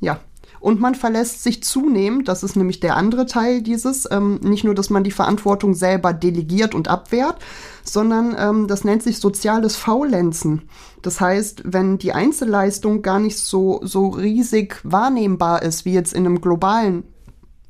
ja, 0.00 0.18
und 0.66 0.80
man 0.80 0.96
verlässt 0.96 1.44
sich 1.44 1.62
zunehmend, 1.62 2.26
das 2.26 2.42
ist 2.42 2.56
nämlich 2.56 2.80
der 2.80 2.96
andere 2.96 3.26
Teil 3.26 3.62
dieses, 3.62 4.08
ähm, 4.10 4.40
nicht 4.42 4.64
nur, 4.64 4.74
dass 4.74 4.90
man 4.90 5.04
die 5.04 5.12
Verantwortung 5.12 5.74
selber 5.74 6.12
delegiert 6.12 6.74
und 6.74 6.88
abwehrt, 6.88 7.36
sondern 7.84 8.34
ähm, 8.36 8.66
das 8.66 8.82
nennt 8.82 9.04
sich 9.04 9.20
soziales 9.20 9.76
Faulenzen. 9.76 10.62
Das 11.02 11.20
heißt, 11.20 11.62
wenn 11.66 11.98
die 11.98 12.14
Einzelleistung 12.14 13.02
gar 13.02 13.20
nicht 13.20 13.38
so, 13.38 13.78
so 13.84 14.08
riesig 14.08 14.80
wahrnehmbar 14.82 15.62
ist, 15.62 15.84
wie 15.84 15.92
jetzt 15.92 16.12
in 16.12 16.26
einem 16.26 16.40
globalen 16.40 17.04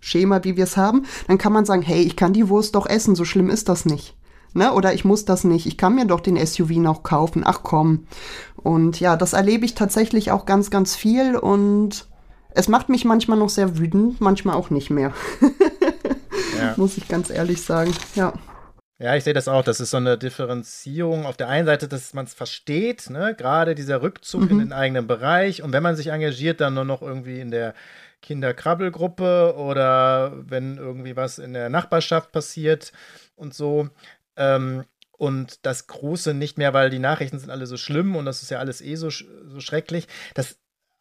Schema, 0.00 0.42
wie 0.44 0.56
wir 0.56 0.64
es 0.64 0.78
haben, 0.78 1.02
dann 1.28 1.36
kann 1.36 1.52
man 1.52 1.66
sagen, 1.66 1.82
hey, 1.82 2.00
ich 2.00 2.16
kann 2.16 2.32
die 2.32 2.48
Wurst 2.48 2.74
doch 2.76 2.86
essen, 2.86 3.14
so 3.14 3.26
schlimm 3.26 3.50
ist 3.50 3.68
das 3.68 3.84
nicht. 3.84 4.16
Ne? 4.54 4.72
Oder 4.72 4.94
ich 4.94 5.04
muss 5.04 5.26
das 5.26 5.44
nicht, 5.44 5.66
ich 5.66 5.76
kann 5.76 5.96
mir 5.96 6.06
doch 6.06 6.20
den 6.20 6.38
SUV 6.38 6.70
noch 6.78 7.02
kaufen, 7.02 7.42
ach 7.44 7.60
komm. 7.62 8.06
Und 8.56 9.00
ja, 9.00 9.16
das 9.16 9.34
erlebe 9.34 9.66
ich 9.66 9.74
tatsächlich 9.74 10.30
auch 10.30 10.46
ganz, 10.46 10.70
ganz 10.70 10.96
viel 10.96 11.36
und 11.36 12.06
es 12.56 12.68
macht 12.68 12.88
mich 12.88 13.04
manchmal 13.04 13.38
noch 13.38 13.50
sehr 13.50 13.78
wütend, 13.78 14.20
manchmal 14.20 14.56
auch 14.56 14.70
nicht 14.70 14.88
mehr. 14.88 15.12
ja. 16.58 16.74
Muss 16.76 16.96
ich 16.96 17.06
ganz 17.06 17.28
ehrlich 17.28 17.60
sagen, 17.62 17.94
ja. 18.14 18.32
Ja, 18.98 19.14
ich 19.14 19.24
sehe 19.24 19.34
das 19.34 19.46
auch. 19.46 19.62
Das 19.62 19.78
ist 19.78 19.90
so 19.90 19.98
eine 19.98 20.16
Differenzierung. 20.16 21.26
Auf 21.26 21.36
der 21.36 21.48
einen 21.48 21.66
Seite, 21.66 21.86
dass 21.86 22.14
man 22.14 22.24
es 22.24 22.32
versteht, 22.32 23.10
ne? 23.10 23.34
gerade 23.36 23.74
dieser 23.74 24.00
Rückzug 24.00 24.44
mhm. 24.44 24.50
in 24.50 24.58
den 24.60 24.72
eigenen 24.72 25.06
Bereich. 25.06 25.62
Und 25.62 25.74
wenn 25.74 25.82
man 25.82 25.96
sich 25.96 26.06
engagiert, 26.06 26.62
dann 26.62 26.72
nur 26.72 26.86
noch 26.86 27.02
irgendwie 27.02 27.40
in 27.40 27.50
der 27.50 27.74
Kinderkrabbelgruppe 28.22 29.54
oder 29.56 30.32
wenn 30.48 30.78
irgendwie 30.78 31.14
was 31.14 31.38
in 31.38 31.52
der 31.52 31.68
Nachbarschaft 31.68 32.32
passiert 32.32 32.92
und 33.34 33.52
so. 33.52 33.90
Ähm, 34.36 34.84
und 35.18 35.66
das 35.66 35.88
Große 35.88 36.32
nicht 36.32 36.56
mehr, 36.56 36.72
weil 36.72 36.88
die 36.88 36.98
Nachrichten 36.98 37.38
sind 37.38 37.50
alle 37.50 37.66
so 37.66 37.76
schlimm 37.76 38.16
und 38.16 38.24
das 38.24 38.42
ist 38.42 38.50
ja 38.50 38.60
alles 38.60 38.80
eh 38.80 38.96
so, 38.96 39.10
so 39.10 39.60
schrecklich. 39.60 40.08
Das 40.32 40.56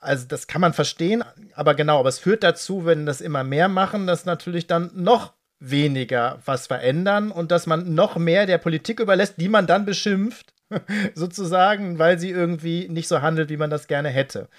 also 0.05 0.25
das 0.27 0.47
kann 0.47 0.61
man 0.61 0.73
verstehen, 0.73 1.23
aber 1.53 1.75
genau, 1.75 1.99
aber 1.99 2.09
es 2.09 2.19
führt 2.19 2.43
dazu, 2.43 2.85
wenn 2.85 3.05
das 3.05 3.21
immer 3.21 3.43
mehr 3.43 3.67
machen, 3.67 4.07
dass 4.07 4.25
natürlich 4.25 4.67
dann 4.67 4.91
noch 4.93 5.33
weniger 5.59 6.39
was 6.45 6.67
verändern 6.67 7.31
und 7.31 7.51
dass 7.51 7.65
man 7.65 7.93
noch 7.95 8.17
mehr 8.17 8.45
der 8.45 8.57
Politik 8.57 8.99
überlässt, 8.99 9.35
die 9.37 9.49
man 9.49 9.67
dann 9.67 9.85
beschimpft, 9.85 10.53
sozusagen, 11.15 11.99
weil 11.99 12.19
sie 12.19 12.29
irgendwie 12.29 12.87
nicht 12.89 13.07
so 13.07 13.21
handelt, 13.21 13.49
wie 13.49 13.57
man 13.57 13.69
das 13.69 13.87
gerne 13.87 14.09
hätte. 14.09 14.49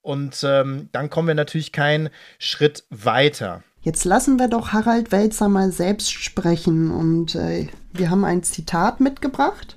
Und 0.00 0.42
ähm, 0.44 0.88
dann 0.92 1.10
kommen 1.10 1.28
wir 1.28 1.34
natürlich 1.34 1.72
keinen 1.72 2.10
Schritt 2.38 2.84
weiter. 2.90 3.62
Jetzt 3.82 4.04
lassen 4.04 4.38
wir 4.38 4.48
doch 4.48 4.72
Harald 4.72 5.10
Welzer 5.10 5.48
mal 5.48 5.72
selbst 5.72 6.12
sprechen 6.12 6.90
und 6.90 7.34
äh, 7.34 7.68
wir 7.92 8.10
haben 8.10 8.24
ein 8.24 8.42
Zitat 8.42 9.00
mitgebracht 9.00 9.76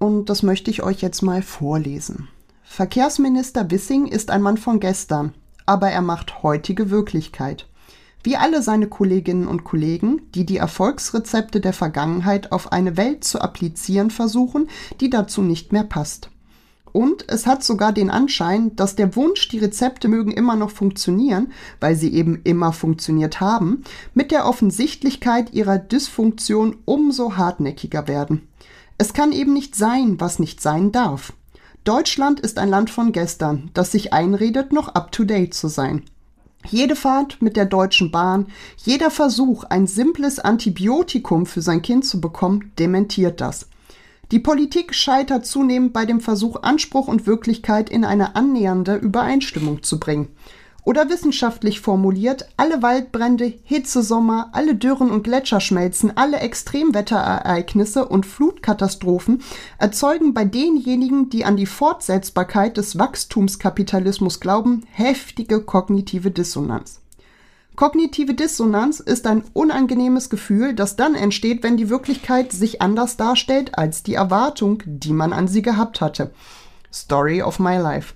und 0.00 0.28
das 0.28 0.42
möchte 0.42 0.70
ich 0.70 0.82
euch 0.82 1.00
jetzt 1.00 1.22
mal 1.22 1.42
vorlesen. 1.42 2.28
Verkehrsminister 2.74 3.70
Wissing 3.70 4.06
ist 4.06 4.32
ein 4.32 4.42
Mann 4.42 4.56
von 4.56 4.80
gestern, 4.80 5.32
aber 5.64 5.90
er 5.90 6.02
macht 6.02 6.42
heutige 6.42 6.90
Wirklichkeit. 6.90 7.68
Wie 8.24 8.36
alle 8.36 8.62
seine 8.62 8.88
Kolleginnen 8.88 9.46
und 9.46 9.62
Kollegen, 9.62 10.22
die 10.34 10.44
die 10.44 10.56
Erfolgsrezepte 10.56 11.60
der 11.60 11.72
Vergangenheit 11.72 12.50
auf 12.50 12.72
eine 12.72 12.96
Welt 12.96 13.22
zu 13.22 13.40
applizieren 13.40 14.10
versuchen, 14.10 14.68
die 15.00 15.08
dazu 15.08 15.40
nicht 15.40 15.72
mehr 15.72 15.84
passt. 15.84 16.30
Und 16.90 17.24
es 17.28 17.46
hat 17.46 17.62
sogar 17.62 17.92
den 17.92 18.10
Anschein, 18.10 18.74
dass 18.74 18.96
der 18.96 19.14
Wunsch, 19.14 19.46
die 19.46 19.60
Rezepte 19.60 20.08
mögen 20.08 20.32
immer 20.32 20.56
noch 20.56 20.70
funktionieren, 20.70 21.52
weil 21.78 21.94
sie 21.94 22.12
eben 22.12 22.40
immer 22.42 22.72
funktioniert 22.72 23.40
haben, 23.40 23.84
mit 24.14 24.32
der 24.32 24.46
Offensichtlichkeit 24.46 25.52
ihrer 25.52 25.78
Dysfunktion 25.78 26.78
umso 26.86 27.36
hartnäckiger 27.36 28.08
werden. 28.08 28.48
Es 28.98 29.12
kann 29.12 29.30
eben 29.30 29.52
nicht 29.52 29.76
sein, 29.76 30.18
was 30.18 30.40
nicht 30.40 30.60
sein 30.60 30.90
darf. 30.90 31.34
Deutschland 31.84 32.40
ist 32.40 32.58
ein 32.58 32.70
Land 32.70 32.88
von 32.88 33.12
gestern, 33.12 33.70
das 33.74 33.92
sich 33.92 34.14
einredet, 34.14 34.72
noch 34.72 34.88
up-to-date 34.88 35.52
zu 35.52 35.68
sein. 35.68 36.02
Jede 36.66 36.96
Fahrt 36.96 37.42
mit 37.42 37.58
der 37.58 37.66
Deutschen 37.66 38.10
Bahn, 38.10 38.46
jeder 38.78 39.10
Versuch, 39.10 39.64
ein 39.64 39.86
simples 39.86 40.38
Antibiotikum 40.38 41.44
für 41.44 41.60
sein 41.60 41.82
Kind 41.82 42.06
zu 42.06 42.22
bekommen, 42.22 42.72
dementiert 42.78 43.42
das. 43.42 43.68
Die 44.30 44.38
Politik 44.38 44.94
scheitert 44.94 45.44
zunehmend 45.44 45.92
bei 45.92 46.06
dem 46.06 46.22
Versuch, 46.22 46.62
Anspruch 46.62 47.06
und 47.06 47.26
Wirklichkeit 47.26 47.90
in 47.90 48.06
eine 48.06 48.34
annähernde 48.34 48.94
Übereinstimmung 48.94 49.82
zu 49.82 50.00
bringen. 50.00 50.28
Oder 50.84 51.08
wissenschaftlich 51.08 51.80
formuliert, 51.80 52.46
alle 52.58 52.82
Waldbrände, 52.82 53.54
Hitzesommer, 53.64 54.50
alle 54.52 54.74
Dürren 54.74 55.10
und 55.10 55.24
Gletscherschmelzen, 55.24 56.14
alle 56.16 56.40
Extremwetterereignisse 56.40 58.06
und 58.06 58.26
Flutkatastrophen 58.26 59.42
erzeugen 59.78 60.34
bei 60.34 60.44
denjenigen, 60.44 61.30
die 61.30 61.46
an 61.46 61.56
die 61.56 61.64
Fortsetzbarkeit 61.64 62.76
des 62.76 62.98
Wachstumskapitalismus 62.98 64.40
glauben, 64.40 64.82
heftige 64.90 65.62
kognitive 65.62 66.30
Dissonanz. 66.30 67.00
Kognitive 67.76 68.34
Dissonanz 68.34 69.00
ist 69.00 69.26
ein 69.26 69.42
unangenehmes 69.54 70.28
Gefühl, 70.28 70.74
das 70.74 70.96
dann 70.96 71.14
entsteht, 71.14 71.62
wenn 71.62 71.78
die 71.78 71.88
Wirklichkeit 71.88 72.52
sich 72.52 72.82
anders 72.82 73.16
darstellt 73.16 73.76
als 73.78 74.02
die 74.02 74.14
Erwartung, 74.14 74.82
die 74.84 75.14
man 75.14 75.32
an 75.32 75.48
sie 75.48 75.62
gehabt 75.62 76.00
hatte. 76.02 76.30
Story 76.92 77.42
of 77.42 77.58
my 77.58 77.76
life. 77.76 78.14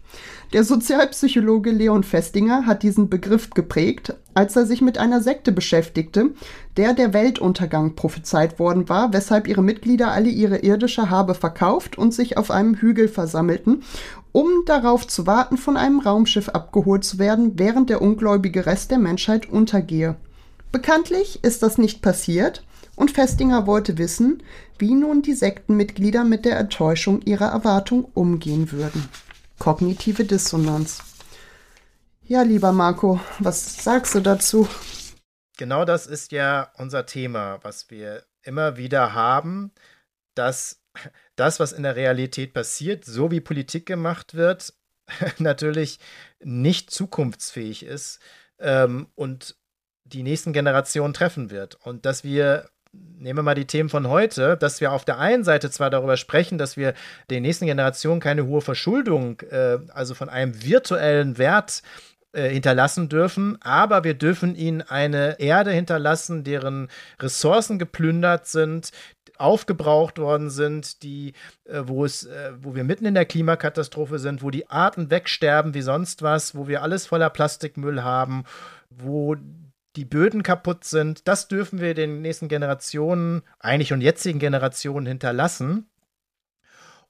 Der 0.55 0.65
Sozialpsychologe 0.65 1.71
Leon 1.71 2.05
Festinger 2.05 2.65
hat 2.65 2.83
diesen 2.83 3.11
Begriff 3.11 3.51
geprägt, 3.51 4.15
als 4.33 4.57
er 4.57 4.65
sich 4.65 4.81
mit 4.81 4.97
einer 4.97 5.21
Sekte 5.21 5.53
beschäftigte, 5.53 6.31
der 6.79 6.95
der 6.95 7.13
Weltuntergang 7.13 7.97
prophezeit 7.97 8.59
worden 8.59 8.89
war, 8.89 9.13
weshalb 9.13 9.47
ihre 9.47 9.63
Mitglieder 9.63 10.11
alle 10.11 10.31
ihre 10.31 10.61
irdische 10.61 11.11
Habe 11.11 11.35
verkauft 11.35 11.99
und 11.99 12.15
sich 12.15 12.39
auf 12.39 12.51
einem 12.51 12.77
Hügel 12.77 13.09
versammelten, 13.09 13.83
um 14.33 14.49
darauf 14.65 15.07
zu 15.07 15.27
warten, 15.27 15.59
von 15.59 15.77
einem 15.77 16.01
Raumschiff 16.01 16.49
abgeholt 16.49 17.05
zu 17.05 17.19
werden, 17.19 17.59
während 17.59 17.91
der 17.91 18.01
ungläubige 18.01 18.65
Rest 18.65 18.91
der 18.91 18.99
Menschheit 18.99 19.51
untergehe. 19.51 20.17
Bekanntlich 20.73 21.41
ist 21.45 21.63
das 21.63 21.77
nicht 21.77 22.01
passiert, 22.01 22.65
und 22.97 23.11
Festinger 23.11 23.67
wollte 23.67 23.99
wissen, 23.99 24.43
wie 24.79 24.95
nun 24.95 25.21
die 25.21 25.35
Sektenmitglieder 25.35 26.25
mit 26.25 26.47
der 26.47 26.59
Enttäuschung 26.59 27.21
ihrer 27.27 27.49
Erwartung 27.49 28.07
umgehen 28.15 28.73
würden. 28.73 29.09
Kognitive 29.59 30.25
Dissonanz. 30.25 31.03
Ja, 32.23 32.43
lieber 32.43 32.73
Marco, 32.73 33.21
was 33.39 33.83
sagst 33.83 34.15
du 34.15 34.21
dazu? 34.21 34.69
Genau 35.57 35.85
das 35.85 36.07
ist 36.07 36.31
ja 36.33 36.71
unser 36.77 37.07
Thema, 37.07 37.59
was 37.63 37.91
wir 37.91 38.25
immer 38.43 38.77
wieder 38.77 39.15
haben, 39.15 39.73
dass 40.35 40.83
das, 41.37 41.59
was 41.59 41.73
in 41.73 41.83
der 41.83 41.97
Realität 41.97 42.53
passiert, 42.53 43.05
so 43.05 43.31
wie 43.31 43.41
Politik 43.41 43.87
gemacht 43.87 44.35
wird, 44.35 44.75
natürlich 45.39 45.99
nicht 46.41 46.91
zukunftsfähig 46.91 47.85
ist 47.85 48.21
ähm, 48.59 49.09
und 49.15 49.57
die 50.05 50.23
nächsten 50.23 50.53
Generationen 50.53 51.15
treffen 51.15 51.51
wird. 51.51 51.75
Und 51.77 52.07
dass 52.07 52.25
wir 52.25 52.71
nehmen 53.19 53.39
wir 53.39 53.43
mal 53.43 53.55
die 53.55 53.67
Themen 53.67 53.89
von 53.89 54.09
heute, 54.09 54.57
dass 54.57 54.81
wir 54.81 54.93
auf 54.93 55.05
der 55.05 55.19
einen 55.19 55.45
Seite 55.45 55.71
zwar 55.71 55.91
darüber 55.91 56.17
sprechen, 56.17 56.59
dass 56.59 56.77
wir 56.77 56.95
den 57.31 57.43
nächsten 57.43 57.67
Generationen 57.67 58.21
keine 58.21 58.47
hohe 58.47 58.61
Verschuldung, 58.61 59.41
äh, 59.51 59.79
also 59.93 60.15
von 60.15 60.29
einem 60.29 60.63
virtuellen 60.63 61.39
Wert 61.39 61.83
äh, 62.33 62.51
hinterlassen 62.51 63.09
dürfen, 63.09 63.59
aber 63.63 64.05
wir 64.05 64.15
dürfen 64.15 64.55
ihnen 64.55 64.83
eine 64.83 65.41
Erde 65.41 65.73
hinterlassen, 65.73 66.45
deren 66.45 66.89
Ressourcen 67.21 67.79
geplündert 67.79 68.47
sind, 68.47 68.91
aufgebraucht 69.39 70.19
worden 70.19 70.51
sind, 70.51 71.03
die, 71.03 71.33
äh, 71.65 71.83
wo 71.85 72.05
es, 72.05 72.25
äh, 72.25 72.53
wo 72.61 72.75
wir 72.75 72.85
mitten 72.85 73.07
in 73.07 73.15
der 73.15 73.25
Klimakatastrophe 73.25 74.19
sind, 74.19 74.43
wo 74.43 74.51
die 74.51 74.69
Arten 74.69 75.11
wegsterben 75.11 75.75
wie 75.75 75.83
sonst 75.83 76.23
was, 76.23 76.55
wo 76.55 76.69
wir 76.69 76.83
alles 76.83 77.07
voller 77.07 77.31
Plastikmüll 77.31 78.03
haben, 78.03 78.45
wo 78.91 79.37
die 79.99 80.05
Böden 80.05 80.45
kaputt 80.45 80.85
sind, 80.85 81.27
das 81.27 81.49
dürfen 81.49 81.81
wir 81.81 81.93
den 81.93 82.23
nächsten 82.23 82.47
Generationen, 82.47 83.43
eigentlich 83.59 83.93
und 83.93 84.01
jetzigen 84.01 84.39
Generationen 84.39 85.07
hinterlassen. 85.07 85.91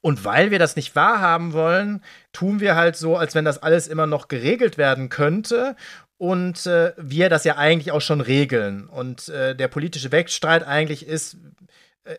Und 0.00 0.24
weil 0.24 0.50
wir 0.50 0.58
das 0.58 0.74
nicht 0.74 0.96
wahrhaben 0.96 1.52
wollen, 1.52 2.02
tun 2.32 2.60
wir 2.60 2.76
halt 2.76 2.96
so, 2.96 3.18
als 3.18 3.34
wenn 3.34 3.44
das 3.44 3.62
alles 3.62 3.88
immer 3.88 4.06
noch 4.06 4.28
geregelt 4.28 4.78
werden 4.78 5.10
könnte 5.10 5.76
und 6.16 6.64
äh, 6.64 6.94
wir 6.96 7.28
das 7.28 7.44
ja 7.44 7.56
eigentlich 7.58 7.92
auch 7.92 8.00
schon 8.00 8.22
regeln. 8.22 8.88
Und 8.88 9.28
äh, 9.28 9.54
der 9.54 9.68
politische 9.68 10.10
Wettstreit 10.10 10.66
eigentlich 10.66 11.06
ist, 11.06 11.36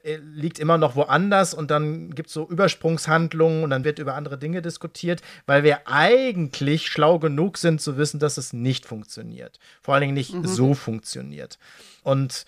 äh, 0.04 0.18
liegt 0.18 0.60
immer 0.60 0.78
noch 0.78 0.96
woanders 0.96 1.54
und 1.54 1.72
dann 1.72 2.14
gibt 2.14 2.28
es 2.28 2.34
so 2.34 2.48
Übersprungshandlungen 2.48 3.64
und 3.64 3.72
dann 3.72 3.84
wird 3.84 3.98
über 3.98 4.14
andere 4.14 4.38
Dinge 4.38 4.62
diskutiert, 4.62 5.22
weil 5.48 5.64
wir 5.64 5.88
eigentlich 5.88 6.88
schlau 6.88 7.18
genug 7.18 7.58
sind 7.58 7.82
zu 7.82 7.98
wissen, 7.98 8.20
dass 8.20 8.38
es 8.38 8.54
nicht 8.54 8.86
funktioniert. 8.86 9.60
Vor 9.82 9.96
allen 9.96 10.02
Dingen 10.02 10.14
nicht 10.14 10.34
mhm. 10.34 10.46
so 10.46 10.74
funktioniert. 10.76 11.58
Und 12.04 12.46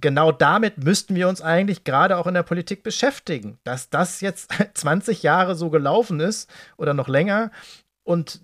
genau 0.00 0.30
damit 0.32 0.84
müssten 0.84 1.14
wir 1.14 1.28
uns 1.28 1.40
eigentlich 1.40 1.84
gerade 1.84 2.18
auch 2.18 2.26
in 2.26 2.34
der 2.34 2.42
Politik 2.42 2.82
beschäftigen, 2.82 3.58
dass 3.64 3.88
das 3.88 4.20
jetzt 4.20 4.52
20 4.74 5.22
Jahre 5.22 5.54
so 5.54 5.70
gelaufen 5.70 6.20
ist 6.20 6.50
oder 6.76 6.92
noch 6.92 7.08
länger 7.08 7.50
und 8.02 8.40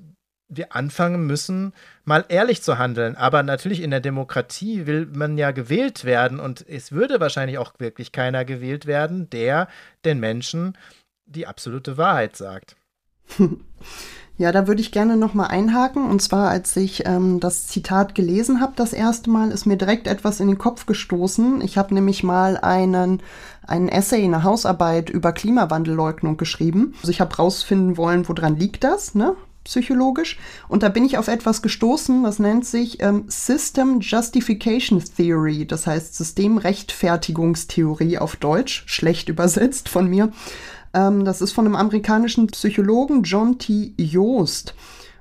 wir 0.51 0.75
anfangen 0.75 1.27
müssen, 1.27 1.73
mal 2.05 2.25
ehrlich 2.29 2.63
zu 2.63 2.77
handeln. 2.77 3.17
Aber 3.17 3.43
natürlich 3.43 3.83
in 3.83 3.91
der 3.91 4.01
Demokratie 4.01 4.87
will 4.87 5.07
man 5.07 5.39
ja 5.39 5.53
gewählt 5.53 6.05
werden 6.05 6.41
und 6.41 6.65
es 6.69 6.93
würde 6.93 7.21
wahrscheinlich 7.21 7.59
auch 7.59 7.73
wirklich 7.79 8.13
keiner 8.13 8.45
gewählt 8.45 8.87
werden, 8.87 9.31
der 9.31 9.69
den 10.05 10.21
Menschen 10.21 10.77
die 11.27 11.47
absolute 11.47 11.97
Wahrheit 11.97 12.37
sagt. 12.37 12.77
Ja, 14.41 14.53
da 14.53 14.67
würde 14.67 14.81
ich 14.81 14.91
gerne 14.91 15.19
noch 15.19 15.35
mal 15.35 15.49
einhaken. 15.49 16.09
Und 16.09 16.23
zwar, 16.23 16.49
als 16.49 16.75
ich 16.75 17.05
ähm, 17.05 17.41
das 17.41 17.67
Zitat 17.67 18.15
gelesen 18.15 18.63
habe, 18.63 18.73
das 18.75 18.95
erste 18.95 19.29
Mal, 19.29 19.51
ist 19.51 19.67
mir 19.67 19.77
direkt 19.77 20.07
etwas 20.07 20.41
in 20.41 20.49
den 20.49 20.57
Kopf 20.57 20.87
gestoßen. 20.87 21.61
Ich 21.61 21.77
habe 21.77 21.93
nämlich 21.93 22.23
mal 22.23 22.57
einen, 22.57 23.23
einen 23.67 23.91
Essay, 23.91 24.25
eine 24.25 24.43
Hausarbeit 24.43 25.11
über 25.11 25.33
Klimawandelleugnung 25.33 26.39
geschrieben. 26.39 26.95
Also 27.01 27.11
ich 27.11 27.21
habe 27.21 27.37
rausfinden 27.37 27.99
wollen, 27.99 28.27
woran 28.31 28.57
liegt 28.57 28.83
das, 28.83 29.15
ne? 29.15 29.37
Psychologisch. 29.71 30.39
Und 30.69 30.83
da 30.83 30.89
bin 30.89 31.05
ich 31.05 31.17
auf 31.17 31.29
etwas 31.29 31.63
gestoßen, 31.63 32.25
das 32.25 32.41
nennt 32.41 32.67
sich 32.67 33.01
ähm, 33.01 33.25
System 33.29 34.01
Justification 34.01 35.03
Theory, 35.17 35.67
das 35.67 35.87
heißt 35.87 36.17
Systemrechtfertigungstheorie 36.17 38.19
auf 38.19 38.37
Deutsch, 38.37 38.83
schlecht 38.87 39.29
übersetzt 39.29 39.89
von 39.89 40.09
mir. 40.09 40.33
Ähm, 40.93 41.25
das 41.25 41.41
ist 41.41 41.53
von 41.53 41.67
einem 41.67 41.77
amerikanischen 41.77 42.49
Psychologen 42.49 43.23
John 43.23 43.59
T. 43.59 43.95
Joost. 43.97 44.75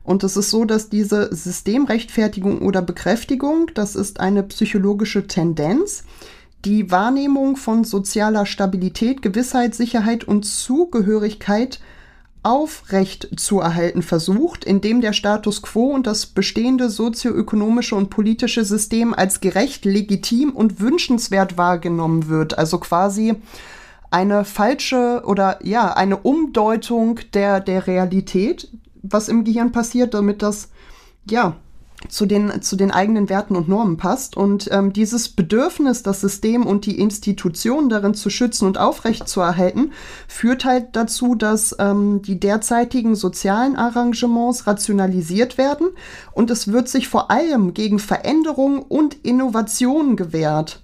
Und 0.03 0.23
es 0.23 0.35
ist 0.35 0.49
so, 0.49 0.65
dass 0.65 0.89
diese 0.89 1.33
Systemrechtfertigung 1.33 2.63
oder 2.63 2.81
Bekräftigung, 2.81 3.69
das 3.75 3.95
ist 3.95 4.19
eine 4.19 4.41
psychologische 4.41 5.27
Tendenz, 5.27 6.03
die 6.65 6.89
Wahrnehmung 6.89 7.55
von 7.55 7.83
sozialer 7.83 8.47
Stabilität, 8.47 9.21
Gewissheit, 9.21 9.75
Sicherheit 9.75 10.23
und 10.23 10.45
Zugehörigkeit 10.45 11.79
aufrecht 12.43 13.29
zu 13.37 13.59
erhalten 13.59 14.01
versucht, 14.01 14.63
indem 14.63 15.01
der 15.01 15.13
Status 15.13 15.61
quo 15.61 15.91
und 15.91 16.07
das 16.07 16.25
bestehende 16.25 16.89
sozioökonomische 16.89 17.95
und 17.95 18.09
politische 18.09 18.63
System 18.63 19.13
als 19.13 19.41
gerecht, 19.41 19.85
legitim 19.85 20.51
und 20.51 20.79
wünschenswert 20.79 21.57
wahrgenommen 21.57 22.29
wird. 22.29 22.57
Also 22.57 22.79
quasi 22.79 23.35
eine 24.09 24.45
falsche 24.45 25.23
oder 25.25 25.59
ja, 25.63 25.93
eine 25.93 26.17
Umdeutung 26.17 27.19
der, 27.33 27.59
der 27.59 27.87
Realität, 27.87 28.69
was 29.01 29.29
im 29.29 29.43
Gehirn 29.43 29.71
passiert, 29.71 30.13
damit 30.13 30.41
das 30.41 30.69
ja 31.29 31.55
zu 32.07 32.25
den, 32.25 32.61
zu 32.61 32.75
den 32.75 32.91
eigenen 32.91 33.29
Werten 33.29 33.55
und 33.55 33.67
Normen 33.67 33.97
passt. 33.97 34.37
Und 34.37 34.69
ähm, 34.71 34.93
dieses 34.93 35.29
Bedürfnis, 35.29 36.03
das 36.03 36.21
System 36.21 36.65
und 36.65 36.85
die 36.85 36.99
Institutionen 36.99 37.89
darin 37.89 38.13
zu 38.13 38.29
schützen 38.29 38.65
und 38.65 38.77
aufrechtzuerhalten, 38.77 39.91
führt 40.27 40.65
halt 40.65 40.95
dazu, 40.95 41.35
dass 41.35 41.75
ähm, 41.79 42.21
die 42.21 42.39
derzeitigen 42.39 43.15
sozialen 43.15 43.75
Arrangements 43.75 44.65
rationalisiert 44.65 45.57
werden 45.57 45.89
und 46.31 46.49
es 46.49 46.71
wird 46.71 46.87
sich 46.87 47.07
vor 47.07 47.31
allem 47.31 47.73
gegen 47.73 47.99
Veränderung 47.99 48.81
und 48.81 49.15
Innovation 49.25 50.15
gewährt. 50.15 50.81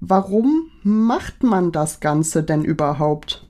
Warum 0.00 0.70
macht 0.82 1.42
man 1.42 1.72
das 1.72 2.00
Ganze 2.00 2.42
denn 2.42 2.62
überhaupt? 2.64 3.46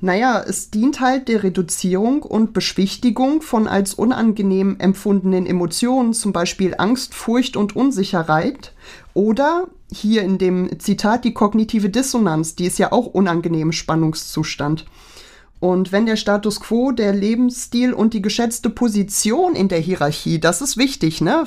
Naja, 0.00 0.44
es 0.46 0.70
dient 0.70 1.00
halt 1.00 1.26
der 1.26 1.42
Reduzierung 1.42 2.22
und 2.22 2.52
Beschwichtigung 2.52 3.42
von 3.42 3.66
als 3.66 3.94
unangenehm 3.94 4.76
empfundenen 4.78 5.44
Emotionen, 5.44 6.12
zum 6.12 6.32
Beispiel 6.32 6.76
Angst, 6.78 7.14
Furcht 7.14 7.56
und 7.56 7.74
Unsicherheit. 7.74 8.74
Oder 9.14 9.66
hier 9.92 10.22
in 10.22 10.38
dem 10.38 10.78
Zitat 10.78 11.24
die 11.24 11.34
kognitive 11.34 11.90
Dissonanz, 11.90 12.54
die 12.54 12.66
ist 12.66 12.78
ja 12.78 12.92
auch 12.92 13.06
unangenehm 13.06 13.72
Spannungszustand. 13.72 14.86
Und 15.60 15.90
wenn 15.90 16.06
der 16.06 16.16
Status 16.16 16.60
quo, 16.60 16.92
der 16.92 17.12
Lebensstil 17.12 17.92
und 17.92 18.14
die 18.14 18.22
geschätzte 18.22 18.70
Position 18.70 19.54
in 19.54 19.68
der 19.68 19.80
Hierarchie, 19.80 20.38
das 20.38 20.60
ist 20.60 20.76
wichtig, 20.76 21.20
ne? 21.20 21.44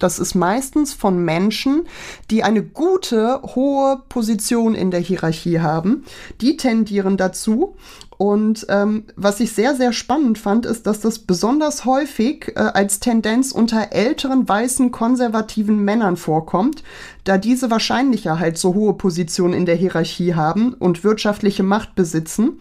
Das 0.00 0.18
ist 0.18 0.34
meistens 0.34 0.94
von 0.94 1.24
Menschen, 1.24 1.84
die 2.30 2.42
eine 2.42 2.62
gute, 2.62 3.40
hohe 3.54 4.02
Position 4.08 4.74
in 4.74 4.90
der 4.90 5.00
Hierarchie 5.00 5.60
haben. 5.60 6.04
Die 6.40 6.56
tendieren 6.56 7.16
dazu. 7.16 7.76
Und 8.18 8.66
ähm, 8.68 9.04
was 9.16 9.40
ich 9.40 9.52
sehr, 9.52 9.74
sehr 9.74 9.92
spannend 9.92 10.38
fand, 10.38 10.64
ist, 10.64 10.86
dass 10.86 11.00
das 11.00 11.18
besonders 11.18 11.84
häufig 11.84 12.52
äh, 12.54 12.60
als 12.60 13.00
Tendenz 13.00 13.50
unter 13.50 13.88
älteren, 13.90 14.48
weißen, 14.48 14.92
konservativen 14.92 15.78
Männern 15.80 16.16
vorkommt, 16.16 16.84
da 17.24 17.36
diese 17.36 17.70
wahrscheinlicher 17.70 18.38
halt 18.38 18.58
so 18.58 18.74
hohe 18.74 18.94
Positionen 18.94 19.54
in 19.54 19.66
der 19.66 19.74
Hierarchie 19.74 20.34
haben 20.34 20.74
und 20.74 21.02
wirtschaftliche 21.02 21.64
Macht 21.64 21.96
besitzen. 21.96 22.60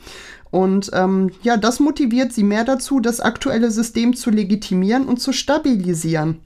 Und 0.52 0.92
ähm, 0.94 1.32
ja, 1.44 1.56
das 1.56 1.80
motiviert 1.80 2.34
sie 2.34 2.44
mehr 2.44 2.66
dazu, 2.66 3.00
das 3.00 3.22
aktuelle 3.22 3.72
System 3.72 4.16
zu 4.16 4.30
legitimieren 4.30 5.06
und 5.06 5.18
zu 5.18 5.32
stabilisieren. 5.32 6.42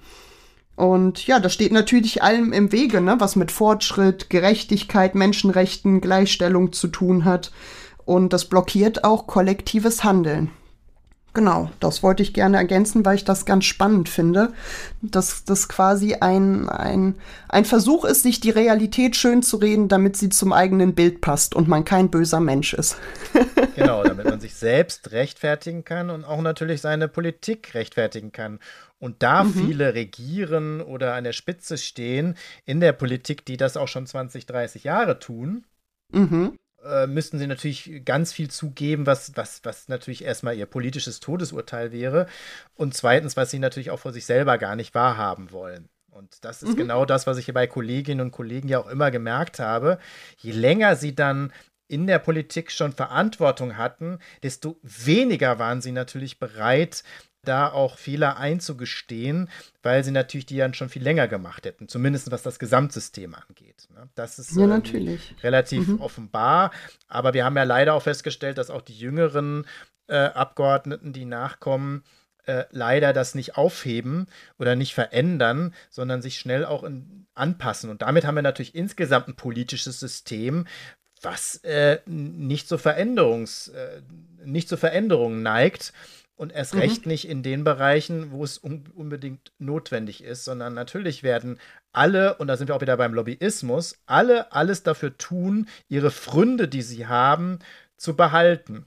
Und 0.76 1.26
ja, 1.26 1.39
das 1.39 1.53
steht 1.53 1.72
natürlich 1.72 2.22
allem 2.22 2.53
im 2.53 2.72
Wege, 2.72 3.01
ne, 3.01 3.16
was 3.20 3.36
mit 3.36 3.51
Fortschritt, 3.51 4.30
Gerechtigkeit, 4.30 5.16
Menschenrechten, 5.16 6.01
Gleichstellung 6.01 6.74
zu 6.74 6.88
tun 6.88 7.26
hat. 7.26 7.51
Und 8.03 8.34
das 8.34 8.45
blockiert 8.45 9.03
auch 9.03 9.26
kollektives 9.26 10.03
Handeln. 10.03 10.51
Genau, 11.36 11.70
das 11.82 12.02
wollte 12.02 12.24
ich 12.24 12.34
gerne 12.34 12.56
ergänzen, 12.56 13.04
weil 13.04 13.18
ich 13.18 13.26
das 13.26 13.46
ganz 13.46 13.66
spannend 13.66 14.08
finde, 14.08 14.54
dass 15.02 15.44
das 15.44 15.68
quasi 15.68 16.16
ein, 16.16 16.70
ein, 16.70 17.16
ein 17.50 17.66
Versuch 17.66 18.06
ist, 18.06 18.24
sich 18.24 18.40
die 18.40 18.52
Realität 18.52 19.18
schön 19.18 19.44
zu 19.44 19.58
reden, 19.58 19.90
damit 19.90 20.16
sie 20.16 20.30
zum 20.30 20.54
eigenen 20.54 20.96
Bild 20.96 21.20
passt 21.20 21.54
und 21.54 21.68
man 21.68 21.84
kein 21.84 22.10
böser 22.10 22.40
Mensch 22.40 22.74
ist. 22.74 22.96
genau, 23.76 24.02
damit 24.04 24.30
man 24.30 24.40
sich 24.40 24.56
selbst 24.56 25.12
rechtfertigen 25.12 25.84
kann 25.84 26.10
und 26.10 26.24
auch 26.24 26.42
natürlich 26.42 26.80
seine 26.80 27.10
Politik 27.10 27.74
rechtfertigen 27.74 28.32
kann. 28.32 28.60
Und 28.98 29.22
da 29.22 29.44
mhm. 29.44 29.54
viele 29.56 29.94
regieren 29.94 30.80
oder 30.80 31.16
an 31.16 31.26
der 31.26 31.34
Spitze 31.34 31.78
stehen 31.78 32.36
in 32.64 32.80
der 32.80 32.94
Politik, 32.94 33.46
die 33.46 33.58
das 33.58 33.76
auch 33.76 33.90
schon 33.90 34.08
20, 34.08 34.46
30 34.46 34.86
Jahre 34.86 35.20
tun, 35.20 35.66
mhm 36.14 36.54
äh, 36.86 37.08
müssten 37.08 37.40
sie 37.40 37.48
natürlich 37.48 38.04
ganz 38.06 38.32
viel 38.32 38.50
zugeben, 38.50 39.06
was, 39.06 39.36
was, 39.36 39.62
was 39.64 39.88
natürlich 39.88 40.24
erstmal 40.24 40.56
ihr 40.56 40.66
politisches 40.66 41.20
Todesurteil 41.20 41.92
wäre. 41.92 42.28
Und 42.76 42.94
zweitens, 42.94 43.36
was 43.36 43.52
sie 43.52 43.60
natürlich 43.60 43.92
auch 43.92 44.00
vor 44.00 44.14
sich 44.14 44.26
selber 44.26 44.58
gar 44.58 44.76
nicht 44.76 44.94
wahrhaben 44.96 45.52
wollen. 45.52 45.90
Und 46.10 46.46
das 46.46 46.64
ist 46.64 46.70
mhm. 46.70 46.78
genau 46.78 47.06
das, 47.06 47.28
was 47.28 47.38
ich 47.38 47.46
hier 47.46 47.54
bei 47.54 47.68
Kolleginnen 47.68 48.22
und 48.22 48.32
Kollegen 48.32 48.70
ja 48.70 48.80
auch 48.80 48.88
immer 48.88 49.12
gemerkt 49.12 49.60
habe. 49.60 50.00
Je 50.38 50.54
länger 50.54 50.96
sie 50.96 51.14
dann 51.14 51.52
in 51.88 52.08
der 52.08 52.20
Politik 52.20 52.72
schon 52.72 52.94
Verantwortung 52.94 53.78
hatten, 53.78 54.20
desto 54.42 54.80
weniger 54.82 55.60
waren 55.60 55.82
sie 55.82 55.92
natürlich 55.92 56.40
bereit, 56.40 57.04
da 57.46 57.72
auch 57.72 57.98
Fehler 57.98 58.38
einzugestehen, 58.38 59.50
weil 59.84 60.04
sie 60.04 60.12
natürlich 60.12 60.46
die 60.46 60.58
dann 60.58 60.74
schon 60.74 60.89
viel 60.89 61.04
länger 61.04 61.28
gemacht 61.28 61.66
hätten, 61.66 61.88
zumindest 61.88 62.32
was 62.32 62.43
das 62.43 62.60
Gesamtsystem 62.60 63.36
angeht. 63.36 63.88
Ne? 63.93 64.10
Das 64.16 64.39
ist 64.39 64.56
ja, 64.56 64.68
äh, 64.68 65.18
relativ 65.43 65.88
mhm. 65.88 66.02
offenbar, 66.02 66.72
aber 67.08 67.34
wir 67.34 67.46
haben 67.46 67.56
ja 67.58 67.64
leider 67.64 67.93
auch 67.93 68.04
festgestellt, 68.04 68.58
dass 68.58 68.70
auch 68.70 68.82
die 68.82 68.98
jüngeren 68.98 69.66
äh, 70.08 70.16
Abgeordneten, 70.16 71.14
die 71.14 71.26
nachkommen, 71.26 72.04
äh, 72.46 72.66
leider 72.72 73.14
das 73.14 73.36
nicht 73.36 73.58
aufheben 73.58 74.28
oder 74.60 74.76
nicht 74.76 74.93
verändern, 74.93 75.74
sondern 75.89 76.22
sich 76.22 76.38
schnell 76.38 76.66
auch 76.66 76.84
in, 76.84 77.26
anpassen. 77.34 77.89
Und 77.89 78.02
damit 78.02 78.26
haben 78.26 78.36
wir 78.36 78.43
natürlich 78.43 78.76
insgesamt 78.76 79.28
ein 79.28 79.36
politisches 79.36 80.00
System, 80.00 80.68
was 81.22 81.56
äh, 81.64 82.00
nicht, 82.06 82.68
zur 82.68 82.80
Veränderungs, 82.80 83.70
äh, 83.70 84.02
nicht 84.43 84.70
zur 84.70 84.78
Veränderung 84.78 85.41
neigt 85.41 85.93
und 86.36 86.52
erst 86.52 86.74
mhm. 86.74 86.82
recht 86.82 87.06
nicht 87.06 87.28
in 87.28 87.44
den 87.44 87.64
Bereichen, 87.64 88.32
wo 88.32 88.44
es 88.44 88.58
un 88.58 88.84
unbedingt 88.94 89.52
notwendig 89.58 90.24
ist, 90.24 90.46
sondern 90.46 90.74
natürlich 90.74 91.24
werden 91.24 91.60
alle, 91.94 92.36
und 92.36 92.48
da 92.48 92.58
sind 92.58 92.68
wir 92.68 92.76
auch 92.76 92.82
wieder 92.82 92.98
beim 92.98 93.14
Lobbyismus, 93.14 93.98
alle 94.06 94.52
alles 94.52 94.84
dafür 94.84 95.18
tun, 95.18 95.68
ihre 95.88 96.12
Fründe, 96.12 96.68
die 96.68 96.82
sie 96.82 97.08
haben, 97.08 97.60
zu 97.98 98.16
behalten. 98.16 98.86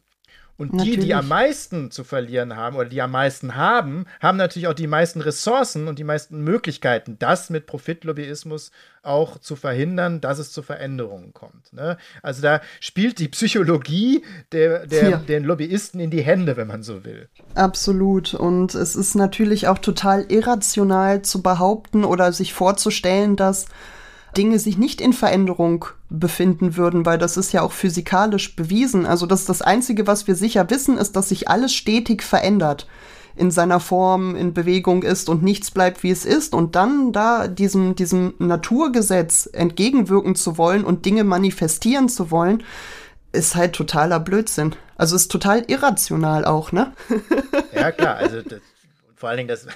Und 0.59 0.83
die, 0.83 0.97
die 0.97 1.15
am 1.15 1.29
meisten 1.29 1.93
zu 1.93 2.03
verlieren 2.03 2.57
haben 2.57 2.75
oder 2.75 2.89
die 2.89 3.01
am 3.01 3.13
meisten 3.13 3.55
haben, 3.55 4.07
haben 4.21 4.37
natürlich 4.37 4.67
auch 4.67 4.75
die 4.75 4.89
meisten 4.89 5.21
Ressourcen 5.21 5.87
und 5.87 6.01
die 6.01 6.05
meisten 6.05 6.43
Möglichkeiten, 6.43 7.17
das 7.21 7.49
mit 7.49 7.67
Profitlobbyismus 7.67 8.73
auch 9.05 9.39
zu 9.39 9.55
verhindern, 9.55 10.21
dass 10.21 10.41
es 10.41 10.51
zu 10.51 10.63
Veränderungen 10.63 11.33
kommt. 11.33 11.73
Ne? 11.73 11.97
Also 12.23 12.43
da 12.43 12.61
spielt 12.81 13.21
die 13.21 13.29
Psychologie 13.29 14.25
der, 14.51 14.85
der, 14.89 15.11
ja. 15.11 15.17
den 15.19 15.45
Lobbyisten 15.45 16.01
in 16.01 16.11
die 16.11 16.23
Hände, 16.23 16.57
wenn 16.57 16.67
man 16.67 16.83
so 16.83 17.05
will. 17.05 17.29
Absolut. 17.55 18.35
Und 18.35 18.75
es 18.75 18.97
ist 18.97 19.15
natürlich 19.15 19.69
auch 19.69 19.79
total 19.79 20.27
irrational 20.29 21.23
zu 21.23 21.41
behaupten 21.41 22.05
oder 22.05 22.33
sich 22.33 22.53
vorzustellen, 22.53 23.37
dass 23.37 23.67
Dinge 24.37 24.59
sich 24.59 24.79
nicht 24.79 25.01
in 25.01 25.13
Veränderung 25.13 25.87
befinden 26.11 26.77
würden, 26.77 27.07
weil 27.07 27.19
das 27.19 27.37
ist 27.37 27.53
ja 27.53 27.63
auch 27.63 27.73
physikalisch 27.73 28.57
bewiesen. 28.57 29.07
Also 29.07 29.27
das 29.27 29.45
das 29.45 29.63
Einzige, 29.63 30.07
was 30.07 30.27
wir 30.27 30.35
sicher 30.35 30.69
wissen, 30.71 30.99
ist, 30.99 31.17
dass 31.17 31.31
sich 31.31 31.49
alles 31.49 31.75
stetig 31.75 32.23
verändert 32.23 32.87
in 33.39 33.51
seiner 33.51 33.81
Form, 33.81 34.35
in 34.37 34.53
Bewegung 34.53 35.03
ist 35.03 35.29
und 35.29 35.43
nichts 35.43 35.71
bleibt, 35.71 36.03
wie 36.03 36.11
es 36.11 36.25
ist. 36.25 36.55
Und 36.55 36.75
dann 36.77 37.13
da 37.13 37.49
diesem, 37.49 37.95
diesem 37.95 38.35
Naturgesetz 38.39 39.49
entgegenwirken 39.53 40.35
zu 40.35 40.59
wollen 40.59 40.85
und 40.85 41.07
Dinge 41.07 41.25
manifestieren 41.25 42.09
zu 42.09 42.31
wollen, 42.31 42.65
ist 43.33 43.55
halt 43.55 43.75
totaler 43.75 44.21
Blödsinn. 44.21 44.75
Also 44.97 45.15
ist 45.15 45.31
total 45.31 45.65
irrational 45.69 46.45
auch, 46.45 46.73
ne? 46.73 46.93
ja, 47.75 47.93
klar. 47.93 48.17
Also 48.17 48.43
das, 48.43 48.61
vor 49.15 49.29
allen 49.29 49.39
Dingen, 49.39 49.49
das 49.49 49.67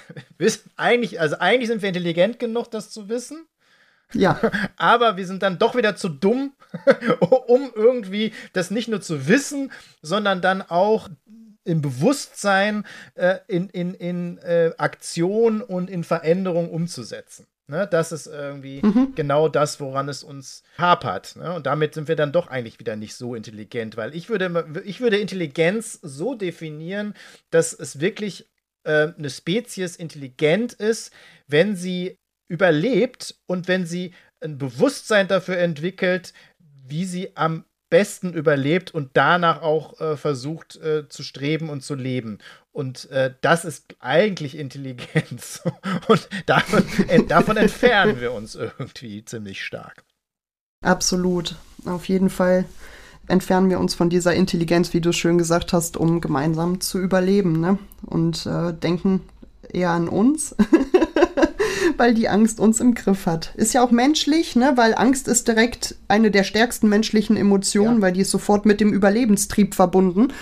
eigentlich, 0.75 1.19
also 1.19 1.37
eigentlich 1.39 1.69
sind 1.69 1.81
wir 1.81 1.89
intelligent 1.89 2.39
genug, 2.39 2.69
das 2.71 2.89
zu 2.89 3.07
wissen. 3.07 3.45
Ja. 4.13 4.39
Aber 4.77 5.17
wir 5.17 5.25
sind 5.25 5.43
dann 5.43 5.59
doch 5.59 5.75
wieder 5.75 5.95
zu 5.95 6.09
dumm, 6.09 6.53
um 7.47 7.71
irgendwie 7.75 8.33
das 8.53 8.71
nicht 8.71 8.87
nur 8.87 9.01
zu 9.01 9.27
wissen, 9.27 9.71
sondern 10.01 10.41
dann 10.41 10.61
auch 10.61 11.09
im 11.65 11.81
Bewusstsein 11.81 12.85
äh, 13.15 13.37
in, 13.47 13.69
in, 13.69 13.93
in 13.93 14.37
äh, 14.39 14.71
Aktion 14.77 15.61
und 15.61 15.89
in 15.89 16.03
Veränderung 16.03 16.69
umzusetzen. 16.69 17.47
Ne, 17.67 17.87
das 17.89 18.11
ist 18.11 18.27
irgendwie 18.27 18.81
mhm. 18.83 19.13
genau 19.15 19.47
das, 19.47 19.79
woran 19.79 20.09
es 20.09 20.21
uns 20.21 20.63
hapert. 20.77 21.37
Ne? 21.37 21.53
Und 21.53 21.65
damit 21.65 21.93
sind 21.93 22.09
wir 22.09 22.17
dann 22.17 22.33
doch 22.33 22.47
eigentlich 22.47 22.77
wieder 22.79 22.97
nicht 22.97 23.15
so 23.15 23.35
intelligent, 23.35 23.95
weil 23.95 24.13
ich 24.13 24.27
würde, 24.27 24.65
ich 24.83 24.99
würde 24.99 25.17
Intelligenz 25.17 25.97
so 26.01 26.35
definieren, 26.35 27.13
dass 27.51 27.71
es 27.71 28.01
wirklich 28.01 28.51
äh, 28.83 29.13
eine 29.17 29.29
Spezies 29.29 29.95
intelligent 29.95 30.73
ist, 30.73 31.13
wenn 31.47 31.77
sie 31.77 32.19
überlebt 32.53 33.35
und 33.47 33.67
wenn 33.67 33.87
sie 33.87 34.13
ein 34.39 34.59
Bewusstsein 34.59 35.27
dafür 35.27 35.57
entwickelt, 35.57 36.33
wie 36.59 37.05
sie 37.05 37.35
am 37.35 37.65
besten 37.89 38.31
überlebt 38.31 38.93
und 38.93 39.09
danach 39.13 39.63
auch 39.63 39.99
äh, 39.99 40.17
versucht 40.17 40.75
äh, 40.75 41.09
zu 41.09 41.23
streben 41.23 41.69
und 41.69 41.81
zu 41.81 41.95
leben. 41.95 42.37
Und 42.71 43.09
äh, 43.09 43.33
das 43.41 43.65
ist 43.65 43.95
eigentlich 43.99 44.55
Intelligenz. 44.55 45.63
und 46.07 46.29
davon, 46.45 46.83
davon 47.27 47.57
entfernen 47.57 48.21
wir 48.21 48.33
uns 48.33 48.53
irgendwie 48.53 49.25
ziemlich 49.25 49.63
stark. 49.63 50.03
Absolut, 50.83 51.55
auf 51.85 52.07
jeden 52.07 52.29
Fall 52.29 52.65
entfernen 53.27 53.69
wir 53.71 53.79
uns 53.79 53.95
von 53.95 54.11
dieser 54.11 54.35
Intelligenz, 54.35 54.93
wie 54.93 55.01
du 55.01 55.11
schön 55.11 55.39
gesagt 55.39 55.73
hast, 55.73 55.97
um 55.97 56.21
gemeinsam 56.21 56.81
zu 56.81 56.99
überleben. 56.99 57.59
Ne? 57.59 57.79
Und 58.05 58.45
äh, 58.45 58.73
denken 58.73 59.21
eher 59.71 59.89
an 59.89 60.07
uns 60.07 60.55
weil 61.97 62.13
die 62.13 62.29
Angst 62.29 62.59
uns 62.59 62.79
im 62.79 62.93
Griff 62.93 63.25
hat. 63.25 63.53
Ist 63.55 63.73
ja 63.73 63.83
auch 63.83 63.91
menschlich, 63.91 64.55
ne? 64.55 64.73
weil 64.75 64.95
Angst 64.95 65.27
ist 65.27 65.47
direkt 65.47 65.95
eine 66.07 66.31
der 66.31 66.43
stärksten 66.43 66.89
menschlichen 66.89 67.37
Emotionen, 67.37 67.97
ja. 67.97 68.01
weil 68.01 68.13
die 68.13 68.21
ist 68.21 68.31
sofort 68.31 68.65
mit 68.65 68.79
dem 68.79 68.93
Überlebenstrieb 68.93 69.75
verbunden. 69.75 70.33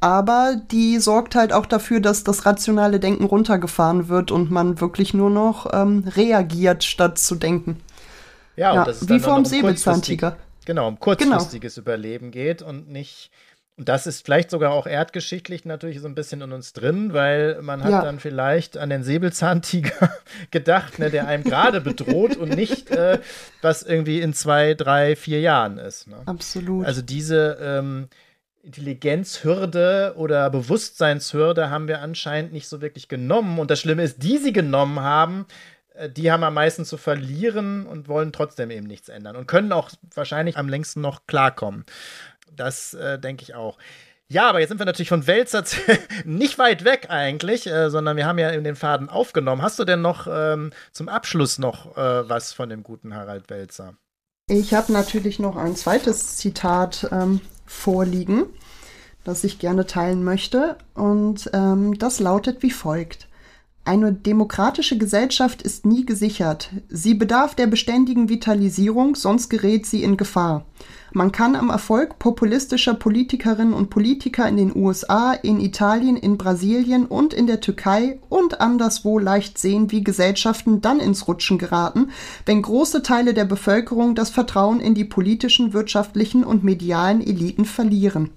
Aber 0.00 0.56
die 0.70 0.98
sorgt 0.98 1.34
halt 1.34 1.52
auch 1.52 1.66
dafür, 1.66 2.00
dass 2.00 2.24
das 2.24 2.46
rationale 2.46 3.00
Denken 3.00 3.24
runtergefahren 3.24 4.08
wird 4.08 4.30
und 4.30 4.50
man 4.50 4.80
wirklich 4.80 5.12
nur 5.12 5.28
noch 5.28 5.70
ähm, 5.74 6.04
reagiert, 6.16 6.84
statt 6.84 7.18
zu 7.18 7.34
denken. 7.34 7.80
Ja, 8.56 8.74
ja 8.74 8.86
wie 9.02 9.20
vor 9.20 9.36
dem 9.36 9.44
Säbelzahntiger. 9.44 10.36
Genau, 10.64 10.88
um 10.88 10.98
kurzfristiges 10.98 11.74
genau. 11.74 11.82
Überleben 11.82 12.30
geht 12.30 12.62
und 12.62 12.90
nicht 12.90 13.30
und 13.80 13.88
das 13.88 14.06
ist 14.06 14.26
vielleicht 14.26 14.50
sogar 14.50 14.72
auch 14.72 14.86
erdgeschichtlich 14.86 15.64
natürlich 15.64 16.00
so 16.00 16.06
ein 16.06 16.14
bisschen 16.14 16.42
in 16.42 16.52
uns 16.52 16.74
drin, 16.74 17.14
weil 17.14 17.62
man 17.62 17.82
hat 17.82 17.90
ja. 17.90 18.02
dann 18.02 18.20
vielleicht 18.20 18.76
an 18.76 18.90
den 18.90 19.02
Säbelzahntiger 19.02 20.12
gedacht, 20.50 20.98
ne, 20.98 21.08
der 21.08 21.26
einem 21.26 21.44
gerade 21.44 21.80
bedroht 21.80 22.36
und 22.36 22.54
nicht, 22.54 22.90
äh, 22.90 23.20
was 23.62 23.82
irgendwie 23.82 24.20
in 24.20 24.34
zwei, 24.34 24.74
drei, 24.74 25.16
vier 25.16 25.40
Jahren 25.40 25.78
ist. 25.78 26.08
Ne? 26.08 26.16
Absolut. 26.26 26.84
Also 26.84 27.00
diese 27.00 27.56
ähm, 27.58 28.08
Intelligenzhürde 28.62 30.12
oder 30.18 30.50
Bewusstseinshürde 30.50 31.70
haben 31.70 31.88
wir 31.88 32.02
anscheinend 32.02 32.52
nicht 32.52 32.68
so 32.68 32.82
wirklich 32.82 33.08
genommen. 33.08 33.58
Und 33.58 33.70
das 33.70 33.80
Schlimme 33.80 34.02
ist, 34.02 34.22
die 34.22 34.36
sie 34.36 34.52
genommen 34.52 35.00
haben, 35.00 35.46
äh, 35.94 36.10
die 36.10 36.30
haben 36.30 36.44
am 36.44 36.52
meisten 36.52 36.84
zu 36.84 36.98
verlieren 36.98 37.86
und 37.86 38.08
wollen 38.08 38.32
trotzdem 38.32 38.70
eben 38.70 38.86
nichts 38.86 39.08
ändern 39.08 39.36
und 39.36 39.46
können 39.46 39.72
auch 39.72 39.90
wahrscheinlich 40.14 40.58
am 40.58 40.68
längsten 40.68 41.00
noch 41.00 41.26
klarkommen. 41.26 41.86
Das 42.56 42.94
äh, 42.94 43.18
denke 43.18 43.42
ich 43.42 43.54
auch. 43.54 43.78
Ja, 44.28 44.48
aber 44.48 44.60
jetzt 44.60 44.68
sind 44.68 44.78
wir 44.78 44.86
natürlich 44.86 45.08
von 45.08 45.26
Wälzer 45.26 45.64
nicht 46.24 46.56
weit 46.58 46.84
weg 46.84 47.06
eigentlich, 47.10 47.66
äh, 47.66 47.90
sondern 47.90 48.16
wir 48.16 48.26
haben 48.26 48.38
ja 48.38 48.50
in 48.50 48.62
den 48.62 48.76
Faden 48.76 49.08
aufgenommen. 49.08 49.60
Hast 49.60 49.80
du 49.80 49.84
denn 49.84 50.02
noch 50.02 50.28
ähm, 50.30 50.72
zum 50.92 51.08
Abschluss 51.08 51.58
noch 51.58 51.96
äh, 51.96 52.28
was 52.28 52.52
von 52.52 52.68
dem 52.68 52.84
guten 52.84 53.14
Harald 53.14 53.50
Welzer? 53.50 53.94
Ich 54.46 54.72
habe 54.72 54.92
natürlich 54.92 55.40
noch 55.40 55.56
ein 55.56 55.74
zweites 55.74 56.36
Zitat 56.36 57.08
ähm, 57.10 57.40
vorliegen, 57.66 58.46
das 59.24 59.42
ich 59.42 59.58
gerne 59.58 59.86
teilen 59.86 60.22
möchte. 60.22 60.76
Und 60.94 61.50
ähm, 61.52 61.98
das 61.98 62.20
lautet 62.20 62.62
wie 62.62 62.70
folgt. 62.70 63.28
Eine 63.90 64.12
demokratische 64.12 64.96
Gesellschaft 64.98 65.62
ist 65.62 65.84
nie 65.84 66.06
gesichert. 66.06 66.70
Sie 66.88 67.14
bedarf 67.14 67.56
der 67.56 67.66
beständigen 67.66 68.28
Vitalisierung, 68.28 69.16
sonst 69.16 69.48
gerät 69.48 69.84
sie 69.84 70.04
in 70.04 70.16
Gefahr. 70.16 70.64
Man 71.12 71.32
kann 71.32 71.56
am 71.56 71.70
Erfolg 71.70 72.20
populistischer 72.20 72.94
Politikerinnen 72.94 73.74
und 73.74 73.90
Politiker 73.90 74.48
in 74.48 74.58
den 74.58 74.76
USA, 74.76 75.32
in 75.32 75.58
Italien, 75.58 76.16
in 76.16 76.38
Brasilien 76.38 77.04
und 77.04 77.34
in 77.34 77.48
der 77.48 77.60
Türkei 77.60 78.20
und 78.28 78.60
anderswo 78.60 79.18
leicht 79.18 79.58
sehen, 79.58 79.90
wie 79.90 80.04
Gesellschaften 80.04 80.80
dann 80.80 81.00
ins 81.00 81.26
Rutschen 81.26 81.58
geraten, 81.58 82.10
wenn 82.46 82.62
große 82.62 83.02
Teile 83.02 83.34
der 83.34 83.44
Bevölkerung 83.44 84.14
das 84.14 84.30
Vertrauen 84.30 84.78
in 84.78 84.94
die 84.94 85.04
politischen, 85.04 85.72
wirtschaftlichen 85.72 86.44
und 86.44 86.62
medialen 86.62 87.20
Eliten 87.20 87.64
verlieren. 87.64 88.30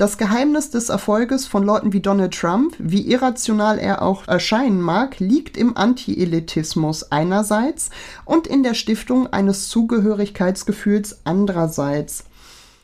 Das 0.00 0.16
Geheimnis 0.16 0.70
des 0.70 0.88
Erfolges 0.88 1.46
von 1.46 1.62
Leuten 1.62 1.92
wie 1.92 2.00
Donald 2.00 2.32
Trump, 2.32 2.74
wie 2.78 3.02
irrational 3.12 3.78
er 3.78 4.00
auch 4.00 4.26
erscheinen 4.26 4.80
mag, 4.80 5.20
liegt 5.20 5.58
im 5.58 5.76
Anti-Elitismus 5.76 7.12
einerseits 7.12 7.90
und 8.24 8.46
in 8.46 8.62
der 8.62 8.72
Stiftung 8.72 9.26
eines 9.26 9.68
Zugehörigkeitsgefühls 9.68 11.20
andererseits. 11.24 12.24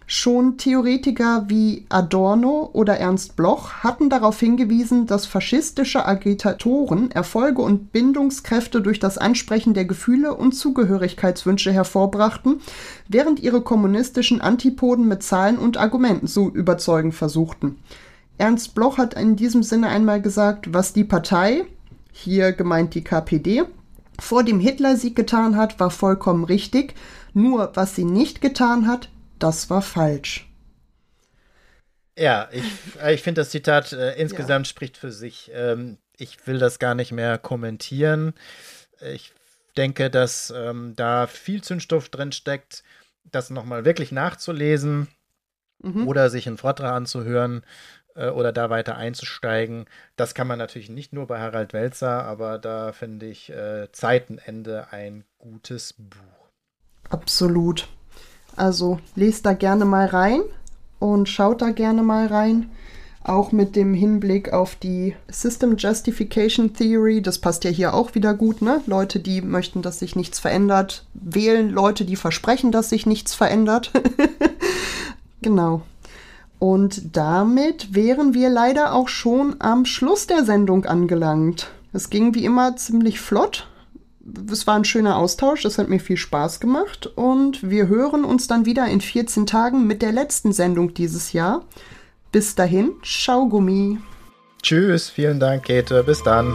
Schon 0.09 0.57
Theoretiker 0.57 1.47
wie 1.49 1.85
Adorno 1.89 2.71
oder 2.73 2.97
Ernst 2.97 3.35
Bloch 3.35 3.83
hatten 3.83 4.09
darauf 4.09 4.39
hingewiesen, 4.39 5.07
dass 5.07 5.27
faschistische 5.27 6.07
Agitatoren 6.07 7.11
Erfolge 7.11 7.61
und 7.61 7.91
Bindungskräfte 7.91 8.81
durch 8.81 9.01
das 9.01 9.19
Ansprechen 9.19 9.75
der 9.75 9.85
Gefühle 9.85 10.35
und 10.35 10.53
Zugehörigkeitswünsche 10.53 11.73
hervorbrachten, 11.73 12.61
während 13.09 13.41
ihre 13.41 13.63
kommunistischen 13.63 14.41
Antipoden 14.41 15.09
mit 15.09 15.25
Zahlen 15.25 15.59
und 15.59 15.77
Argumenten 15.77 16.29
zu 16.29 16.51
überzeugen 16.51 17.11
versuchten. 17.11 17.77
Ernst 18.39 18.77
Bloch 18.77 18.99
hat 18.99 19.15
in 19.15 19.35
diesem 19.35 19.65
Sinne 19.65 19.89
einmal 19.89 20.23
gesagt, 20.23 20.73
was 20.73 20.93
die 20.93 21.05
Partei, 21.05 21.65
hier 22.13 22.53
gemeint 22.53 22.95
die 22.95 23.03
KPD, 23.03 23.65
vor 24.21 24.45
dem 24.45 24.61
Hitlersieg 24.61 25.17
getan 25.17 25.57
hat, 25.57 25.81
war 25.81 25.91
vollkommen 25.91 26.45
richtig, 26.45 26.95
nur 27.35 27.73
was 27.75 27.97
sie 27.97 28.05
nicht 28.05 28.41
getan 28.41 28.87
hat, 28.87 29.09
das 29.39 29.71
war 29.71 29.83
falsch. 29.83 30.49
Ja, 32.19 32.49
ich, 32.51 32.65
äh, 33.03 33.15
ich 33.15 33.23
finde 33.23 33.43
das 33.43 33.51
Zitat 33.51 33.93
äh, 33.93 34.15
insgesamt 34.15 34.67
ja. 34.67 34.71
spricht 34.71 34.97
für 34.97 35.13
sich. 35.13 35.51
Ähm, 35.53 35.99
ich 36.17 36.47
will 36.47 36.59
das 36.59 36.79
gar 36.79 36.95
nicht 36.95 37.13
mehr 37.13 37.39
kommentieren. 37.39 38.33
Ich 39.01 39.33
denke, 39.77 40.09
dass 40.09 40.53
ähm, 40.57 40.95
da 40.97 41.27
viel 41.27 41.63
Zündstoff 41.63 42.09
drin 42.09 42.33
steckt, 42.33 42.83
das 43.25 43.51
nochmal 43.51 43.85
wirklich 43.85 44.13
nachzulesen 44.13 45.09
mhm. 45.83 46.09
oder 46.09 46.31
sich 46.31 46.47
einen 46.47 46.57
Vortrag 46.57 46.93
anzuhören 46.93 47.63
äh, 48.15 48.29
oder 48.29 48.53
da 48.53 48.71
weiter 48.71 48.97
einzusteigen. 48.97 49.87
Das 50.17 50.35
kann 50.35 50.47
man 50.47 50.59
natürlich 50.59 50.89
nicht 50.89 51.13
nur 51.13 51.27
bei 51.27 51.39
Harald 51.39 51.73
Welzer, 51.75 52.25
aber 52.25 52.59
da 52.59 52.93
finde 52.93 53.27
ich 53.27 53.51
äh, 53.51 53.91
Zeitenende 53.93 54.89
ein 54.91 55.25
gutes 55.39 55.93
Buch. 55.93 56.49
Absolut. 57.11 57.89
Also 58.57 58.99
lest 59.15 59.47
da 59.47 59.53
gerne 59.53 59.85
mal 59.85 60.07
rein 60.07 60.41
und 60.99 61.29
schaut 61.29 61.63
da 61.63 61.71
gerne 61.71 62.03
mal 62.03 62.27
rein. 62.27 62.71
Auch 63.23 63.51
mit 63.51 63.75
dem 63.75 63.93
Hinblick 63.93 64.53
auf 64.53 64.77
die 64.77 65.17
System 65.29 65.77
Justification 65.77 66.75
Theory. 66.75 67.21
Das 67.21 67.39
passt 67.39 67.65
ja 67.65 67.71
hier 67.71 67.93
auch 67.93 68.15
wieder 68.15 68.35
gut, 68.35 68.63
ne? 68.63 68.81
Leute, 68.87 69.19
die 69.19 69.43
möchten, 69.43 69.83
dass 69.83 69.99
sich 69.99 70.15
nichts 70.15 70.39
verändert, 70.39 71.05
wählen 71.13 71.71
Leute, 71.71 72.05
die 72.05 72.15
versprechen, 72.15 72.71
dass 72.71 72.89
sich 72.89 73.05
nichts 73.05 73.35
verändert. 73.35 73.91
genau. 75.43 75.83
Und 76.61 77.17
damit 77.17 77.95
wären 77.95 78.33
wir 78.33 78.49
leider 78.49 78.95
auch 78.95 79.09
schon 79.09 79.57
am 79.59 79.85
Schluss 79.85 80.29
der 80.29 80.45
Sendung 80.45 80.85
angelangt. 80.85 81.69
Es 81.93 82.11
ging 82.11 82.35
wie 82.35 82.45
immer 82.45 82.77
ziemlich 82.77 83.21
flott. 83.21 83.67
Es 84.51 84.67
war 84.67 84.75
ein 84.77 84.85
schöner 84.85 85.17
Austausch, 85.17 85.65
es 85.65 85.79
hat 85.79 85.89
mir 85.89 86.01
viel 86.01 86.17
Spaß 86.17 86.61
gemacht 86.61 87.07
und 87.15 87.69
wir 87.69 87.89
hören 87.89 88.25
uns 88.25 88.47
dann 88.49 88.67
wieder 88.67 88.87
in 88.87 89.01
14 89.01 89.47
Tagen 89.47 89.87
mit 89.87 90.03
der 90.03 90.13
letzten 90.13 90.53
Sendung 90.53 90.95
dieses 90.95 91.33
Jahr. 91.33 91.65
Bis 92.33 92.55
dahin, 92.55 92.93
Schaugummi. 93.03 93.99
Tschüss, 94.63 95.09
vielen 95.09 95.39
Dank, 95.39 95.65
Käthe. 95.65 96.03
Bis 96.03 96.23
dann. 96.23 96.55